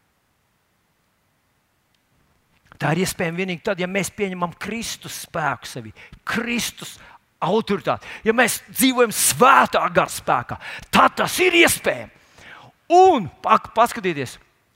Tā 2.82 2.90
ir 2.96 3.04
iespējama 3.04 3.44
tikai 3.44 3.64
tad, 3.70 3.80
ja 3.82 3.86
mēs 3.86 4.10
pieņemam 4.10 4.56
Kristus 4.58 5.22
spēku 5.22 5.68
sevi, 5.70 5.92
Kristus 6.26 6.96
autoritāti, 7.42 8.08
ja 8.26 8.34
mēs 8.34 8.58
dzīvojam 8.72 9.12
svētā 9.14 9.82
gara 9.94 10.10
spēkā, 10.10 10.58
tad 10.90 11.14
tas 11.22 11.38
ir 11.42 11.54
iespējams. 11.62 12.18
Un 12.92 13.28
paskatieties 13.72 14.34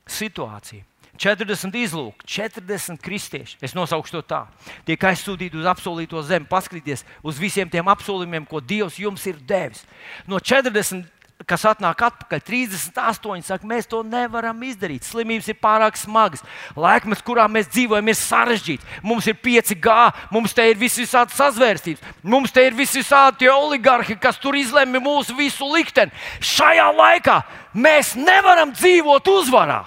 situāciju. 0.09 0.85
40 1.17 1.73
izlūk, 1.81 2.21
40 2.29 3.01
kristieši. 3.01 3.57
Es 3.65 3.73
nosaukšu 3.73 4.19
to 4.19 4.21
tā. 4.29 4.43
Tiek 4.85 5.01
aizsūtīti 5.09 5.57
uz 5.57 5.65
apsolīto 5.69 6.21
zemi, 6.25 6.45
paskatieties 6.49 7.03
uz 7.25 7.39
visiem 7.41 7.69
tiem 7.73 7.89
apsolījumiem, 7.89 8.45
ko 8.45 8.61
Dievs 8.61 8.99
jums 9.01 9.25
ir 9.29 9.39
devis. 9.49 9.81
No 10.29 10.37
40 10.37 11.16
kas 11.47 11.63
atnāk 11.67 12.01
atpakaļ, 12.03 12.41
38, 12.43 13.45
saka, 13.47 13.67
mēs 13.67 13.87
to 13.87 14.01
nevaram 14.03 14.59
izdarīt. 14.67 15.05
Slimības 15.07 15.47
ir 15.47 15.57
pārāk 15.63 15.95
smagas. 15.99 16.43
Laikmets, 16.75 17.23
kurā 17.25 17.47
mēs 17.51 17.69
dzīvojam, 17.71 18.11
ir 18.11 18.17
sarežģīts. 18.19 18.87
Mums 19.07 19.29
ir 19.31 19.37
5G, 19.43 19.97
mums 20.35 20.55
te 20.57 20.65
ir 20.67 20.79
visādi 20.79 21.37
sazvērstības, 21.37 22.03
mums 22.23 22.51
te 22.55 22.65
ir 22.67 22.75
visādi 22.77 23.47
oligarhi, 23.51 24.17
kas 24.19 24.39
tur 24.43 24.57
izlemj 24.59 24.99
mūsu 25.03 25.37
visu 25.37 25.69
likteni. 25.71 26.11
Šajā 26.43 26.89
laikā 26.97 27.39
mēs 27.77 28.15
nevaram 28.19 28.75
dzīvot 28.75 29.31
uzvarā. 29.37 29.85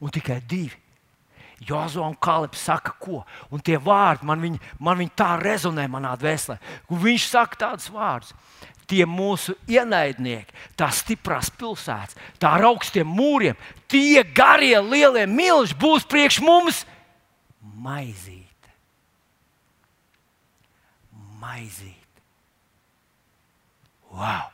Un 0.00 0.12
tikai 0.12 0.40
divi. 0.48 0.80
Jozo 1.64 2.02
un 2.04 2.16
Kalniņš 2.20 2.60
saka, 2.60 2.92
ko? 3.00 3.22
Un 3.48 3.62
tie 3.64 3.78
vārdi 3.80 4.26
man, 4.28 4.40
viņi, 4.42 4.58
man 4.84 4.98
viņi 5.00 5.14
tā 5.16 5.30
rezonē 5.40 5.86
manā 5.88 6.12
dvēselē. 6.20 6.58
Viņš 6.90 7.28
saka 7.30 7.60
tādus 7.62 7.88
vārdus 7.94 8.34
tie 8.90 9.04
mūsu 9.08 9.56
ienaidnieki, 9.70 10.54
tās 10.78 11.02
stiprās 11.04 11.50
pilsētas, 11.58 12.16
tā 12.40 12.54
ar 12.58 12.68
augstiem 12.70 13.08
mūriem, 13.08 13.58
tie 13.90 14.24
garie, 14.36 14.76
lielie 14.80 15.26
milži 15.30 15.76
būs 15.80 16.06
priekš 16.10 16.40
mums 16.44 16.82
maizīt. 17.84 18.42
Maizīt. 21.40 22.00
Wow! 24.14 24.50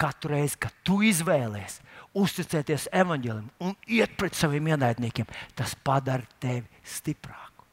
Katru 0.00 0.32
reizi, 0.32 0.56
kad 0.56 0.72
tu 0.86 1.02
izvēlēsies 1.04 1.82
uzticēties 2.16 2.88
evaņģēlim 2.96 3.50
un 3.62 3.74
iet 3.86 4.16
pret 4.18 4.34
saviem 4.34 4.70
ienaidniekiem, 4.72 5.28
tas 5.54 5.76
padara 5.84 6.26
tevi 6.42 6.66
stiprāku. 6.82 7.66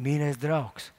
Mīļais 0.00 0.38
draugs! 0.40 0.90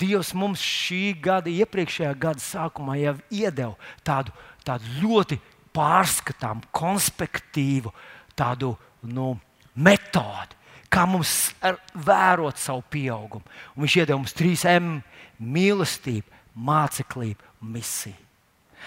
Dievs 0.00 0.32
mums 0.38 0.62
šī 0.64 1.14
gada, 1.20 1.50
iepriekšējā 1.52 2.12
gada 2.20 2.42
sākumā 2.42 2.96
jau 3.00 3.16
iedeva 3.28 3.74
tādu, 4.06 4.32
tādu 4.64 4.88
ļoti 5.02 5.40
pārskatāmu, 5.76 6.64
konspektīvu 6.74 7.92
tādu, 8.38 8.72
nu, 9.06 9.34
metodi, 9.76 10.56
kā 10.90 11.04
mums 11.06 11.52
vērot 11.94 12.58
savu 12.58 12.82
pieaugumu. 12.90 13.44
Un 13.76 13.84
viņš 13.84 13.98
iedeva 14.00 14.18
mums 14.18 14.34
trīs 14.36 14.64
M- 14.68 15.02
mīlestību, 15.54 16.26
māceklību 16.56 17.54
misiju. 17.60 18.18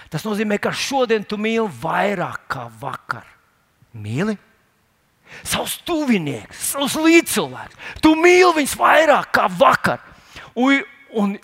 Tas 0.10 0.26
nozīmē, 0.26 0.60
ka 0.60 0.72
šodien 0.74 1.24
tu 1.26 1.38
mīli 1.38 1.70
vairāk 1.70 2.48
kā 2.50 2.66
vakar. 2.82 3.26
Mīli 3.94 4.38
savus 5.42 5.78
tuviniekus, 5.86 6.74
savus 6.74 6.96
līdzcilvēkus. 7.00 7.78
Tu 8.02 8.14
mīli 8.20 8.52
viņus 8.58 8.76
vairāk 8.80 9.32
kā 9.34 9.48
vakar. 9.50 10.02
Un, 10.56 10.84
un 11.20 11.36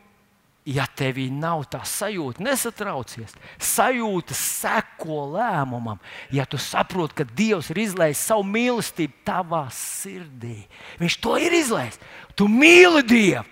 ja 0.69 0.85
tevī 0.97 1.29
nav 1.33 1.63
tā 1.71 1.81
sajūta, 1.87 2.43
nesatraucies. 2.45 3.33
Sajūta 3.61 4.35
seko 4.37 5.23
lēmumam, 5.33 5.99
ja 6.35 6.45
tu 6.49 6.59
saproti, 6.61 7.21
ka 7.21 7.25
Dievs 7.25 7.71
ir 7.73 7.81
izlaists 7.85 8.29
savu 8.29 8.45
mīlestību 8.49 9.23
tavā 9.27 9.65
sirdī. 9.73 10.61
Viņš 11.01 11.19
to 11.23 11.37
ir 11.41 11.55
izlaists. 11.57 12.03
Tu 12.37 12.47
mīli 12.51 13.03
Dievu 13.07 13.45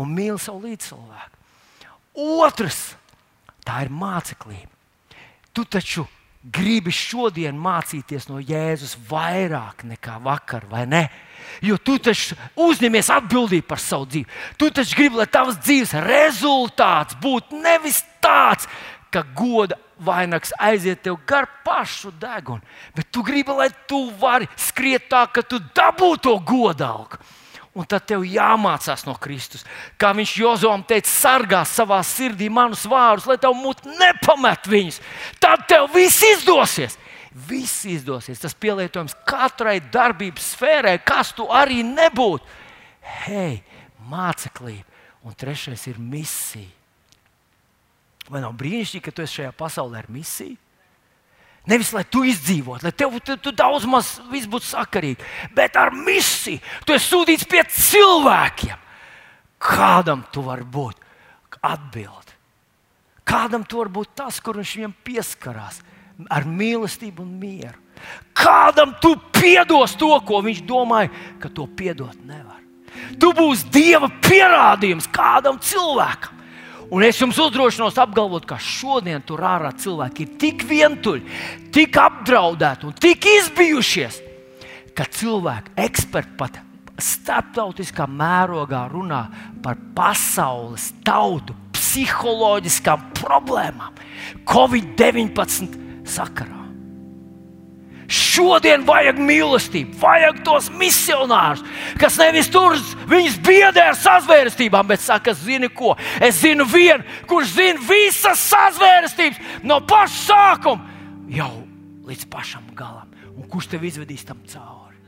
un 0.00 0.14
mīli 0.14 0.40
savu 0.42 0.64
līdzcilvēku. 0.64 1.42
Otrs, 2.14 2.94
tā 3.66 3.82
ir 3.84 3.92
māceklība. 3.92 4.70
Tu 5.54 5.64
taču 5.70 6.06
gribi 6.44 6.92
šodien 6.92 7.56
mācīties 7.56 8.28
no 8.28 8.40
Jēzus 8.42 8.98
vairāk 9.08 9.84
nekā 9.88 10.18
vakar, 10.24 10.66
vai 10.68 10.84
ne? 10.88 11.06
Jo 11.64 11.78
tu 11.80 11.96
taču 12.02 12.36
uzņemies 12.60 13.10
atbildību 13.14 13.66
par 13.68 13.80
savu 13.80 14.08
dzīvi. 14.10 14.28
Tu 14.60 14.68
taču 14.74 14.98
gribi, 14.98 15.20
lai 15.20 15.28
tavs 15.30 15.60
dzīves 15.62 15.94
rezultāts 16.04 17.16
būtu 17.20 17.60
nevis 17.62 18.02
tāds, 18.24 18.68
ka 19.14 19.22
goda 19.36 19.78
vainags 20.04 20.50
aiziet 20.58 21.04
tev 21.04 21.20
gar 21.26 21.46
pašu 21.64 22.10
degunu, 22.20 22.64
bet 22.96 23.12
tu 23.14 23.22
gribi, 23.22 23.54
lai 23.54 23.70
tu 23.88 24.08
vari 24.18 24.48
skriet 24.58 25.06
tā, 25.08 25.24
ka 25.30 25.44
tu 25.46 25.60
dabūtu 25.76 26.24
to 26.26 26.34
godalgu. 26.42 27.20
Un 27.74 27.86
tad 27.90 28.04
tev 28.06 28.22
jāmācās 28.22 29.02
no 29.02 29.16
Kristus. 29.18 29.64
Kā 29.98 30.12
viņš 30.14 30.34
Jozovam 30.38 30.84
teica, 30.86 31.10
sargā 31.10 31.64
savā 31.66 31.98
sirdī 32.06 32.46
manus 32.46 32.84
vārdus, 32.86 33.26
lai 33.26 33.34
tev 33.42 33.56
mūtu 33.58 33.90
nepamet 33.98 34.68
viņus. 34.70 35.00
Tad 35.42 35.66
tev 35.70 35.88
viss 35.94 36.22
izdosies. 36.22 36.94
Viss 37.34 37.82
izdosies. 37.90 38.38
Tas 38.38 38.54
pielietojams 38.54 39.16
katrai 39.26 39.80
darbības 39.82 40.52
sfērai, 40.54 41.00
kas 41.02 41.34
tu 41.34 41.48
arī 41.50 41.82
nebūtu. 41.82 42.46
Hei, 43.24 43.58
māceklība. 44.06 44.86
Un 45.24 45.34
trešais 45.34 45.88
ir 45.90 45.98
misija. 45.98 46.70
Vai 48.30 48.40
nav 48.44 48.54
brīnišķīgi, 48.60 49.02
ka 49.04 49.12
tu 49.12 49.24
esi 49.24 49.40
šajā 49.40 49.50
pasaulē 49.56 50.04
ar 50.04 50.12
misiju? 50.12 50.56
Nevis 51.64 51.94
lai 51.96 52.02
tu 52.04 52.20
izdzīvotu, 52.28 52.84
lai 52.84 52.92
tev 52.92 53.14
tu, 53.24 53.38
tu 53.40 53.52
daudz 53.56 53.86
maz 53.88 54.18
viss 54.28 54.48
būtu 54.50 54.68
sakarīgi, 54.68 55.24
bet 55.56 55.78
ar 55.80 55.94
misiju. 55.96 56.60
Tu 56.84 56.92
esi 56.92 57.08
sūtīts 57.08 57.46
pie 57.48 57.62
cilvēkiem. 57.64 58.82
Kādam 59.64 60.26
tu 60.32 60.44
vari 60.44 60.66
būt? 60.68 61.00
Atbildi. 61.64 62.34
Kādam 63.24 63.64
tu 63.64 63.80
vari 63.80 63.94
būt 63.94 64.12
tas, 64.20 64.36
kur 64.44 64.58
viņš 64.60 64.74
viņam 64.76 64.92
pieskarās 65.06 65.80
ar 66.28 66.44
mīlestību 66.44 67.24
un 67.24 67.32
mieru? 67.40 67.80
Kādam 68.36 68.92
tu 69.00 69.14
piedos 69.32 69.94
to, 69.96 70.10
ko 70.26 70.42
viņš 70.44 70.60
domāja, 70.68 71.08
ka 71.40 71.48
to 71.48 71.64
piedot 71.64 72.18
nevar? 72.26 72.60
Tu 73.18 73.30
būsi 73.34 73.70
Dieva 73.72 74.10
pierādījums 74.22 75.08
kādam 75.10 75.56
cilvēkam. 75.62 76.33
Un 76.92 77.04
es 77.06 77.18
jums 77.20 77.38
uzdrošinos 77.40 77.96
apgalvot, 78.00 78.44
ka 78.48 78.58
šodien 78.60 79.22
tur 79.24 79.42
ārā 79.46 79.72
cilvēki 79.80 80.26
ir 80.26 80.34
tik 80.40 80.64
vientuļi, 80.68 81.24
tik 81.74 81.96
apdraudēti 82.00 82.88
un 82.88 82.96
tik 83.00 83.24
izbijušies, 83.38 84.20
ka 84.94 85.08
cilvēki, 85.10 85.74
eksperti 85.86 86.36
pat 86.38 86.60
starptautiskā 87.00 88.06
mērogā 88.06 88.84
runā 88.92 89.24
par 89.64 89.80
pasaules 89.96 90.92
tautu 91.06 91.56
psiholoģiskām 91.74 93.08
problēmām 93.18 93.96
Covid-19 94.48 96.06
sakarā. 96.06 96.63
Šodien 98.10 98.82
vajag 98.84 99.16
mīlestību, 99.22 99.96
vajag 100.00 100.42
tos 100.44 100.68
misionārus, 100.76 101.62
kas 102.00 102.18
nevis 102.20 102.50
tur 102.52 102.76
viņus 103.08 103.38
biedē 103.44 103.86
ar 103.90 103.96
sazvērstībām, 103.96 104.88
bet 104.90 105.00
saka, 105.00 105.32
zini 105.38 105.70
ko, 105.72 105.94
es 106.20 106.42
zinu 106.42 106.66
vienu, 106.68 107.04
kurš 107.30 107.54
zina 107.56 107.86
visas 107.88 108.42
sazvērstības 108.50 109.62
no 109.64 109.80
paša 109.88 110.20
sākuma 110.26 110.92
jau 111.32 111.52
līdz 112.04 112.26
pašam 112.32 112.66
galam, 112.76 113.08
un 113.34 113.48
kurš 113.48 113.70
tev 113.72 113.86
izvedīs 113.88 114.26
tam 114.28 114.42
cauri. 114.50 115.00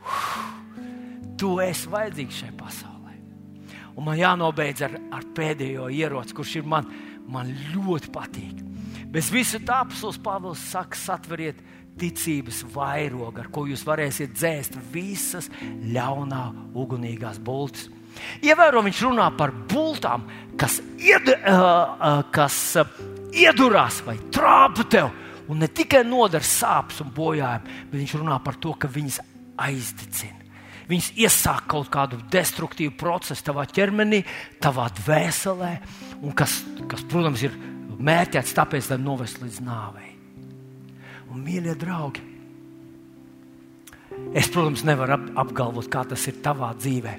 Uf, 0.00 0.38
tu 1.40 1.58
esi 1.64 1.90
vajadzīgs 1.92 2.40
šai 2.42 2.50
pasaulē. 2.56 3.16
Un 3.96 4.06
man 4.06 4.16
jānobeidz 4.16 4.86
ar, 4.86 4.96
ar 5.12 5.26
pēdējo 5.36 5.90
ieroci, 5.92 6.36
kurš 6.36 6.56
ir 6.60 6.68
man, 6.68 6.88
man 7.28 7.52
ļoti 7.74 8.12
patīk. 8.14 8.64
Bez 9.10 9.28
visa 9.34 9.58
tā 9.66 9.80
apelsīns 9.84 10.20
Pāvils 10.22 10.62
saka, 10.70 10.96
satveriet 10.96 11.58
ticības 12.00 12.64
vairogu, 12.74 13.42
ar 13.42 13.48
ko 13.52 13.66
jūs 13.68 13.84
varēsiet 13.86 14.34
dzēst 14.34 14.76
visas 14.92 15.50
ļaunā 15.60 16.44
ugunīgās 16.74 17.40
bultas. 17.44 17.88
Ievēro, 18.44 18.82
viņš 18.84 19.02
runā 19.06 19.28
par 19.38 19.52
bultām, 19.70 20.26
kas, 20.58 20.80
ied, 20.98 21.30
uh, 21.30 22.24
kas 22.34 22.58
uh, 22.80 23.00
iedurās 23.32 24.00
vai 24.06 24.16
trāpa 24.32 24.84
tev, 24.90 25.12
un 25.50 25.62
ne 25.62 25.70
tikai 25.70 26.02
nodara 26.06 26.46
sāpes 26.46 27.00
un 27.04 27.12
bojājumu, 27.14 27.80
bet 27.90 27.98
viņš 27.98 28.18
runā 28.20 28.36
par 28.44 28.58
to, 28.62 28.74
ka 28.74 28.90
viņas 28.90 29.20
aizdedzina. 29.60 30.38
Viņas 30.90 31.12
iesāk 31.22 31.68
kaut 31.70 31.90
kādu 31.92 32.18
destruktīvu 32.32 32.96
procesu 32.98 33.44
tavā 33.46 33.62
ķermenī, 33.70 34.24
tavā 34.62 34.88
dvēselē, 34.98 35.74
un 36.18 36.34
kas, 36.34 36.64
kas 36.90 37.04
protams, 37.06 37.44
ir 37.46 37.54
mērķēts 38.00 38.56
tāpēc, 38.56 38.90
lai 38.90 38.98
novestu 38.98 39.44
līdz 39.44 39.60
nāvei. 39.62 40.10
Un, 41.30 41.42
mīļie 41.46 41.76
draugi, 41.78 42.22
es, 44.34 44.50
protams, 44.50 44.82
nevaru 44.86 45.14
ap, 45.16 45.26
apgalvot, 45.46 45.86
kā 45.90 46.04
tas 46.10 46.26
ir 46.30 46.40
tavā 46.42 46.72
dzīvē, 46.78 47.16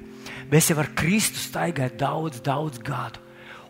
bet 0.50 0.58
es 0.60 0.70
jau 0.70 0.80
ar 0.82 0.90
Kristu 0.96 1.40
staigāju 1.40 1.96
daudz, 2.00 2.42
daudz 2.44 2.82
gadu. 2.84 3.22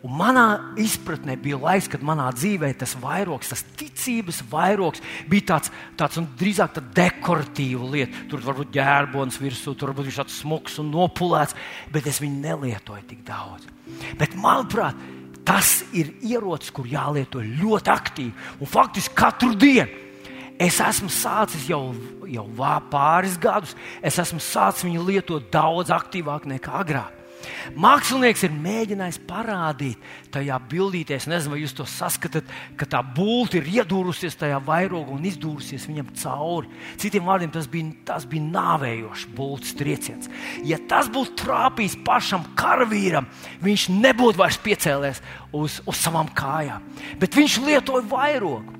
Un 0.02 0.16
manā 0.18 0.74
izpratnē 0.82 1.36
bija 1.38 1.60
laiks, 1.62 1.86
kad 1.86 2.02
manā 2.02 2.24
dzīvē 2.34 2.72
tas 2.74 2.96
vairogs, 2.98 3.52
tas 3.52 3.62
ticības 3.78 4.40
vairogs 4.50 4.98
bija 5.30 5.52
tāds, 5.52 5.70
tāds 5.94 6.18
un 6.18 6.26
drīzāk 6.40 6.74
tāds 6.74 6.90
dekoratīvs 6.96 7.92
lieta. 7.92 8.24
Tur 8.32 8.42
varbūt 8.42 8.72
ģērbons 8.74 9.38
virsū, 9.38 9.76
tur 9.78 9.92
varbūt 9.92 10.08
viņš 10.10 10.18
tāds 10.24 10.40
smuks 10.42 10.80
un 10.82 10.90
nopulēts, 10.90 11.54
bet 11.94 12.10
es 12.10 12.18
viņu 12.18 12.42
nelietoju 12.42 13.06
tik 13.12 13.22
daudz. 13.28 13.70
Bet, 14.18 14.34
manuprāt, 14.34 14.98
Tas 15.42 15.80
ir 15.90 16.12
ierocis, 16.22 16.70
kur 16.70 16.86
jālieto 16.86 17.40
ļoti 17.42 17.90
aktīvi 17.90 18.60
un 18.62 18.68
faktiski 18.70 19.16
katru 19.18 19.56
dienu. 19.58 20.01
Es 20.62 20.78
esmu 20.82 21.10
sācis 21.10 21.64
jau, 21.66 21.88
jau 22.30 22.44
pāris 22.92 23.34
gadus, 23.40 23.74
es 24.02 24.18
esmu 24.22 24.38
sācis 24.42 24.86
viņu 24.86 25.08
lietot 25.08 25.50
daudz 25.50 25.90
aktīvāk 25.90 26.46
nekā 26.46 26.78
agrāk. 26.84 27.18
Mākslinieks 27.78 28.44
ir 28.46 28.52
mēģinājis 28.54 29.18
parādīt 29.26 30.00
tajā 30.34 30.58
bildītē, 30.70 31.16
es 31.18 31.26
nezinu, 31.30 31.54
vai 31.54 31.62
jūs 31.62 31.74
to 31.78 31.86
saskatāt, 31.88 32.48
ka 32.78 32.86
tā 32.86 33.00
būtne 33.02 33.58
ir 33.60 33.70
iedūrusies 33.80 34.36
tajā 34.38 34.60
vairogā 34.66 35.14
un 35.16 35.26
izdūrusies 35.26 35.88
viņam 35.90 36.12
cauri. 36.22 36.70
Citiem 37.02 37.26
vārdiem 37.26 37.52
tas 37.54 37.68
bija, 37.70 37.90
tas 38.06 38.26
bija 38.28 38.46
nāvējošs 38.46 39.26
būtnes 39.36 39.76
trieciens. 39.78 40.30
Ja 40.68 40.78
tas 40.90 41.10
būtu 41.12 41.34
trāpījis 41.42 41.98
pašam 42.06 42.46
karavīram, 42.58 43.26
viņš 43.64 43.88
nebūtu 43.96 44.42
vairs 44.42 44.60
piecēlēs 44.62 45.22
uz, 45.50 45.80
uz 45.82 45.98
savām 45.98 46.30
kājām. 46.38 46.86
Bet 47.18 47.38
viņš 47.38 47.60
lietoja 47.66 48.06
vairogu. 48.10 48.78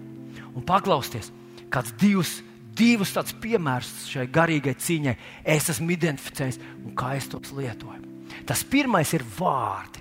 Un 0.52 0.64
paklausieties, 0.68 1.30
kāds 1.72 1.94
divs 2.00 2.40
divus 2.76 3.12
tādus 3.12 3.36
piemērus 3.42 3.90
šai 4.12 4.26
garīgai 4.32 4.74
cīņai 4.80 5.14
es 5.54 5.68
esmu 5.72 5.92
identificējis 5.92 6.60
un 6.86 6.94
kā 6.96 7.14
es 7.18 7.28
tos 7.30 7.52
lietoju. 7.54 8.00
Tas 8.48 8.64
pirmais 8.64 9.12
ir 9.12 9.24
vārdi. 9.36 10.00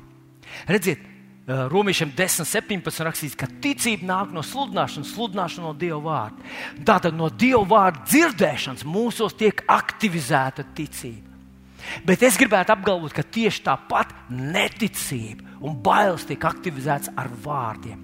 Redziet, 0.72 1.08
Romiešiem 1.48 2.14
10, 2.16 2.46
17 2.48 3.04
rakstīts, 3.04 3.36
ka 3.36 3.48
ticība 3.64 4.06
nāk 4.08 4.30
no 4.32 4.44
sludināšanas, 4.46 5.10
sludināšana 5.16 5.66
no 5.66 5.74
Dieva 5.76 6.00
vārda. 6.06 6.52
Tātad 6.88 7.18
no 7.18 7.32
Dieva 7.34 7.64
vārda 7.68 8.06
dzirdēšanas 8.08 8.86
mūsos 8.88 9.36
tiek 9.40 9.64
aktivizēta 9.68 10.68
ticība. 10.78 11.31
Bet 12.06 12.24
es 12.26 12.38
gribētu 12.40 12.74
apgalvot, 12.74 13.14
ka 13.16 13.24
tieši 13.24 13.64
tāpat 13.66 14.14
neticība 14.30 15.52
un 15.62 15.76
bailes 15.84 16.26
tiek 16.26 16.42
aktivizētas 16.46 17.12
ar 17.20 17.30
vārdiem. 17.44 18.00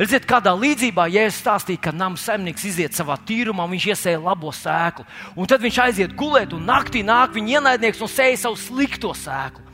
Redziet, 0.00 0.26
kādā 0.28 0.54
līdzībā 0.56 1.08
Jēzus 1.12 1.40
stāstīja, 1.42 1.82
ka 1.86 1.92
nama 1.96 2.20
saimnieks 2.20 2.64
iziet 2.68 2.96
savā 2.96 3.18
tīrumā, 3.28 3.66
viņš 3.72 3.88
iesēja 3.92 4.22
labo 4.22 4.52
sēklu, 4.56 5.04
un 5.36 5.50
tad 5.50 5.64
viņš 5.64 5.80
aiziet 5.86 6.16
gulēt, 6.18 6.54
un 6.56 6.64
naktī 6.68 7.04
nāk 7.06 7.36
viņa 7.36 7.58
ienaidnieks 7.58 8.00
un 8.02 8.12
sēja 8.12 8.44
savu 8.46 8.60
slikto 8.60 9.12
sēklu. 9.16 9.68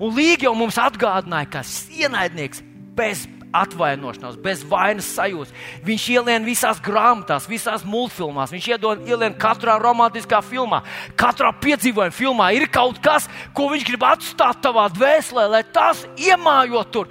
Un 0.00 0.16
Līga 0.16 0.48
jau 0.48 0.54
mums 0.56 0.78
atgādināja, 0.80 1.50
ka 1.52 1.62
ienaidnieks 2.00 2.64
bez 2.96 3.26
atvainošanās, 3.56 4.38
bez 4.42 4.62
vainas 4.66 5.08
sajūtas. 5.16 5.54
Viņš 5.86 6.06
ielien 6.14 6.46
visās 6.46 6.80
grāmatās, 6.84 7.48
visās 7.50 7.84
multfilmās, 7.86 8.52
viņš 8.54 8.68
iedod, 8.72 9.02
ielien 9.08 9.34
katrā 9.40 9.76
romantiskā 9.82 10.42
filmā, 10.46 10.82
katrā 11.18 11.52
piedzīvojuma 11.62 12.14
filmā. 12.14 12.50
Ir 12.56 12.68
kaut 12.72 13.00
kas, 13.04 13.28
ko 13.56 13.70
viņš 13.72 13.88
grib 13.88 14.06
atstāt 14.06 14.62
tavā 14.64 14.86
dvēselē, 14.94 15.48
lai 15.50 15.64
tas 15.74 16.06
iemājot 16.20 16.94
tur 16.94 17.10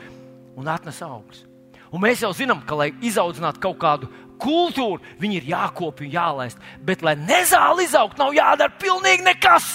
un 0.60 0.72
atnes 0.72 1.02
augļus. 1.06 1.46
Un 1.90 2.04
mēs 2.04 2.22
jau 2.22 2.32
zinām, 2.38 2.62
ka, 2.68 2.78
lai 2.78 2.92
izaudzinātu 3.02 3.62
kaut 3.64 3.80
kādu 3.82 4.10
kultūru, 4.40 5.02
viņi 5.20 5.42
ir 5.42 5.52
jākopja 5.52 6.06
un 6.06 6.14
jālaist. 6.14 6.66
Bet, 6.86 7.04
lai 7.04 7.16
nezāli 7.20 7.88
izaugtu, 7.90 8.22
nav 8.22 8.36
jādara 8.38 8.76
pilnīgi 8.80 9.26
nekas 9.26 9.74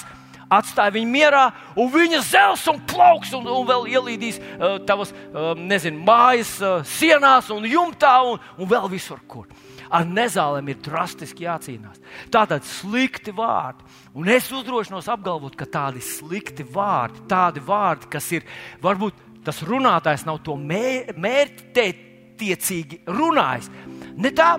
atstāja 0.59 0.95
viņu 0.95 1.11
mierā, 1.11 1.45
un 1.81 1.87
viņa 1.93 2.21
zels 2.27 2.65
un 2.71 2.79
plauks, 2.89 3.33
un, 3.37 3.43
un 3.51 3.67
vēl 3.69 3.83
ielīdīs 3.95 4.37
uh, 4.41 4.47
tavas 4.87 5.11
uh, 5.15 5.19
nezinu, 5.59 6.05
mājas 6.07 6.53
uh, 6.63 6.69
sienās 6.87 7.51
un 7.55 7.63
jumtā, 7.69 8.15
un, 8.31 8.37
un 8.59 8.65
vēl 8.71 8.87
visur, 8.93 9.21
kur. 9.29 9.47
Ar 9.95 10.05
nezālēm 10.09 10.69
ir 10.73 10.79
drastiski 10.83 11.45
jācīnās. 11.45 12.01
Tātad 12.33 12.63
slikti 12.67 13.33
vārdi. 13.37 13.85
Un 14.19 14.25
es 14.33 14.49
uzdrošinos 14.51 15.09
apgalvot, 15.13 15.55
ka 15.59 15.67
tādi 15.71 16.01
slikti 16.03 16.65
vārdi, 16.67 17.21
tādi 17.31 17.61
vārdi, 17.63 18.09
kas 18.11 18.33
ir, 18.35 18.43
varbūt 18.83 19.15
tas 19.45 19.63
runātājs 19.67 20.25
nav 20.27 20.39
to 20.45 20.57
mērķtiecīgi 20.57 22.99
runājis. 23.13 23.71
Ne 24.17 24.31
tā, 24.35 24.59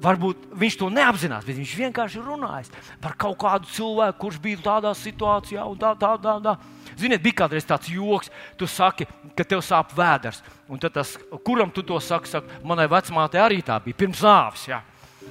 Varbūt 0.00 0.46
viņš 0.56 0.76
to 0.80 0.88
neapzinās, 0.92 1.44
bet 1.44 1.58
viņš 1.58 1.72
vienkārši 1.76 2.22
runājas 2.24 2.70
par 3.02 3.12
kaut 3.20 3.36
kādu 3.42 3.68
cilvēku, 3.68 4.16
kurš 4.22 4.38
bija 4.40 4.62
tādā 4.64 4.94
situācijā 4.96 5.64
un 5.68 5.76
tā, 5.80 5.92
tā, 6.00 6.14
tā. 6.22 6.36
tā. 6.40 6.54
Ziniet, 6.96 7.20
bija 7.20 7.42
kādreiz 7.42 7.66
tāds 7.68 7.90
joks, 7.92 8.30
tu 8.56 8.68
saki, 8.68 9.04
ka 9.36 9.44
tev 9.44 9.60
sāp 9.64 9.92
vēders. 9.96 10.40
Un 10.72 10.80
tad 10.80 10.96
tas, 10.96 11.12
kuram 11.44 11.72
tu 11.74 11.84
to 11.84 12.00
saki, 12.00 12.32
saka, 12.32 12.60
manai 12.64 12.88
vecmātei 12.88 13.42
arī 13.42 13.60
tā 13.64 13.76
bija 13.84 13.98
pirms 14.00 14.24
nāves. 14.24 14.64
Ja? 14.70 14.80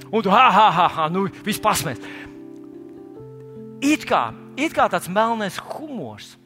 Un 0.06 0.22
tu, 0.22 0.30
ha, 0.30 0.46
ha, 0.54 0.68
ha, 0.76 0.86
ha 1.00 1.08
nu, 1.10 1.26
viss 1.46 1.62
pasmēs. 1.62 1.98
It 3.82 4.06
kā, 4.06 4.28
it 4.60 4.76
kā 4.76 4.86
tāds 4.92 5.10
melnais 5.10 5.58
humors. 5.72 6.36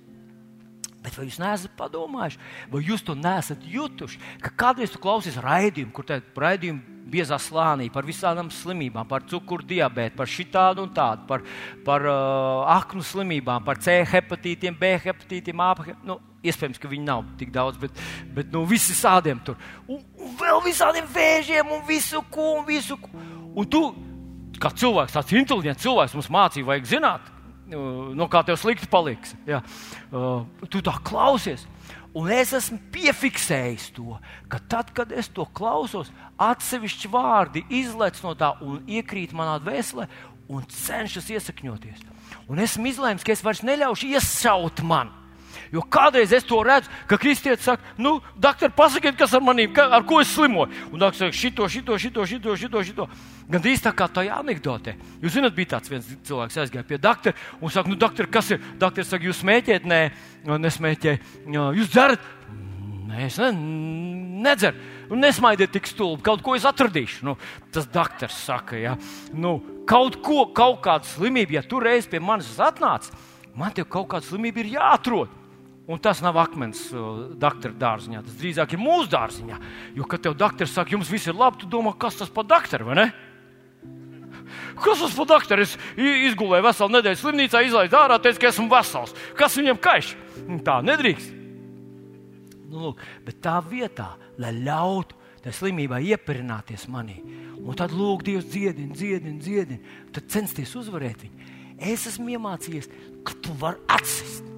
Bet 1.04 1.18
vai 1.18 1.26
jūs 1.28 1.36
neesat 1.42 1.76
padomājuši, 1.76 2.40
vai 2.72 2.80
jūs 2.86 3.04
to 3.04 3.12
neesat 3.18 3.64
jutuši, 3.68 4.16
ka 4.40 4.54
kādreiz 4.64 4.94
tu 4.94 5.02
klausies 5.02 5.36
raidījumu, 5.44 5.92
kur 5.92 6.06
te 6.08 6.22
raidījumu 6.40 6.93
biezā 7.10 7.36
slānī, 7.40 7.90
par 7.92 8.06
visādām 8.06 8.48
slimībām, 8.52 9.06
par 9.08 9.24
cukuru 9.28 9.66
diabētu, 9.68 10.16
par 10.18 10.30
šitādu 10.30 10.84
un 10.86 10.92
tādu, 10.94 11.26
par, 11.28 11.44
par 11.86 12.06
uh, 12.08 12.62
aknu 12.76 13.04
slimībām, 13.04 13.64
par 13.66 13.80
C 13.84 14.00
hepatītiem, 14.08 14.76
B 14.78 14.94
hepatītiem, 15.04 15.60
A 15.60 15.72
hepatītiem. 15.74 16.00
Nu, 16.08 16.18
iespējams, 16.44 16.80
ka 16.80 16.90
viņi 16.90 17.06
nav 17.06 17.24
tik 17.40 17.52
daudz, 17.54 17.78
bet, 17.80 18.00
bet 18.36 18.50
nu, 18.52 18.64
visi 18.68 18.96
sādiem 18.96 19.40
tur. 19.44 19.60
Un, 19.88 20.00
un 20.20 20.34
vēl 20.40 20.64
visādiem 20.64 21.06
vēžiem 21.12 21.70
un 21.76 21.84
visu 21.88 22.20
ko, 22.32 22.50
un 22.60 22.66
visu 22.68 22.98
ko. 23.00 23.12
Un 23.54 23.68
tu, 23.70 23.84
kā 24.60 24.72
cilvēks, 24.74 25.14
tāds 25.16 25.36
inteliģents 25.36 25.84
cilvēks, 25.84 26.16
mums 26.18 26.32
mācīja, 26.32 26.68
vajag 26.68 26.90
zināt, 26.96 27.30
uh, 27.70 28.10
no 28.16 28.28
kā 28.32 28.44
tev 28.46 28.58
slikti 28.60 28.90
paliks. 28.90 29.36
Ja. 29.48 29.62
Uh, 30.10 30.44
tu 30.68 30.84
tā 30.84 30.96
klausies. 31.04 31.68
Un 32.14 32.30
es 32.30 32.52
esmu 32.54 32.78
piefiksējis 32.94 33.88
to, 33.96 34.14
ka 34.46 34.60
tad, 34.70 34.92
kad 34.94 35.10
es 35.10 35.26
to 35.34 35.46
klausos, 35.56 36.12
atsevišķi 36.38 37.10
vārdi 37.10 37.64
izlaiž 37.82 38.22
no 38.22 38.36
tā 38.38 38.52
un 38.62 38.84
iekrīt 38.86 39.34
manā 39.34 39.56
dvēselē 39.62 40.06
un 40.46 40.62
cenšas 40.70 41.32
iesakņoties. 41.34 42.04
Un 42.46 42.62
esmu 42.62 42.86
izlēmis, 42.92 43.26
ka 43.26 43.34
es 43.34 43.42
vairs 43.42 43.64
neļaušu 43.66 44.12
iesaukt 44.14 44.84
mani. 44.86 45.23
Jo 45.74 45.82
kādreiz 45.90 46.30
es 46.30 46.44
to 46.46 46.60
redzu, 46.62 46.90
ka 47.10 47.18
kristietis 47.18 47.66
saka, 47.66 47.82
nu, 47.98 48.20
doktor, 48.38 48.70
pasakiet, 48.70 49.16
kas 49.18 49.32
ar 49.34 49.42
maniem, 49.42 49.72
ka, 49.74 49.88
ar 49.96 50.04
ko 50.06 50.20
es 50.22 50.30
slimoju. 50.30 50.70
Un 50.92 51.02
doktors 51.02 51.24
saka, 51.24 51.34
šito, 51.34 51.66
šito, 51.68 51.98
šito, 51.98 52.26
šito, 52.30 52.54
šito. 52.60 52.82
šito. 52.86 53.08
Gan 53.50 53.64
drīz 53.64 53.82
tā 53.82 53.90
kā 53.96 54.06
tajā 54.06 54.38
anekdotē. 54.38 54.94
Jūs 55.24 55.34
zināt, 55.34 55.56
bija 55.56 55.74
tāds 55.74 55.90
viens 55.90 56.06
cilvēks, 56.28 56.60
aizgāja 56.62 56.86
pie 56.86 57.00
doktora 57.02 57.34
un 57.58 57.74
saka, 57.74 57.90
nu, 57.90 57.98
doktor, 57.98 58.30
kas 58.30 58.54
ir? 58.54 58.62
Doktors 58.78 59.10
saka, 59.10 59.26
jūs 59.26 59.42
smēķējat, 59.42 59.90
nē, 59.90 60.00
nesmēķējat. 60.46 61.28
Jūs 61.50 61.90
dzerat? 61.90 62.32
Nē, 63.10 63.26
es 63.26 63.42
ne, 63.42 63.50
nedzeru. 64.46 64.90
Un 65.10 65.20
nesmaidiet 65.26 65.74
tik 65.74 65.90
stulbi, 65.90 66.22
kaut 66.24 66.40
ko 66.46 66.54
es 66.56 66.64
atradīšu. 66.70 67.26
Nu, 67.26 67.34
tas 67.74 67.90
doktors 67.90 68.38
saka, 68.46 68.78
ja. 68.78 68.94
nu, 69.34 69.58
kaut 69.90 70.22
ko, 70.24 70.46
kaut 70.54 70.84
kādu 70.86 71.10
slimību, 71.10 71.58
ja 71.58 71.66
tu 71.66 71.82
reiz 71.82 72.06
pie 72.08 72.22
manis 72.22 72.54
atnāc, 72.62 73.10
man 73.58 73.74
te 73.74 73.84
kaut 73.84 74.08
kāda 74.14 74.30
slimība 74.30 74.62
ir 74.62 74.76
jāatrod. 74.78 75.40
Un 75.84 76.00
tas 76.00 76.22
nav 76.24 76.38
akmens 76.40 76.86
doktora 77.36 77.74
dārziņā, 77.76 78.22
tas 78.24 78.36
drīzāk 78.40 78.72
ir 78.72 78.80
mūsu 78.80 79.10
dārziņā. 79.12 79.58
Jo, 79.98 80.06
kad 80.08 80.22
tev 80.24 80.36
doktors 80.40 80.72
saka, 80.72 80.94
jums 80.96 81.10
viss 81.12 81.28
ir 81.28 81.36
labi, 81.36 81.60
tu 81.60 81.68
domā, 81.68 81.92
kas 82.00 82.16
tas 82.22 82.30
par 82.32 82.46
doktoru, 82.48 82.88
vai 82.88 82.96
ne? 83.02 83.06
Kas 84.80 85.02
tas 85.02 85.16
par 85.18 85.28
doktoru? 85.34 85.66
Es 85.66 85.74
izgulēju 86.00 86.64
veselu 86.64 86.94
nedēļu 86.96 87.20
slimnīcā, 87.20 87.60
izlaidu 87.66 87.98
ārā, 88.00 88.16
teicu, 88.16 88.40
ka 88.40 88.48
esmu 88.48 88.64
vesels. 88.72 89.12
Kas 89.36 89.58
viņam 89.60 89.82
kaiš? 89.84 90.14
Tā 90.64 90.78
nedrīkst. 90.88 91.36
Nu, 92.72 92.86
lūk, 92.86 93.04
bet 93.28 93.44
tā 93.44 93.58
vietā, 93.68 94.14
lai 94.40 94.54
ļautu 94.56 95.20
tai 95.44 95.52
slimībai 95.52 96.00
iepirināties 96.14 96.86
manī, 96.88 97.18
un 97.60 97.76
tad 97.76 97.92
lūk, 97.92 98.24
Dievs 98.24 98.48
dziedina, 98.48 98.96
dziedina, 98.96 99.36
dziedina, 99.36 100.00
tad 100.16 100.32
censties 100.32 100.72
uzvarēt 100.80 101.26
viņu. 101.26 101.52
Es 101.92 102.08
esmu 102.08 102.32
iemācījies, 102.32 102.88
ka 103.28 103.36
tu 103.44 103.52
vari 103.60 103.84
atsist 103.92 104.53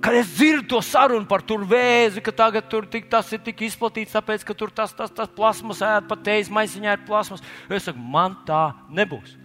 Kad 0.00 0.16
es 0.16 0.30
dzirdu 0.32 0.64
to 0.68 0.78
sarunu 0.80 1.28
par 1.28 1.42
tur 1.44 1.66
vēzi, 1.68 2.22
ka 2.24 2.32
tagad 2.32 2.70
tur 2.72 2.86
tik, 2.88 3.10
tas 3.12 3.28
ir 3.36 3.42
tik 3.44 3.66
izplatīts, 3.66 4.14
tāpēc, 4.16 4.46
ka 4.48 4.56
tur 4.56 4.72
tas, 4.72 4.94
tas, 4.96 5.12
tas 5.12 5.28
plasmas 5.36 5.82
ēd, 5.84 6.08
pat 6.08 6.24
teiz 6.24 6.48
maisiņā 6.48 6.96
ir 6.96 7.04
plasmas, 7.04 7.44
es 7.68 7.84
saku, 7.84 8.00
man 8.00 8.38
tā 8.48 8.70
nebūs. 8.88 9.36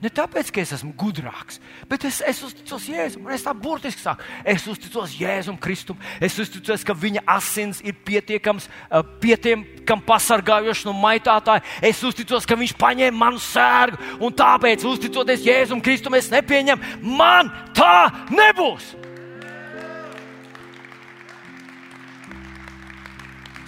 Ne 0.00 0.08
tāpēc, 0.08 0.48
ka 0.48 0.62
es 0.62 0.70
esmu 0.72 0.94
gudrāks, 0.96 1.58
bet 1.90 2.06
es, 2.08 2.22
es 2.24 2.38
uzticos 2.46 2.86
Jēzum. 2.88 3.26
Es 3.34 3.42
tā 3.44 3.52
burtiski 3.52 4.00
saku, 4.00 4.24
es 4.48 4.64
uzticos 4.70 5.12
Jēzum 5.12 5.58
Kristum. 5.60 5.98
Es 6.16 6.38
uzticos, 6.40 6.86
ka 6.88 6.96
viņa 6.96 7.26
asins 7.28 7.82
ir 7.84 7.98
pietiekams, 8.06 8.70
pietiekami 9.20 10.06
pasargājošs 10.06 10.86
no 10.88 10.94
maitātāja. 10.96 11.66
Es 11.84 12.00
uzticos, 12.06 12.48
ka 12.48 12.56
viņš 12.56 12.78
paņēma 12.80 13.24
manu 13.26 13.44
sērgu, 13.44 14.00
un 14.24 14.32
tāpēc, 14.40 14.88
uzticoties 14.88 15.44
Jēzum 15.44 15.84
Kristum, 15.84 16.16
es 16.16 16.32
nepieņemu, 16.32 17.04
man 17.20 17.52
tā 17.76 18.08
nebūs. 18.32 18.94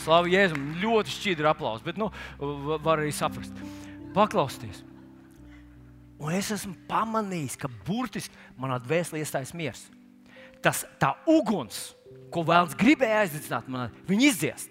Slavu 0.03 0.33
Jēzum, 0.33 0.73
ļoti 0.83 1.15
šķidri 1.15 1.49
aplausi, 1.51 1.87
bet 1.87 2.01
nu, 2.01 2.11
var 2.39 2.99
arī 2.99 3.13
saprast. 3.15 3.55
Paklausieties! 4.17 4.83
Un 6.23 6.37
es 6.37 6.53
esmu 6.55 6.77
pamanījis, 6.87 7.57
ka 7.59 7.71
burtiski 7.87 8.37
manā 8.61 8.79
dvēselē 8.83 9.25
iestājas 9.25 9.55
miers. 9.59 9.81
Tas 10.63 10.85
tā 11.03 11.17
uguns, 11.27 11.97
ko 12.31 12.45
vēlams 12.47 12.79
gribēja 12.79 13.25
aizdedzināt, 13.25 13.67
man 13.71 13.91
viņa 14.07 14.29
izdziest. 14.29 14.71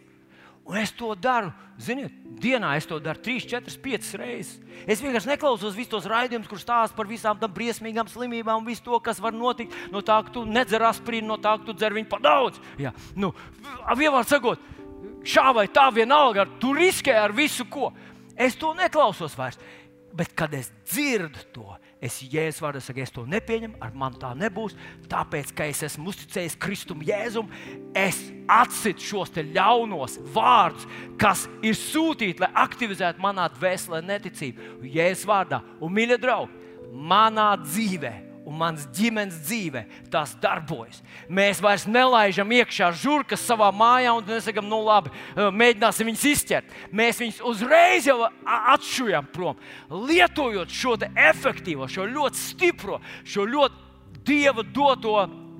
Un 0.71 0.77
es 0.77 0.91
to 0.95 1.09
daru, 1.17 1.49
ziniet, 1.81 2.13
dienā 2.39 2.75
es 2.77 2.85
to 2.87 2.99
daru 3.03 3.19
3, 3.25 3.43
4, 3.49 3.73
5 3.83 4.11
reizes. 4.21 4.59
Es 4.87 5.01
vienkārši 5.03 5.31
neklausos 5.33 5.75
visus 5.75 5.91
tos 5.91 6.07
raidījumus, 6.07 6.47
kur 6.47 6.61
stāsta 6.61 6.95
par 6.95 7.09
visām 7.09 7.39
tām 7.41 7.51
briesmīgām 7.51 8.07
slimībām, 8.07 8.63
visu 8.69 8.85
to, 8.85 8.99
kas 9.03 9.19
var 9.19 9.35
notikt. 9.35 9.75
No 9.91 10.03
tā, 10.05 10.21
ka 10.23 10.31
tu 10.31 10.45
nedzer 10.47 10.85
aspirīnu, 10.87 11.27
no 11.33 11.39
tā, 11.41 11.57
ka 11.57 11.67
tu 11.67 11.75
dzer 11.75 11.97
viņu 11.97 12.07
par 12.13 12.23
daudz. 12.23 12.61
Jā, 12.79 12.93
nu, 13.19 13.33
Vienmēr 13.97 14.29
sakot, 14.29 14.61
šā 15.23 15.51
vai 15.55 15.67
tā, 15.71 15.87
vienalga, 15.93 16.45
tu 16.61 16.73
riskē 16.77 17.15
ar 17.17 17.35
visu, 17.35 17.65
ko. 17.69 17.91
Es 18.37 18.55
to 18.57 18.73
neklausos 18.77 19.35
vairs. 19.37 19.59
Bet, 20.11 20.33
kad 20.35 20.51
es 20.53 20.67
dzirdu 20.89 21.43
to, 21.55 21.67
es 22.03 22.17
jēzus 22.25 22.59
vārdā 22.59 22.81
saku, 22.83 22.99
es 22.99 23.13
to 23.15 23.23
nepieņemu, 23.29 23.77
ar 23.79 23.93
mani 23.95 24.19
tā 24.19 24.33
nebūs. 24.35 24.73
Tāpēc, 25.11 25.53
ka 25.55 25.67
es 25.71 25.83
esmu 25.87 26.11
uzticējis 26.11 26.57
Kristum 26.59 27.03
Jēzum, 27.05 27.47
es 27.95 28.19
atsitu 28.51 29.07
šos 29.07 29.31
ļaunos 29.39 30.17
vārdus, 30.33 30.89
kas 31.21 31.45
ir 31.63 31.77
sūtīti, 31.79 32.43
lai 32.43 32.51
aktivizētu 32.65 33.23
manā 33.23 33.47
dvēselē 33.55 34.01
neticību. 34.09 34.81
Jēzus 34.83 35.29
vārdā 35.29 35.61
un 35.79 35.95
mīļa 35.95 36.19
draugi, 36.19 36.75
manā 36.91 37.53
dzīvēm 37.63 38.30
un 38.47 38.57
mans 38.57 38.87
ģimenes 38.95 39.37
dzīve 39.45 39.83
tas 40.13 40.33
darbojas. 40.41 41.01
Mēs 41.29 41.61
vairs 41.61 41.85
nelaižam 41.89 42.49
iekšā 42.57 42.89
žurkas 42.97 43.43
savā 43.45 43.69
mājā 43.75 44.15
un 44.17 44.25
nesakām, 44.27 44.67
nu 44.69 44.81
labi, 44.85 45.13
mēģināsim 45.35 46.09
viņus 46.09 46.25
izķert. 46.31 46.73
Mēs 46.91 47.21
viņus 47.21 47.41
uzreiz 47.51 48.09
jau 48.09 48.17
atšujam 48.73 49.29
prom, 49.33 49.59
lietojot 49.91 50.73
šo 50.73 50.97
efektīvo, 51.01 51.87
šo 51.89 52.07
ļoti 52.09 52.41
stipro, 52.41 52.99
šo 53.23 53.45
ļoti 53.49 54.23
dieva 54.25 54.65
doto 54.65 55.15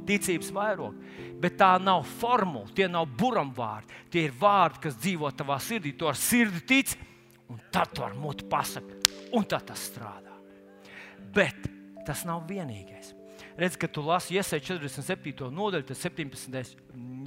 ticības 0.08 0.52
vairogu. 0.54 1.10
Bet 1.42 1.56
tā 1.58 1.74
nav 1.82 2.04
formula, 2.20 2.70
tie 2.76 2.86
nav 2.92 3.08
buramvārdi. 3.18 3.96
Tie 4.14 4.28
ir 4.28 4.34
vārdi, 4.38 4.84
kas 4.84 4.98
dzīvo 5.02 5.32
tavā 5.34 5.58
sirdī. 5.64 5.96
To 5.98 6.10
ar 6.12 6.20
sirdi 6.20 6.62
tic, 6.70 6.94
un 7.50 7.58
tad 7.74 7.96
to 7.96 8.06
ar 8.06 8.14
mutu 8.14 8.46
pasakot, 8.50 9.10
un 9.34 9.48
tad 9.50 9.66
tas 9.72 9.88
strādā. 9.90 10.36
Bet 11.34 11.81
Tas 12.08 12.24
nav 12.28 12.46
vienīgais. 12.50 13.14
Redz, 13.60 13.76
ka 13.78 13.90
tu 13.92 14.04
lasi 14.06 14.38
iesaistīju 14.40 14.80
47. 14.80 15.50
nodaļu, 15.54 15.86
tad 15.90 16.00
17. 16.00 16.72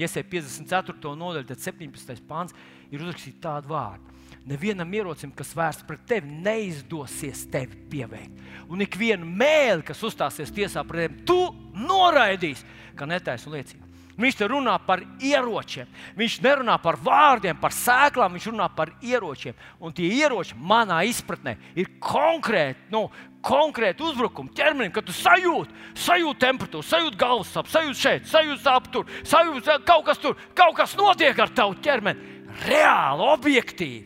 iesaistīju 0.01 0.31
54. 0.33 1.15
nodaļu, 1.21 1.47
tad 1.51 1.63
17. 1.63 2.25
pāns 2.29 2.55
ir 2.91 3.03
uzrakstīts 3.03 3.43
tādu 3.45 3.75
vārdu. 3.75 4.13
Nevienam 4.49 4.91
ierocim, 4.93 5.31
kas 5.33 5.55
vērsts 5.57 5.87
pret 5.89 6.03
tevi, 6.09 6.33
neizdosies 6.45 7.47
tevi 7.53 7.79
pieveikt. 7.93 8.43
Un 8.69 8.85
ik 8.85 8.97
viena 9.01 9.25
mēlī, 9.25 9.87
kas 9.89 10.03
uzstāsies 10.05 10.53
tiesā 10.53 10.83
pret 10.85 11.09
tevi, 11.09 11.25
tu 11.29 11.39
noraidīsi, 11.81 12.67
ka 12.99 13.09
netaisnu 13.09 13.55
liecību. 13.55 13.94
Viņš 14.15 14.37
te 14.39 14.47
runā 14.47 14.77
par 14.87 15.03
ieročiem. 15.19 15.89
Viņš 16.15 16.37
nerunā 16.45 16.77
par 16.83 16.99
vārdiem, 17.03 17.57
par 17.59 17.75
sēklām, 17.75 18.37
viņš 18.37 18.47
runā 18.53 18.69
par 18.71 18.93
ieročiem. 19.03 19.57
Un 19.83 19.95
tie 19.97 20.07
ieroči, 20.21 20.55
manā 20.55 21.01
izpratnē, 21.09 21.57
ir 21.75 21.91
konkrēti, 21.99 22.87
nu, 22.95 23.09
konkrēti 23.45 24.07
uzbrukumi 24.07 24.55
ķermenim, 24.55 24.93
kad 24.95 25.09
tu 25.09 25.15
sajūti, 25.17 25.75
sajūti 25.99 26.43
temperatūru, 26.47 26.87
sajūti 26.87 27.19
galvas 27.21 27.51
sāpes, 27.53 27.75
sajūti 27.75 28.01
šeit, 28.01 28.31
sajūti 28.31 28.63
sāpes 28.63 28.95
tur, 28.95 29.11
sajūti 29.27 29.79
kaut 29.89 30.07
kas 30.07 30.23
tur, 30.23 30.39
kaut 30.57 30.79
kas 30.79 30.95
notiek 31.01 31.43
ar 31.43 31.53
tavu 31.57 31.77
ķermeni. 31.83 32.33
Reāli, 32.69 33.27
objektīvi. 33.35 34.05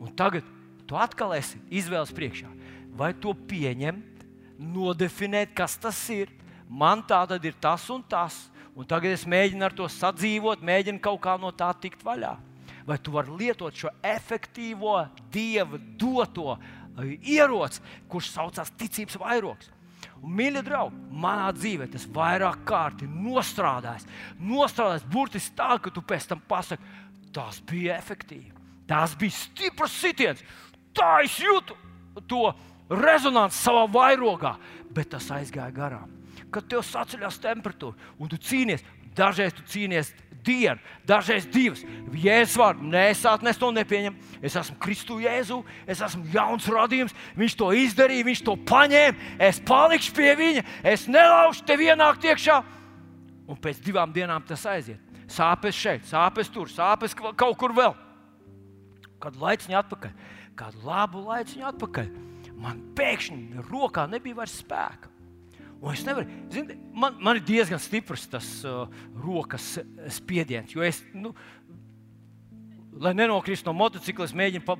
Un 0.00 0.16
tagad 0.16 0.48
tu 0.88 0.96
atkal 0.96 1.36
esi 1.36 1.60
izvēles 1.68 2.12
priekšā. 2.16 2.48
Vai 2.96 3.12
to 3.18 3.34
pieņemt, 3.36 4.24
nodefinēt, 4.56 5.52
kas 5.56 5.76
tas 5.82 6.00
ir? 6.14 6.32
Man 6.68 7.04
tā 7.06 7.20
tad 7.28 7.44
ir 7.44 7.54
tas 7.60 7.84
un 7.92 8.02
tas 8.08 8.46
un 8.74 8.88
tagad 8.88 9.14
es 9.14 9.26
mēģinu 9.30 9.66
ar 9.66 9.74
to 9.76 9.86
sadzīvot, 9.90 10.64
mēģinu 10.64 11.02
kaut 11.02 11.20
kā 11.24 11.36
no 11.40 11.52
tā 11.54 11.70
tikt 11.80 12.02
vaļā. 12.06 12.34
Vai 12.84 12.98
tu 13.00 13.14
vari 13.14 13.32
lietot 13.38 13.76
šo 13.76 13.92
efektīvo 14.04 14.98
dieva 15.32 15.78
doto 16.00 16.56
eh, 16.56 17.14
ieroci, 17.36 17.80
kurš 18.12 18.32
saucās 18.34 18.74
ticības 18.76 19.16
vairogs? 19.22 19.70
Mīļie 20.24 20.62
draugi, 20.64 20.98
manā 21.20 21.50
dzīvē 21.56 21.88
tas 21.92 22.04
vairāk 22.12 22.62
kārt 22.68 23.04
ir 23.04 23.12
nostrādājis. 23.12 24.06
Nostrādājis 24.40 25.06
burtiski 25.12 25.56
tā, 25.58 25.74
ka 25.80 25.92
tu 25.92 26.04
pēc 26.04 26.28
tam 26.32 26.42
pasaki, 26.48 26.92
tas 27.34 27.60
bija 27.68 27.98
efektīvi. 28.00 28.52
Tas 28.88 29.16
bija 29.20 29.36
stiprs 29.36 29.96
sitiens. 30.00 30.44
Tā 30.96 31.24
es 31.24 31.38
jūtu 31.40 31.76
to 32.28 32.46
rezonanci 32.88 33.58
savā 33.58 33.86
vairogā, 33.92 34.56
bet 34.92 35.12
tas 35.16 35.32
aizgāja 35.34 35.72
garām 35.76 36.13
kad 36.54 36.68
tev 36.70 36.84
saceļās 36.86 37.40
temperatūra 37.42 38.14
un 38.18 38.30
tu 38.30 38.38
cīnies. 38.38 38.84
Dažreiz 39.14 39.52
tu 39.54 39.62
cīnies 39.70 40.08
dienu, 40.44 40.80
dažreiz 41.06 41.46
divas. 41.50 41.82
Jēzus 42.10 42.56
vārdu 42.58 42.88
nesāt, 42.90 43.44
es 43.48 43.60
to 43.60 43.70
nepieņemu. 43.74 44.40
Es 44.44 44.56
esmu 44.58 44.76
Kristu 44.82 45.20
Jēzu, 45.22 45.60
es 45.86 46.02
esmu 46.04 46.26
jauns 46.34 46.66
radījums. 46.70 47.14
Viņš 47.38 47.56
to 47.60 47.70
izdarīja, 47.78 48.26
viņš 48.26 48.42
to 48.46 48.56
paņēma. 48.68 49.30
Es 49.48 49.62
palikšu 49.64 50.14
pie 50.16 50.34
viņa, 50.40 50.66
es 50.94 51.06
nelaušu 51.10 51.64
tev 51.68 51.84
ienākt 51.86 52.26
iekšā. 52.26 52.58
Un 53.46 53.60
pēc 53.60 53.80
divām 53.84 54.12
dienām 54.14 54.44
tas 54.48 54.66
aiziet. 54.68 55.00
Sāpes 55.30 55.78
šeit, 55.78 56.04
sāpes 56.08 56.50
tur, 56.52 56.68
sāpes 56.68 57.16
kaut 57.16 57.56
kur 57.60 57.72
vēl. 57.76 57.94
Kad 59.22 59.38
laiciņā 59.40 59.80
atpakaļ, 59.80 60.12
kādu 60.58 60.84
labu 60.84 61.24
laiciņu 61.24 61.70
atpakaļ, 61.70 62.12
man 62.60 62.82
pēkšņi 62.98 63.64
rokā 63.70 64.04
nebija 64.10 64.42
vairs 64.42 64.58
spēka. 64.60 65.13
Un 65.84 65.92
es 65.92 66.04
nevaru, 66.06 66.24
zini, 66.48 66.78
man, 66.96 67.18
man 67.20 67.36
ir 67.36 67.44
diezgan 67.44 67.80
stiprs 67.82 68.24
tas 68.32 68.46
uh, 68.64 68.86
rokas 69.20 69.74
spiediens, 70.16 70.72
jo 70.72 70.80
es, 70.84 71.02
nu, 71.12 71.34
lai 73.04 73.12
nenokristu 73.12 73.68
no 73.68 73.74
motocikla, 73.76 74.30
mēģinu 74.32 74.64
pa, 74.64 74.78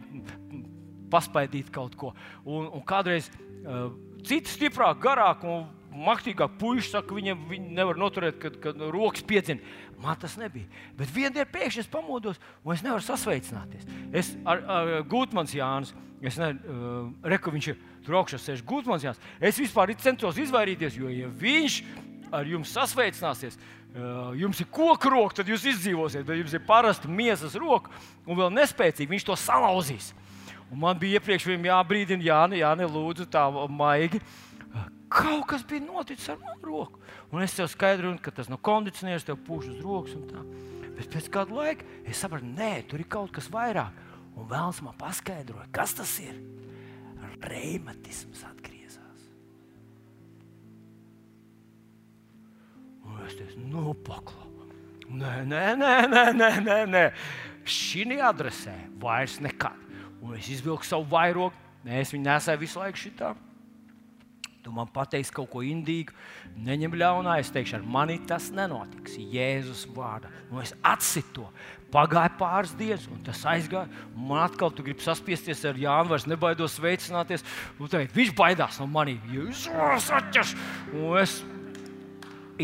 paspaidīt 1.12 1.68
kaut 1.74 1.98
ko. 2.00 2.14
Un, 2.44 2.70
un 2.72 2.84
kādreiz 2.88 3.28
uh, 3.28 3.90
citi 4.24 4.48
stiprāk, 4.55 5.02
garāk 5.05 5.44
un 5.44 5.66
maktīgāk 5.94 6.57
puiši 6.59 6.94
saka, 6.96 7.14
viņiem 7.14 7.44
viņi 7.50 7.76
nevar 7.76 8.00
noturēt, 8.00 8.40
kad, 8.42 8.57
kad 8.62 8.80
rokas 8.94 9.22
piedzina. 9.26 9.61
Man 10.02 10.16
tas 10.20 10.38
nebija. 10.40 10.66
Bet 10.98 11.12
vienā 11.14 11.36
dienā 11.36 11.46
pēkšņi 11.52 11.84
es 11.84 11.90
pamodos, 11.90 12.40
un 12.64 12.74
es 12.74 12.82
nevaru 12.82 13.05
sasveicināties. 13.05 13.86
Es 14.16 14.32
ar, 14.48 14.64
ar 14.64 14.94
Gutmans 15.11 15.55
Jānis, 15.55 15.94
es 16.31 16.39
nezinu, 16.41 16.61
uh, 16.64 17.29
reku 17.35 17.53
viņš 17.55 17.70
ir 17.72 17.79
tur 18.07 18.18
augšā 18.20 18.41
sēž 18.41 18.64
Gutmans. 18.66 19.07
Es 19.41 19.61
vispār 19.61 19.95
centos 20.01 20.41
izvairīties, 20.41 20.99
jo, 21.01 21.12
ja 21.12 21.29
viņš 21.29 21.81
ar 22.35 22.49
jums 22.49 22.72
sasveicināsies, 22.75 23.59
jums 24.39 24.61
ir 24.61 24.68
koka 24.75 25.11
roka, 25.12 25.39
tad 25.39 25.51
jūs 25.51 25.66
izdzīvosiet, 25.70 26.25
bet 26.27 26.41
jums 26.41 26.55
ir 26.57 26.64
parasta 26.66 27.09
miesas 27.09 27.55
roka 27.61 27.93
un 28.27 28.39
vēl 28.39 28.51
nespēcīga, 28.57 29.12
viņš 29.12 29.27
to 29.29 29.37
salauzīs. 29.39 30.11
Un 30.72 30.81
man 30.83 30.99
bija 30.99 31.20
iepriekš 31.20 31.47
jābrīdina, 31.53 32.25
Jāni, 32.25 32.59
Jāni, 32.62 32.89
lūdzu, 32.91 33.29
tā 33.31 33.45
maigi. 33.70 34.20
Kaut 35.14 35.45
kas 35.47 35.62
bija 35.62 35.85
noticis 35.85 36.33
ar 36.33 36.41
manu 36.41 36.66
roku. 36.66 36.99
Un 37.31 37.45
es 37.45 37.55
tev 37.55 37.68
skaidroju, 37.70 38.18
ka 38.22 38.33
tas 38.35 38.49
no 38.51 38.59
kondicionieris 38.59 39.27
tev 39.27 39.39
pūš 39.47 39.68
uz 39.70 39.85
rokas. 39.85 40.16
Bet 40.97 41.12
pēc 41.12 41.29
kāda 41.31 41.55
laika 41.55 41.87
es 42.09 42.18
sapratu, 42.18 42.49
nē, 42.49 42.89
tur 42.91 43.03
ir 43.03 43.07
kaut 43.11 43.31
kas 43.35 43.47
vairāk. 43.53 43.95
Un 44.35 44.49
vēlams 44.51 44.80
man 44.85 44.97
paskaidroja, 44.99 45.68
kas 45.74 45.95
tas 45.99 46.16
ir 46.22 46.39
reumatisms 47.45 48.43
atgriezās. 48.49 49.28
Un 53.05 53.22
es 53.26 53.39
teicu, 53.39 53.62
nu, 53.70 53.93
paklau. 54.07 54.51
Nē, 55.14 55.45
nē, 55.47 55.64
nē, 55.78 55.95
nē, 56.11 56.22
nē, 56.35 56.51
nē, 56.64 56.78
nē. 56.91 57.03
šī 57.64 58.18
adresē 58.24 58.74
vairs 59.01 59.39
nekad. 59.41 59.78
Un 60.24 60.35
es 60.39 60.49
izvilku 60.49 60.85
savu 60.85 61.05
vairogu, 61.11 61.53
es 61.85 62.12
viņu 62.12 62.24
nesēju 62.24 62.62
visu 62.62 62.80
laiku 62.80 62.99
šitā. 62.99 63.35
Tu 64.64 64.72
man 64.72 64.88
pateiksi 64.88 65.32
kaut 65.36 65.50
ko 65.52 65.60
indīgu, 65.64 66.14
neņem 66.64 66.96
ļaunā. 66.96 67.36
Es 67.42 67.52
teikšu, 67.52 67.78
ar 67.78 67.86
mani 67.96 68.16
tas 68.28 68.48
nenotiks. 68.54 69.18
Jēzus 69.20 69.84
vārdā. 69.92 70.30
Un 70.50 70.62
es 70.62 70.72
atsitu 70.80 71.42
to. 71.42 71.48
Pagāja 71.94 72.32
pāris 72.38 72.72
dienas, 72.78 73.04
un 73.12 73.20
tas 73.26 73.42
aizgāja. 73.52 73.86
Man 74.16 74.40
atkal 74.42 74.72
tu 74.74 74.82
gribi 74.86 75.04
saspiesties 75.04 75.62
ar 75.68 75.78
Jānu, 75.78 76.10
vairs 76.14 76.26
nebaidos 76.30 76.78
veicināties. 76.82 77.44
Teikt, 77.78 78.16
viņš 78.16 78.32
baidās 78.38 78.80
no 78.82 78.88
manis. 78.90 79.20
Jūs 79.30 79.68
esat 79.68 80.22
atķers! 80.22 80.54
Un 80.96 81.18
es 81.20 81.36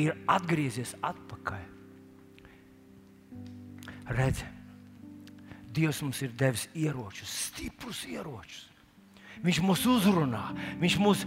ir 0.01 0.17
atgriezies 0.31 0.97
atpakaļ. 1.05 1.69
Redzi, 4.11 4.49
Dievs 5.71 6.01
mums 6.03 6.19
ir 6.27 6.33
devis 6.35 6.67
ieročus, 6.75 7.31
stiprus 7.47 8.03
ieročus. 8.11 8.67
Viņš 9.45 9.61
mūs 9.65 9.85
uzrunā, 9.89 10.43
viņš 10.81 10.97
mūs 11.01 11.23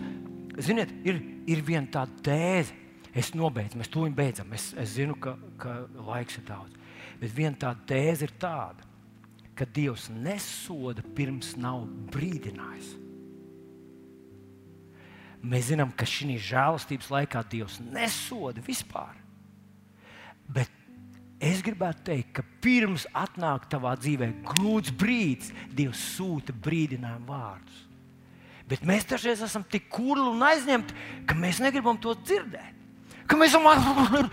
Ziniet, 0.62 0.92
ir, 1.08 1.20
ir 1.50 1.62
viena 1.66 1.90
tāda 1.90 2.14
tēze, 2.26 2.76
es 3.14 3.32
nobeidzu, 3.34 3.80
mēs 3.80 3.90
to 3.94 4.06
beidzam. 4.14 4.52
Es, 4.54 4.72
es 4.78 4.98
zinu, 4.98 5.16
ka, 5.22 5.36
ka 5.58 5.84
laiks 6.06 6.38
ir 6.38 6.46
daudz. 6.50 6.76
Bet 7.22 7.34
viena 7.34 7.58
tāda 7.58 7.88
tēze 7.90 8.28
ir 8.28 8.36
tāda, 8.42 8.86
ka 9.58 9.66
Dievs 9.70 10.10
nesoda 10.14 11.04
pirms 11.16 11.54
nav 11.58 11.86
brīdinājis. 12.14 12.94
Mēs 15.44 15.68
zinām, 15.74 15.92
ka 15.92 16.08
šī 16.08 16.38
žēlastības 16.40 17.10
laikā 17.12 17.42
Dievs 17.52 17.82
nesoda 17.84 18.64
vispār. 18.64 19.18
Bet 20.48 20.72
es 21.44 21.64
gribētu 21.66 22.06
teikt, 22.08 22.30
ka 22.38 22.46
pirms 22.64 23.08
atnāk 23.12 23.68
tavā 23.72 23.98
dzīvē 24.00 24.30
grūts 24.54 24.94
brīdis, 24.96 25.52
Dievs 25.76 26.06
sūta 26.14 26.56
brīdinājumu 26.56 27.28
vārdus. 27.28 27.82
Bet 28.70 28.86
mēs 28.88 29.06
dažreiz 29.10 29.44
esam 29.44 29.66
tik 29.68 29.90
kurli 29.92 30.26
un 30.30 30.44
aizņemti, 30.48 30.96
ka 31.28 31.36
mēs 31.38 31.60
negribam 31.64 32.00
to 32.02 32.16
dzirdēt. 32.16 32.72
Ka 33.28 33.38
mēs 33.40 33.56
domājam, 33.56 34.30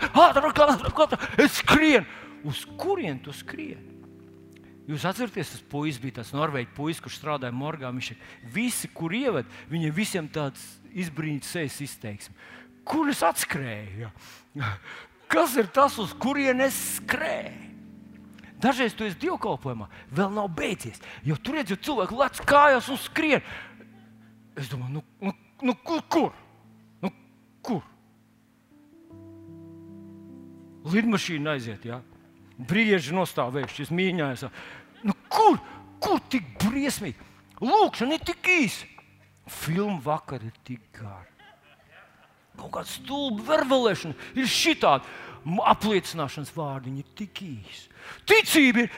es 1.39 1.59
skrienu. 1.61 2.05
Uz 2.47 2.63
kurien 2.79 3.19
tu 3.21 3.33
skrieni? 3.35 3.91
Jūs 4.89 5.05
atceraties, 5.05 5.51
tas 5.53 5.65
puisis 5.71 6.01
bija 6.01 6.17
tas 6.19 6.31
norvēģis 6.33 6.73
puisis, 6.75 7.01
kurš 7.03 7.19
strādāja 7.21 7.53
morgā. 7.55 7.91
Viņš 7.93 8.09
visi, 8.51 8.89
kur 8.91 9.13
ievada, 9.15 9.47
viņiem 9.71 9.93
visiem 9.95 10.27
tāds 10.31 10.63
izbrīnīts 10.91 11.51
sejas 11.53 11.77
izteiksme. 11.85 12.35
Kur 12.87 13.11
es 13.11 13.21
atskrēju? 13.23 14.09
Kas 15.31 15.53
ir 15.55 15.69
tas, 15.71 15.95
uz 16.01 16.15
kurien 16.19 16.63
es 16.65 16.75
skrēju? 16.97 17.69
Dažreiz 18.61 18.93
tu 18.93 19.07
esi 19.07 19.17
dievkalpojumā, 19.23 19.87
vēl 20.13 20.33
nav 20.35 20.51
beidzies. 20.53 20.99
Jo 21.25 21.37
tur 21.41 21.57
redzi, 21.57 21.79
cilvēki 21.81 22.17
lec 22.19 22.41
kājās 22.45 22.91
un 22.93 22.99
skrien. 23.01 23.45
Es 24.59 24.69
domāju, 24.71 24.99
nu, 24.99 25.03
nu, 25.21 25.33
nu 25.61 25.75
kur? 25.85 26.01
kur? 26.11 26.31
Nu, 27.01 27.11
kur? 27.63 27.81
Lidmašīna 30.91 31.55
aiziet, 31.55 31.85
jā. 31.87 32.01
Brieži 32.57 33.15
nostāvējuši, 33.15 33.77
šis 33.81 33.93
mīņājās. 33.95 34.47
Nu, 35.07 35.15
kur? 35.31 35.59
Kur 36.01 36.21
tik 36.33 36.47
briesmīgi? 36.63 37.29
Lūkšana 37.61 38.17
ir 38.17 38.25
tik 38.25 38.47
īsa. 38.49 38.87
Filma 39.51 39.99
vakar 40.03 40.43
ir 40.45 40.55
tik 40.65 40.81
gara. 40.97 41.27
Kaut 42.57 42.71
kāda 42.73 42.89
stulba 42.89 43.45
vervelēšana 43.53 44.37
ir 44.37 44.49
šitāda. 44.49 45.05
Apliecināšanas 45.71 46.51
vārdiņi 46.53 47.01
ir 47.01 47.13
tik 47.17 47.41
īsi. 47.45 47.87
Ticība 48.29 48.83
ir 48.83 48.91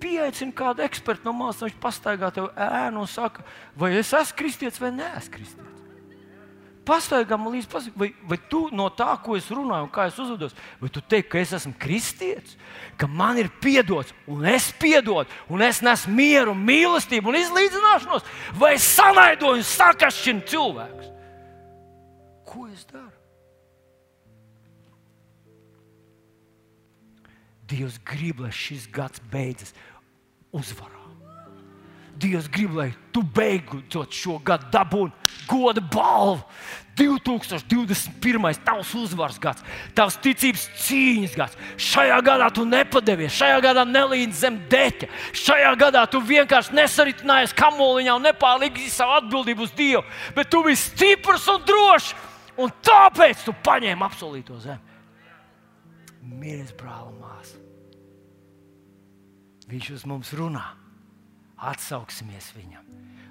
pieaicina 0.00 0.54
kādu 0.56 0.84
ekspertu 0.84 1.28
no 1.28 1.34
malas, 1.36 1.60
viņš 1.62 1.76
pastaigā 1.82 2.30
tev 2.34 2.48
ēnu 2.56 3.04
un 3.04 3.10
saka, 3.10 3.44
vai 3.76 3.92
es 3.98 4.12
esmu 4.16 4.38
kristietis 4.38 4.80
vai 4.82 4.92
nē, 4.96 5.10
esmu 5.20 5.36
kristietis. 5.36 5.66
pastaigā 6.90 7.36
man 7.38 7.52
līdzi, 7.54 7.68
pasaka, 7.70 7.98
vai, 8.00 8.08
vai 8.26 8.38
tu 8.50 8.64
no 8.74 8.88
tā, 8.90 9.12
ko 9.22 9.36
es 9.38 9.46
runāju, 9.52 9.86
un 9.86 9.92
kā 9.94 10.08
es 10.08 10.18
uzvedos, 10.18 10.56
vai 10.80 10.88
tu 10.90 11.02
teiksi, 11.02 11.28
ka 11.30 11.38
es 11.38 11.52
esmu 11.60 11.74
kristietis, 11.78 12.56
ka 12.98 13.06
man 13.06 13.38
ir 13.38 13.50
piedots, 13.62 14.14
un 14.26 14.46
es 14.48 14.70
piedodu, 14.72 15.28
un 15.48 15.62
es 15.62 15.82
nesu 15.86 16.10
mieru, 16.10 16.56
mīlestību 16.56 17.30
un 17.30 17.38
izlīdzināšanos, 17.44 18.26
vai 18.58 18.74
es 18.78 18.88
sanaidoju 18.96 19.60
un 19.60 19.64
sakašķinu 19.70 20.44
cilvēkus? 20.50 21.14
Ko 22.50 22.66
es 22.66 22.82
daru? 22.90 23.14
Dievs 27.70 28.00
grib, 28.02 28.40
lai 28.42 28.50
šis 28.50 28.88
gads 28.90 29.22
beidzas 29.30 29.70
uzvarā. 30.52 31.00
Dievs 32.20 32.50
grib, 32.52 32.74
lai 32.76 32.90
tu 33.14 33.22
beidzot 33.24 34.12
šo 34.12 34.36
gadu 34.44 34.68
dabūtu 34.74 35.46
goda 35.48 35.80
balvu. 35.80 36.42
2021. 37.00 38.58
tavs 38.60 38.90
uzvaras 38.98 39.38
gads, 39.40 39.62
tavs 39.96 40.18
ticības 40.20 40.66
cīņas 40.82 41.36
gads. 41.38 41.56
Šajā 41.80 42.18
gadā 42.26 42.50
tu 42.52 42.66
nepadevies, 42.68 43.32
šajā 43.38 43.62
gadā 43.64 43.86
nelīdz 43.88 44.42
zem 44.42 44.58
deķa. 44.68 45.08
Šajā 45.32 45.70
gadā 45.80 46.02
tu 46.10 46.20
vienkārši 46.20 46.76
nesaritinājies 46.76 47.56
kamoliņā 47.56 48.18
un 48.18 48.28
nepārliksi 48.28 48.90
savu 48.92 49.16
atbildību 49.22 49.64
uz 49.64 49.72
Dievu, 49.78 50.04
bet 50.36 50.52
tu 50.52 50.60
biji 50.66 50.82
stiprs 50.82 51.48
un 51.54 51.64
drošs, 51.64 52.12
un 52.60 52.74
tāpēc 52.84 53.46
tu 53.46 53.56
paņēmi 53.64 54.08
apsolīto 54.10 54.60
zemi. 54.60 54.84
Mīļais 56.20 56.76
brāl! 56.76 57.19
Viņš 59.70 59.90
uz 59.94 60.06
mums 60.08 60.32
runā. 60.34 60.64
Atsauksimies 61.60 62.50
viņam, 62.56 62.86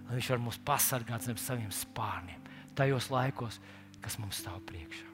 lai 0.05 0.19
viņš 0.19 0.31
var 0.35 0.41
mūs 0.45 0.59
pasargāt 0.61 1.25
zem 1.25 1.39
saviem 1.41 1.71
spārniem, 1.73 2.43
tajos 2.77 3.09
laikos, 3.09 3.57
kas 4.03 4.19
mums 4.21 4.43
stāv 4.43 4.61
priekšā. 4.69 5.08